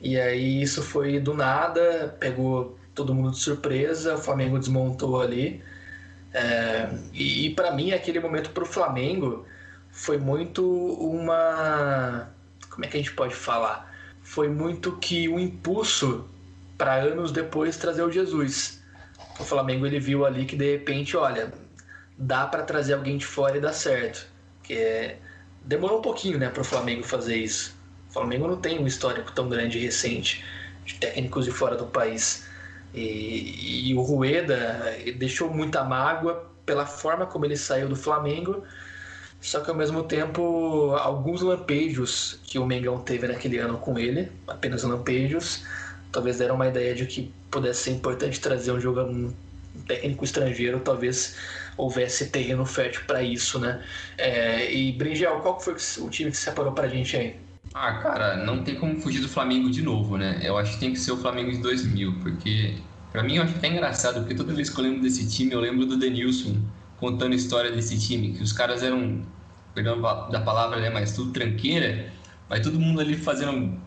E 0.00 0.20
aí 0.20 0.62
isso 0.62 0.82
foi 0.82 1.18
do 1.18 1.34
nada, 1.34 2.16
pegou 2.20 2.78
todo 2.94 3.14
mundo 3.14 3.32
de 3.32 3.38
surpresa, 3.38 4.14
o 4.14 4.18
Flamengo 4.18 4.58
desmontou 4.58 5.20
ali. 5.20 5.62
É, 6.32 6.88
e, 7.12 7.46
e 7.46 7.50
para 7.54 7.72
mim, 7.72 7.92
aquele 7.92 8.20
momento 8.20 8.50
para 8.50 8.64
o 8.64 8.66
Flamengo 8.66 9.46
foi 9.90 10.18
muito 10.18 10.64
uma. 10.64 12.28
Como 12.70 12.84
é 12.84 12.88
que 12.88 12.96
a 12.96 13.00
gente 13.00 13.12
pode 13.12 13.34
falar? 13.34 13.94
Foi 14.22 14.48
muito 14.48 14.96
que 14.96 15.28
um 15.28 15.38
impulso 15.38 16.28
para 16.76 16.94
anos 16.94 17.30
depois 17.30 17.76
trazer 17.76 18.02
o 18.02 18.10
Jesus. 18.10 18.82
O 19.38 19.44
Flamengo 19.44 19.86
ele 19.86 20.00
viu 20.00 20.24
ali 20.26 20.44
que 20.44 20.56
de 20.56 20.72
repente, 20.72 21.16
olha, 21.16 21.52
dá 22.18 22.46
para 22.46 22.62
trazer 22.62 22.94
alguém 22.94 23.16
de 23.16 23.26
fora 23.26 23.58
e 23.58 23.60
dar 23.60 23.72
certo. 23.72 24.26
Que 24.62 24.74
é... 24.74 25.18
demorou 25.62 25.98
um 25.98 26.02
pouquinho, 26.02 26.38
né, 26.38 26.48
para 26.48 26.62
o 26.62 26.64
Flamengo 26.64 27.04
fazer 27.04 27.36
isso. 27.36 27.76
Flamengo 28.14 28.46
não 28.46 28.56
tem 28.56 28.78
um 28.78 28.86
histórico 28.86 29.32
tão 29.32 29.48
grande 29.48 29.78
e 29.78 29.82
recente 29.82 30.44
de 30.84 30.94
técnicos 30.94 31.44
de 31.44 31.50
fora 31.50 31.76
do 31.76 31.86
país. 31.86 32.46
E, 32.94 33.90
e 33.90 33.94
o 33.94 34.00
Rueda 34.00 34.96
deixou 35.16 35.52
muita 35.52 35.82
mágoa 35.82 36.48
pela 36.64 36.86
forma 36.86 37.26
como 37.26 37.44
ele 37.44 37.56
saiu 37.56 37.88
do 37.88 37.96
Flamengo, 37.96 38.62
só 39.40 39.60
que 39.60 39.68
ao 39.68 39.76
mesmo 39.76 40.04
tempo, 40.04 40.94
alguns 40.98 41.42
lampejos 41.42 42.38
que 42.44 42.58
o 42.58 42.64
Mengão 42.64 43.00
teve 43.00 43.26
naquele 43.26 43.58
ano 43.58 43.78
com 43.78 43.98
ele, 43.98 44.30
apenas 44.46 44.84
lampejos, 44.84 45.64
talvez 46.12 46.38
deram 46.38 46.54
uma 46.54 46.68
ideia 46.68 46.94
de 46.94 47.04
que 47.06 47.34
pudesse 47.50 47.82
ser 47.82 47.90
importante 47.90 48.40
trazer 48.40 48.72
um 48.72 48.80
jogador, 48.80 49.10
um 49.10 49.34
técnico 49.86 50.24
estrangeiro, 50.24 50.80
talvez 50.80 51.36
houvesse 51.76 52.30
terreno 52.30 52.64
fértil 52.64 53.02
para 53.06 53.22
isso, 53.22 53.58
né? 53.58 53.84
É, 54.16 54.72
e 54.72 54.92
Bringel, 54.92 55.40
qual 55.40 55.60
foi 55.60 55.74
o 55.98 56.08
time 56.08 56.30
que 56.30 56.36
separou 56.36 56.72
para 56.72 56.86
a 56.86 56.88
gente 56.88 57.16
aí? 57.16 57.43
Ah, 57.76 57.98
cara, 58.00 58.36
não 58.44 58.62
tem 58.62 58.76
como 58.78 59.00
fugir 59.00 59.20
do 59.20 59.28
Flamengo 59.28 59.68
de 59.68 59.82
novo, 59.82 60.16
né? 60.16 60.40
Eu 60.44 60.56
acho 60.56 60.74
que 60.74 60.80
tem 60.80 60.92
que 60.92 60.98
ser 60.98 61.10
o 61.12 61.16
Flamengo 61.16 61.50
de 61.50 61.58
2000, 61.58 62.20
porque 62.20 62.78
para 63.10 63.22
mim 63.22 63.36
eu 63.36 63.42
acho 63.42 63.56
até 63.56 63.66
engraçado, 63.68 64.20
porque 64.20 64.34
toda 64.34 64.54
vez 64.54 64.70
que 64.70 64.78
eu 64.78 64.84
lembro 64.84 65.02
desse 65.02 65.28
time, 65.28 65.52
eu 65.52 65.60
lembro 65.60 65.84
do 65.84 65.96
Denilson 65.98 66.56
contando 66.96 67.32
a 67.32 67.36
história 67.36 67.72
desse 67.72 67.98
time, 67.98 68.32
que 68.32 68.42
os 68.42 68.52
caras 68.52 68.82
eram, 68.82 69.26
perdão 69.74 70.00
da 70.30 70.40
palavra, 70.40 70.80
né, 70.80 70.88
mas 70.90 71.14
tudo 71.16 71.32
tranqueira, 71.32 72.12
mas 72.48 72.60
todo 72.60 72.78
mundo 72.78 73.00
ali 73.00 73.16
fazendo 73.16 73.80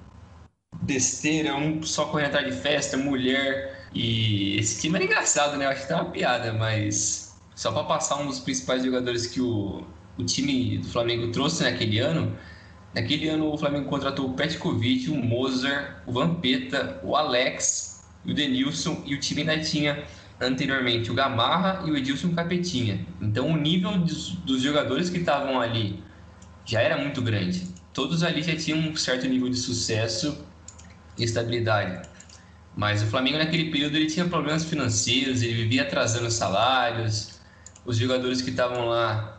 besteira, 0.82 1.56
um 1.56 1.82
só 1.84 2.06
correndo 2.06 2.28
atrás 2.30 2.46
de 2.54 2.62
festa, 2.62 2.98
mulher, 2.98 3.88
e 3.94 4.58
esse 4.58 4.82
time 4.82 4.96
era 4.98 5.06
engraçado, 5.06 5.58
né? 5.58 5.66
Eu 5.66 5.70
acho 5.70 5.82
que 5.84 5.88
tem 5.88 5.96
uma 5.98 6.12
piada, 6.12 6.54
mas 6.54 7.36
só 7.56 7.72
para 7.72 7.84
passar 7.86 8.18
um 8.18 8.28
dos 8.28 8.40
principais 8.40 8.84
jogadores 8.84 9.28
que 9.28 9.42
o, 9.42 9.84
o 10.18 10.24
time 10.26 10.78
do 10.80 10.88
Flamengo 10.90 11.32
trouxe 11.32 11.64
naquele 11.64 12.00
ano, 12.00 12.38
Naquele 12.98 13.30
ano, 13.30 13.54
o 13.54 13.58
Flamengo 13.60 13.88
contratou 13.88 14.28
o 14.28 14.34
Petkovic, 14.34 15.08
o 15.12 15.16
Mozart, 15.16 15.98
o 16.08 16.12
Vampeta, 16.12 17.00
o 17.04 17.16
Alex, 17.16 18.04
o 18.26 18.34
Denilson 18.34 19.04
e 19.06 19.14
o 19.14 19.20
time 19.20 19.42
ainda 19.42 19.60
tinha 19.60 20.04
anteriormente 20.42 21.12
o 21.12 21.14
Gamarra 21.14 21.84
e 21.86 21.92
o 21.92 21.96
Edilson 21.96 22.34
Capetinha. 22.34 23.06
Então, 23.22 23.52
o 23.52 23.56
nível 23.56 24.00
dos, 24.00 24.32
dos 24.38 24.64
jogadores 24.64 25.12
que 25.12 25.20
estavam 25.20 25.62
ali 25.62 26.04
já 26.66 26.82
era 26.82 26.98
muito 26.98 27.22
grande. 27.22 27.68
Todos 27.94 28.24
ali 28.24 28.42
já 28.42 28.56
tinham 28.56 28.80
um 28.80 28.96
certo 28.96 29.28
nível 29.28 29.48
de 29.48 29.58
sucesso 29.58 30.44
e 31.20 31.24
estabilidade. 31.24 32.10
Mas 32.76 33.04
o 33.04 33.06
Flamengo 33.06 33.38
naquele 33.38 33.70
período 33.70 33.96
ele 33.96 34.08
tinha 34.08 34.26
problemas 34.26 34.66
financeiros, 34.66 35.44
ele 35.44 35.54
vivia 35.54 35.84
atrasando 35.84 36.32
salários. 36.32 37.40
Os 37.86 37.96
jogadores 37.96 38.42
que 38.42 38.50
estavam 38.50 38.88
lá 38.88 39.37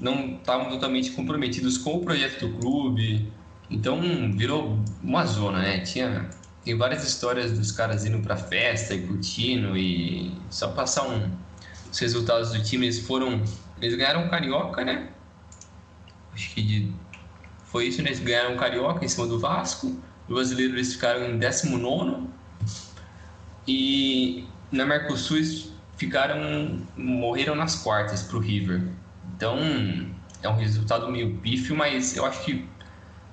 não 0.00 0.36
estavam 0.36 0.70
totalmente 0.70 1.10
comprometidos 1.12 1.78
com 1.78 1.96
o 1.96 2.00
projeto 2.00 2.46
do 2.46 2.58
clube. 2.58 3.32
Então 3.70 4.00
virou 4.36 4.78
uma 5.02 5.24
zona, 5.24 5.58
né? 5.58 5.80
Tinha 5.80 6.28
tem 6.64 6.76
várias 6.76 7.06
histórias 7.06 7.56
dos 7.56 7.70
caras 7.70 8.04
indo 8.04 8.18
para 8.18 8.36
festa 8.36 8.92
e 8.92 9.06
curtindo 9.06 9.76
e 9.76 10.32
só 10.50 10.68
passar 10.72 11.08
um 11.08 11.30
os 11.90 11.98
resultados 11.98 12.52
do 12.52 12.62
time, 12.62 12.86
eles 12.86 13.06
foram 13.06 13.42
eles 13.80 13.96
ganharam 13.96 14.26
o 14.26 14.30
carioca, 14.30 14.84
né? 14.84 15.08
Acho 16.32 16.54
que 16.54 16.62
de, 16.62 16.92
foi 17.64 17.86
isso, 17.86 18.02
né? 18.02 18.08
Eles 18.08 18.20
ganharam 18.20 18.54
o 18.54 18.58
carioca 18.58 19.04
em 19.04 19.08
cima 19.08 19.26
do 19.26 19.38
Vasco. 19.38 19.96
O 20.28 20.34
brasileiro 20.34 20.74
eles 20.74 20.92
ficaram 20.94 21.30
em 21.30 21.38
19 21.38 22.26
e 23.66 24.44
na 24.70 24.84
Mercosul 24.84 25.38
ficaram 25.96 26.80
morreram 26.96 27.54
nas 27.54 27.76
quartas 27.76 28.22
para 28.22 28.36
o 28.36 28.40
River. 28.40 28.82
Então, 29.36 29.58
é 30.42 30.48
um 30.48 30.56
resultado 30.56 31.10
meio 31.10 31.36
pífio, 31.36 31.76
mas 31.76 32.16
eu 32.16 32.24
acho 32.24 32.42
que 32.42 32.64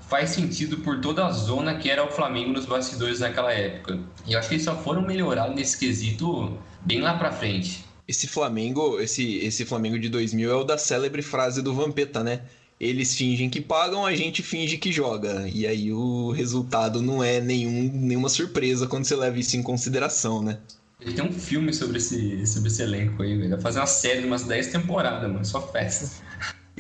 faz 0.02 0.32
sentido 0.32 0.78
por 0.80 1.00
toda 1.00 1.26
a 1.26 1.32
zona 1.32 1.76
que 1.76 1.90
era 1.90 2.04
o 2.04 2.12
Flamengo 2.12 2.52
nos 2.52 2.66
bastidores 2.66 3.22
naquela 3.22 3.54
época. 3.54 4.00
E 4.28 4.34
eu 4.34 4.40
acho 4.40 4.50
que 4.50 4.56
eles 4.56 4.66
só 4.66 4.76
foram 4.76 5.02
melhorar 5.02 5.50
nesse 5.50 5.78
quesito 5.78 6.58
bem 6.82 7.02
lá 7.02 7.18
pra 7.18 7.32
frente. 7.32 7.86
Esse 8.06 8.28
Flamengo, 8.28 9.00
esse, 9.00 9.38
esse 9.38 9.64
Flamengo 9.64 9.98
de 9.98 10.10
2000 10.10 10.52
é 10.52 10.56
o 10.56 10.64
da 10.66 10.78
célebre 10.78 11.22
frase 11.22 11.62
do 11.62 11.74
Vampeta, 11.74 12.22
né? 12.22 12.42
Eles 12.78 13.16
fingem 13.16 13.50
que 13.50 13.62
pagam, 13.62 14.06
a 14.06 14.14
gente 14.14 14.44
finge 14.44 14.78
que 14.78 14.92
joga. 14.92 15.48
E 15.48 15.66
aí 15.66 15.92
o 15.94 16.32
resultado 16.32 17.02
não 17.02 17.24
é 17.24 17.40
nenhum, 17.40 17.90
nenhuma 17.94 18.28
surpresa 18.28 18.88
quando 18.88 19.06
você 19.06 19.16
leva 19.16 19.40
isso 19.40 19.56
em 19.56 19.64
consideração, 19.64 20.44
né? 20.44 20.60
Ele 21.06 21.14
tem 21.14 21.26
um 21.26 21.34
filme 21.34 21.74
sobre 21.74 21.98
esse, 21.98 22.48
sobre 22.48 22.70
esse 22.70 22.82
elenco 22.82 23.22
aí, 23.22 23.38
velho. 23.38 23.50
Vai 23.50 23.62
fazer 23.62 23.80
uma 23.80 23.88
série 23.88 24.22
de 24.22 24.28
umas 24.28 24.44
10 24.44 24.68
temporadas, 24.68 25.30
mano. 25.30 25.44
Só 25.44 25.62
festa. 25.68 26.10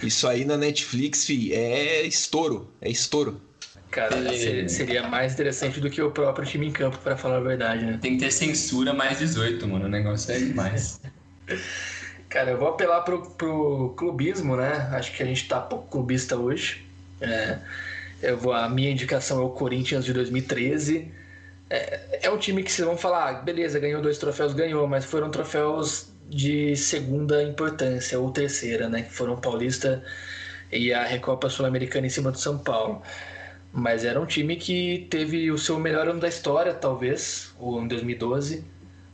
Isso 0.01 0.27
aí 0.27 0.45
na 0.45 0.57
Netflix, 0.57 1.25
fi, 1.25 1.53
é 1.53 2.03
estouro. 2.03 2.71
É 2.81 2.89
estouro. 2.89 3.41
Cara, 3.91 4.15
seria, 4.35 4.69
seria 4.69 5.07
mais 5.07 5.33
interessante 5.33 5.79
do 5.79 5.89
que 5.89 6.01
o 6.01 6.09
próprio 6.09 6.47
time 6.47 6.67
em 6.67 6.71
campo, 6.71 6.97
para 6.97 7.15
falar 7.15 7.37
a 7.37 7.41
verdade, 7.41 7.85
né? 7.85 7.99
Tem 8.01 8.17
que 8.17 8.23
ter 8.23 8.31
censura 8.31 8.93
mais 8.93 9.19
18, 9.19 9.67
mano. 9.67 9.85
O 9.85 9.89
negócio 9.89 10.31
é 10.31 10.39
demais. 10.39 10.99
Cara, 12.29 12.51
eu 12.51 12.57
vou 12.57 12.69
apelar 12.69 13.01
pro, 13.01 13.29
pro 13.31 13.93
clubismo, 13.95 14.55
né? 14.55 14.89
Acho 14.93 15.11
que 15.11 15.21
a 15.21 15.25
gente 15.25 15.47
tá 15.47 15.59
pouco 15.59 15.87
clubista 15.89 16.35
hoje. 16.35 16.83
É, 17.21 17.59
eu 18.21 18.37
vou, 18.37 18.53
a 18.53 18.67
minha 18.67 18.89
indicação 18.89 19.39
é 19.39 19.43
o 19.43 19.49
Corinthians 19.49 20.03
de 20.05 20.13
2013 20.13 21.11
é, 21.73 22.19
é 22.27 22.29
um 22.29 22.37
time 22.37 22.61
que 22.61 22.71
vocês 22.71 22.87
vão 22.87 22.95
falar, 22.95 23.29
ah, 23.29 23.33
beleza, 23.33 23.79
ganhou 23.79 23.99
dois 23.99 24.19
troféus, 24.19 24.53
ganhou, 24.53 24.87
mas 24.87 25.05
foram 25.05 25.31
troféus 25.31 26.07
de 26.29 26.75
segunda 26.75 27.41
importância 27.41 28.19
ou 28.19 28.29
terceira, 28.29 28.87
né? 28.87 29.01
Que 29.01 29.11
foram 29.11 29.35
Paulista 29.37 30.03
e 30.71 30.93
a 30.93 31.03
Recopa 31.03 31.49
Sul-Americana 31.49 32.05
em 32.05 32.11
cima 32.11 32.31
do 32.31 32.37
São 32.37 32.59
Paulo. 32.59 33.01
Mas 33.71 34.05
era 34.05 34.21
um 34.21 34.25
time 34.27 34.55
que 34.55 35.07
teve 35.09 35.49
o 35.49 35.57
seu 35.57 35.79
melhor 35.79 36.07
ano 36.07 36.19
da 36.19 36.27
história, 36.27 36.75
talvez, 36.75 37.51
o 37.59 37.79
ano 37.79 37.89
2012, 37.89 38.63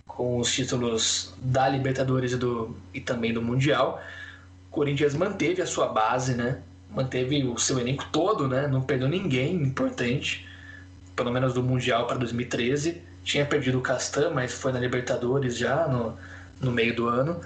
com 0.06 0.38
os 0.38 0.52
títulos 0.54 1.34
da 1.42 1.70
Libertadores 1.70 2.34
e, 2.34 2.38
do, 2.38 2.76
e 2.94 3.00
também 3.00 3.34
do 3.34 3.42
Mundial. 3.42 4.02
O 4.68 4.72
Corinthians 4.72 5.16
manteve 5.16 5.62
a 5.62 5.66
sua 5.66 5.88
base, 5.88 6.36
né? 6.36 6.62
Manteve 6.90 7.42
o 7.46 7.58
seu 7.58 7.80
elenco 7.80 8.06
todo, 8.12 8.50
né? 8.50 8.68
Não 8.68 8.82
perdeu 8.82 9.08
ninguém 9.08 9.56
importante 9.56 10.49
pelo 11.20 11.34
menos 11.34 11.54
do 11.54 11.62
Mundial 11.62 12.08
para 12.08 12.18
2013. 12.18 13.02
Tinha 13.26 13.46
perdido 13.46 13.78
o 13.78 13.82
Castan, 13.82 14.30
mas 14.30 14.54
foi 14.54 14.72
na 14.72 14.80
Libertadores 14.80 15.58
já 15.58 15.86
no, 15.86 16.18
no 16.62 16.72
meio 16.72 16.96
do 16.96 17.10
ano. 17.10 17.42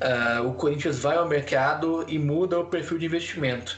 Uh, 0.00 0.46
o 0.46 0.54
Corinthians 0.54 1.00
vai 1.00 1.16
ao 1.16 1.28
mercado 1.28 2.04
e 2.06 2.16
muda 2.16 2.60
o 2.60 2.66
perfil 2.66 2.98
de 2.98 3.06
investimento. 3.06 3.76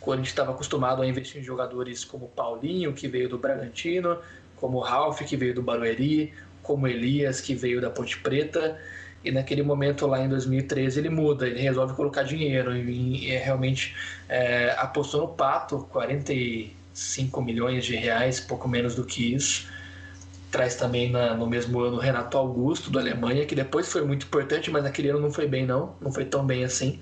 O 0.00 0.04
Corinthians 0.04 0.28
estava 0.28 0.52
acostumado 0.52 1.02
a 1.02 1.06
investir 1.06 1.40
em 1.40 1.44
jogadores 1.44 2.04
como 2.04 2.28
Paulinho, 2.28 2.92
que 2.92 3.08
veio 3.08 3.28
do 3.28 3.36
Bragantino, 3.36 4.18
como 4.54 4.78
Ralf, 4.78 5.20
que 5.22 5.36
veio 5.36 5.56
do 5.56 5.62
Barueri, 5.62 6.32
como 6.62 6.86
Elias, 6.86 7.40
que 7.40 7.56
veio 7.56 7.80
da 7.80 7.90
Ponte 7.90 8.16
Preta. 8.20 8.78
E 9.24 9.32
naquele 9.32 9.64
momento 9.64 10.06
lá 10.06 10.20
em 10.20 10.28
2013 10.28 11.00
ele 11.00 11.08
muda, 11.08 11.48
ele 11.48 11.60
resolve 11.60 11.94
colocar 11.94 12.22
dinheiro 12.22 12.76
e, 12.76 13.26
e 13.26 13.36
realmente 13.38 13.92
é, 14.28 14.72
apostou 14.78 15.22
no 15.22 15.28
Pato, 15.28 15.84
45 16.92 17.42
milhões 17.42 17.84
de 17.84 17.96
reais, 17.96 18.40
pouco 18.40 18.68
menos 18.68 18.94
do 18.94 19.04
que 19.04 19.34
isso. 19.34 19.66
Traz 20.50 20.74
também 20.74 21.10
na, 21.10 21.34
no 21.34 21.46
mesmo 21.46 21.80
ano 21.80 21.98
Renato 21.98 22.36
Augusto, 22.36 22.90
da 22.90 23.00
Alemanha, 23.00 23.46
que 23.46 23.54
depois 23.54 23.90
foi 23.90 24.04
muito 24.04 24.26
importante, 24.26 24.70
mas 24.70 24.84
naquele 24.84 25.08
ano 25.08 25.20
não 25.20 25.30
foi 25.30 25.46
bem 25.46 25.66
não, 25.66 25.96
não 26.00 26.12
foi 26.12 26.24
tão 26.24 26.44
bem 26.44 26.64
assim. 26.64 27.00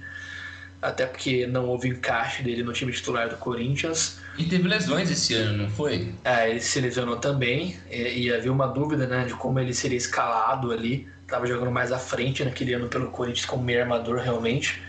Até 0.80 1.04
porque 1.04 1.46
não 1.46 1.66
houve 1.66 1.88
encaixe 1.88 2.42
dele 2.42 2.62
no 2.62 2.72
time 2.72 2.90
titular 2.92 3.28
do 3.28 3.36
Corinthians. 3.36 4.18
E 4.38 4.44
teve 4.44 4.66
lesões 4.66 5.10
esse 5.10 5.34
ano, 5.34 5.64
não 5.64 5.70
foi? 5.70 6.14
É, 6.24 6.48
ele 6.48 6.60
se 6.60 6.80
lesionou 6.80 7.16
também, 7.16 7.76
e, 7.90 8.26
e 8.26 8.32
havia 8.32 8.50
uma 8.52 8.66
dúvida 8.66 9.06
né, 9.06 9.24
de 9.24 9.34
como 9.34 9.58
ele 9.58 9.74
seria 9.74 9.98
escalado 9.98 10.70
ali 10.70 11.06
estava 11.30 11.46
jogando 11.46 11.70
mais 11.70 11.92
à 11.92 11.98
frente 11.98 12.44
naquele 12.44 12.74
ano 12.74 12.88
pelo 12.88 13.08
Corinthians 13.08 13.46
como 13.46 13.62
meio 13.62 13.80
armador 13.80 14.18
realmente. 14.18 14.82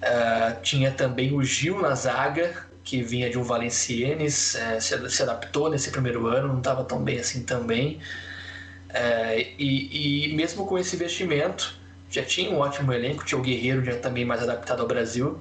Uh, 0.00 0.62
tinha 0.62 0.92
também 0.92 1.34
o 1.34 1.42
Gil 1.42 1.82
na 1.82 1.94
zaga, 1.94 2.69
que 2.90 3.02
vinha 3.02 3.30
de 3.30 3.38
um 3.38 3.44
Valenciennes, 3.44 4.56
uh, 4.56 4.80
se, 4.80 5.10
se, 5.10 5.22
adaptou 5.22 5.70
nesse 5.70 5.92
primeiro 5.92 6.26
ano, 6.26 6.48
não 6.48 6.58
estava 6.58 6.82
tão 6.82 7.00
bem 7.00 7.20
assim 7.20 7.44
também. 7.44 8.00
Uh, 8.88 9.38
e, 9.56 10.26
e, 10.26 10.34
mesmo 10.34 10.66
com 10.66 10.76
esse 10.76 10.96
investimento, 10.96 11.78
já 12.10 12.24
tinha 12.24 12.50
um 12.50 12.58
ótimo 12.58 12.92
elenco, 12.92 13.24
tinha 13.24 13.38
o 13.38 13.42
Guerreiro 13.42 13.84
já 13.84 13.94
também 13.96 14.24
mais 14.24 14.42
adaptado 14.42 14.80
ao 14.80 14.88
Brasil. 14.88 15.38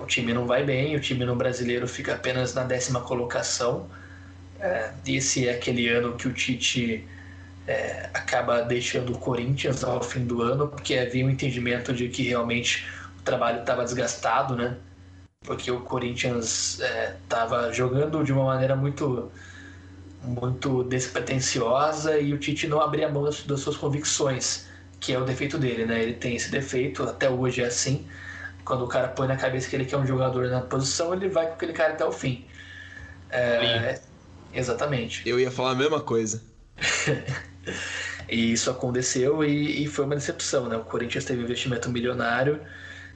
o 0.00 0.06
time 0.06 0.32
não 0.32 0.46
vai 0.46 0.62
bem, 0.62 0.94
o 0.94 1.00
time 1.00 1.24
no 1.24 1.34
brasileiro 1.34 1.88
fica 1.88 2.14
apenas 2.14 2.54
na 2.54 2.62
décima 2.62 3.00
colocação. 3.00 3.88
esse 5.04 5.48
é 5.48 5.54
aquele 5.54 5.88
ano 5.88 6.14
que 6.16 6.28
o 6.28 6.32
Tite 6.32 7.04
é, 7.66 8.08
acaba 8.14 8.62
deixando 8.62 9.12
o 9.12 9.18
Corinthians 9.18 9.82
ao 9.82 10.00
fim 10.02 10.24
do 10.24 10.42
ano, 10.42 10.68
porque 10.68 10.96
havia 10.96 11.26
um 11.26 11.30
entendimento 11.30 11.92
de 11.92 12.08
que 12.08 12.22
realmente 12.22 12.86
o 13.18 13.22
trabalho 13.22 13.60
estava 13.60 13.82
desgastado, 13.82 14.54
né? 14.54 14.76
Porque 15.44 15.70
o 15.70 15.80
Corinthians 15.80 16.80
estava 16.80 17.68
é, 17.68 17.72
jogando 17.72 18.24
de 18.24 18.32
uma 18.32 18.44
maneira 18.44 18.74
muito 18.74 19.30
muito 20.22 20.82
despretensiosa 20.84 22.18
e 22.18 22.32
o 22.32 22.38
Tite 22.38 22.66
não 22.66 22.80
abria 22.80 23.08
mão 23.08 23.24
das, 23.24 23.42
das 23.42 23.60
suas 23.60 23.76
convicções, 23.76 24.66
que 24.98 25.12
é 25.12 25.18
o 25.18 25.24
defeito 25.24 25.58
dele, 25.58 25.84
né? 25.84 26.02
Ele 26.02 26.14
tem 26.14 26.34
esse 26.34 26.50
defeito, 26.50 27.02
até 27.02 27.28
hoje 27.28 27.62
é 27.62 27.66
assim. 27.66 28.06
Quando 28.64 28.84
o 28.84 28.88
cara 28.88 29.08
põe 29.08 29.28
na 29.28 29.36
cabeça 29.36 29.68
que 29.68 29.76
ele 29.76 29.84
quer 29.84 29.98
um 29.98 30.06
jogador 30.06 30.48
na 30.48 30.62
posição, 30.62 31.12
ele 31.12 31.28
vai 31.28 31.46
com 31.46 31.52
aquele 31.52 31.74
cara 31.74 31.92
até 31.92 32.04
o 32.04 32.12
fim. 32.12 32.46
É, 33.30 34.00
exatamente. 34.54 35.28
Eu 35.28 35.38
ia 35.38 35.50
falar 35.50 35.72
a 35.72 35.74
mesma 35.74 36.00
coisa. 36.00 36.40
e 38.28 38.52
isso 38.52 38.70
aconteceu 38.70 39.44
e, 39.44 39.84
e, 39.84 39.86
foi 39.86 40.06
uma 40.06 40.14
decepção, 40.14 40.68
né? 40.68 40.76
O 40.76 40.84
Corinthians 40.84 41.24
teve 41.24 41.40
um 41.40 41.44
investimento 41.44 41.90
milionário 41.90 42.60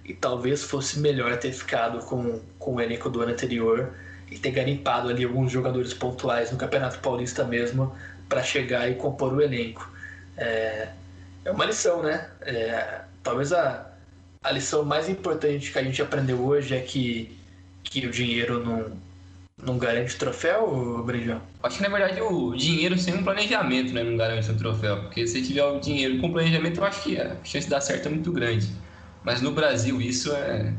e 0.09 0.15
talvez 0.15 0.65
fosse 0.65 0.99
melhor 0.99 1.37
ter 1.37 1.53
ficado 1.53 1.99
com, 2.07 2.41
com 2.59 2.77
o 2.77 2.81
elenco 2.81 3.11
do 3.11 3.21
ano 3.21 3.33
anterior 3.33 3.93
e 4.31 4.39
ter 4.39 4.51
garimpado 4.51 5.11
ali 5.11 5.23
alguns 5.23 5.53
jogadores 5.53 5.93
pontuais 5.93 6.51
no 6.51 6.57
Campeonato 6.57 6.99
Paulista 7.01 7.45
mesmo 7.45 7.95
para 8.27 8.43
chegar 8.43 8.91
e 8.91 8.95
compor 8.95 9.35
o 9.35 9.43
elenco. 9.43 9.87
É, 10.37 10.89
é 11.45 11.51
uma 11.51 11.67
lição, 11.67 12.03
né? 12.03 12.27
É, 12.41 13.03
talvez 13.23 13.53
a, 13.53 13.87
a 14.43 14.51
lição 14.51 14.83
mais 14.83 15.11
importante 15.11 15.71
que 15.71 15.79
a 15.79 15.83
gente 15.85 16.01
aprendeu 16.01 16.41
hoje 16.43 16.75
é 16.75 16.81
que, 16.81 17.39
que 17.85 18.07
o 18.07 18.11
dinheiro 18.11 18.65
não, 18.65 18.93
não 19.63 19.77
garante 19.77 20.17
troféu, 20.17 21.03
Brinjão? 21.05 21.43
Acho 21.63 21.77
que 21.77 21.83
na 21.83 21.91
verdade 21.91 22.21
o 22.23 22.55
dinheiro 22.55 22.99
sem 22.99 23.15
um 23.15 23.23
planejamento 23.23 23.93
né, 23.93 24.03
não 24.03 24.17
garante 24.17 24.51
um 24.51 24.57
troféu. 24.57 25.03
Porque 25.03 25.27
se 25.27 25.43
tiver 25.43 25.65
o 25.65 25.81
dinheiro 25.81 26.19
com 26.19 26.33
planejamento, 26.33 26.81
eu 26.81 26.85
acho 26.85 27.03
que 27.03 27.21
a 27.21 27.37
chance 27.45 27.67
de 27.67 27.71
dar 27.71 27.83
certo 27.83 28.07
é 28.07 28.11
muito 28.11 28.33
grande. 28.33 28.69
Mas 29.25 29.41
no 29.41 29.53
Brasil 29.53 30.01
isso 30.01 30.33
é 30.33 30.73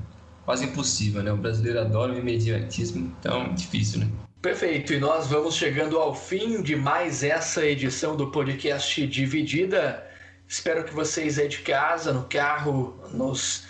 quase 0.46 0.66
impossível, 0.66 1.22
né? 1.22 1.32
O 1.32 1.38
brasileiro 1.38 1.80
adora 1.80 2.14
o 2.14 2.18
imediatismo, 2.18 3.16
então 3.20 3.44
é 3.44 3.50
difícil, 3.50 4.00
né? 4.00 4.08
Perfeito, 4.42 4.94
e 4.94 5.00
nós 5.00 5.28
vamos 5.28 5.56
chegando 5.56 6.00
ao 6.00 6.16
fim 6.16 6.62
de 6.64 6.76
mais 6.76 7.24
essa 7.24 7.66
edição 7.66 8.16
do 8.16 8.32
podcast 8.32 9.06
Dividida. 9.06 10.04
Espero 10.48 10.84
que 10.86 10.94
vocês 10.94 11.38
aí 11.38 11.48
de 11.48 11.60
casa, 11.60 12.14
no 12.14 12.24
carro, 12.24 12.98
nos 13.14 13.68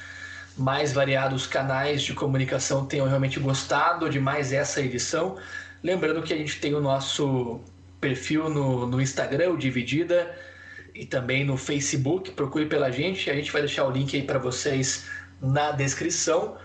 mais 0.55 0.93
variados 0.93 1.47
canais 1.47 2.03
de 2.03 2.13
comunicação 2.13 2.85
tenham 2.85 3.07
realmente 3.07 3.39
gostado 3.39 4.09
de 4.09 4.19
mais 4.19 4.53
essa 4.53 4.79
edição. 4.79 5.37
Lembrando 5.83 6.21
que 6.21 6.33
a 6.33 6.37
gente 6.37 6.59
tem 6.59 6.75
o 6.75 6.81
nosso 6.81 7.61
perfil 7.99 8.49
no, 8.49 8.85
no 8.85 9.01
Instagram, 9.01 9.51
o 9.51 9.57
Dividida, 9.57 10.33
e 10.99 11.05
também 11.05 11.45
no 11.45 11.55
Facebook. 11.55 12.31
Procure 12.31 12.65
pela 12.65 12.91
gente, 12.91 13.29
a 13.29 13.33
gente 13.33 13.51
vai 13.53 13.61
deixar 13.61 13.85
o 13.85 13.89
link 13.89 14.15
aí 14.17 14.23
para 14.23 14.37
vocês 14.37 15.05
na 15.41 15.71
descrição. 15.71 16.57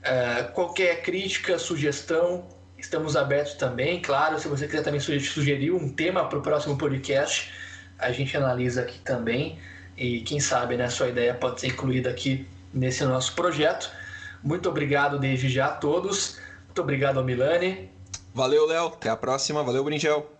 Uh, 0.00 0.50
qualquer 0.52 1.02
crítica, 1.02 1.58
sugestão, 1.58 2.48
estamos 2.78 3.16
abertos 3.16 3.52
também. 3.54 4.00
Claro, 4.00 4.38
se 4.38 4.48
você 4.48 4.66
quiser 4.66 4.82
também 4.82 4.98
sugerir 4.98 5.72
um 5.72 5.90
tema 5.90 6.26
para 6.26 6.38
o 6.38 6.42
próximo 6.42 6.78
podcast, 6.78 7.52
a 7.98 8.10
gente 8.10 8.34
analisa 8.34 8.80
aqui 8.80 8.98
também. 9.00 9.58
E 9.94 10.22
quem 10.22 10.40
sabe, 10.40 10.78
né, 10.78 10.88
sua 10.88 11.08
ideia 11.08 11.34
pode 11.34 11.60
ser 11.60 11.66
incluída 11.66 12.08
aqui 12.08 12.48
nesse 12.72 13.04
nosso 13.04 13.34
projeto. 13.34 13.90
Muito 14.42 14.70
obrigado 14.70 15.18
desde 15.18 15.50
já 15.50 15.66
a 15.66 15.72
todos. 15.72 16.38
Muito 16.64 16.80
obrigado 16.80 17.18
ao 17.18 17.24
Milani. 17.24 17.90
Valeu, 18.34 18.66
Léo. 18.66 18.86
Até 18.86 19.10
a 19.10 19.16
próxima. 19.16 19.62
Valeu, 19.62 19.84
Brinjel. 19.84 20.32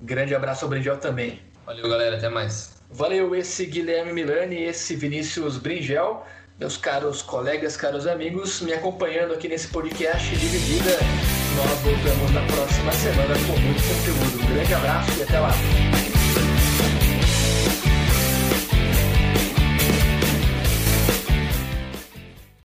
Grande 0.00 0.32
abraço 0.32 0.64
ao 0.64 0.70
Brinjel 0.70 0.98
também. 0.98 1.42
Valeu, 1.66 1.88
galera. 1.88 2.16
Até 2.16 2.28
mais. 2.28 2.79
Valeu, 2.92 3.36
esse 3.36 3.66
Guilherme 3.66 4.12
Milani, 4.12 4.64
esse 4.64 4.96
Vinícius 4.96 5.56
Bringel, 5.56 6.26
meus 6.58 6.76
caros 6.76 7.22
colegas, 7.22 7.76
caros 7.76 8.04
amigos, 8.04 8.60
me 8.62 8.72
acompanhando 8.72 9.32
aqui 9.32 9.46
nesse 9.46 9.68
podcast 9.68 10.28
Dividida. 10.36 10.98
Nós 11.56 11.78
voltamos 11.80 12.30
na 12.32 12.42
próxima 12.52 12.92
semana 12.92 13.34
com 13.46 13.58
muito 13.60 13.82
conteúdo. 13.82 14.44
Um 14.44 14.54
grande 14.54 14.74
abraço 14.74 15.18
e 15.18 15.22
até 15.22 15.38
lá. 15.38 15.99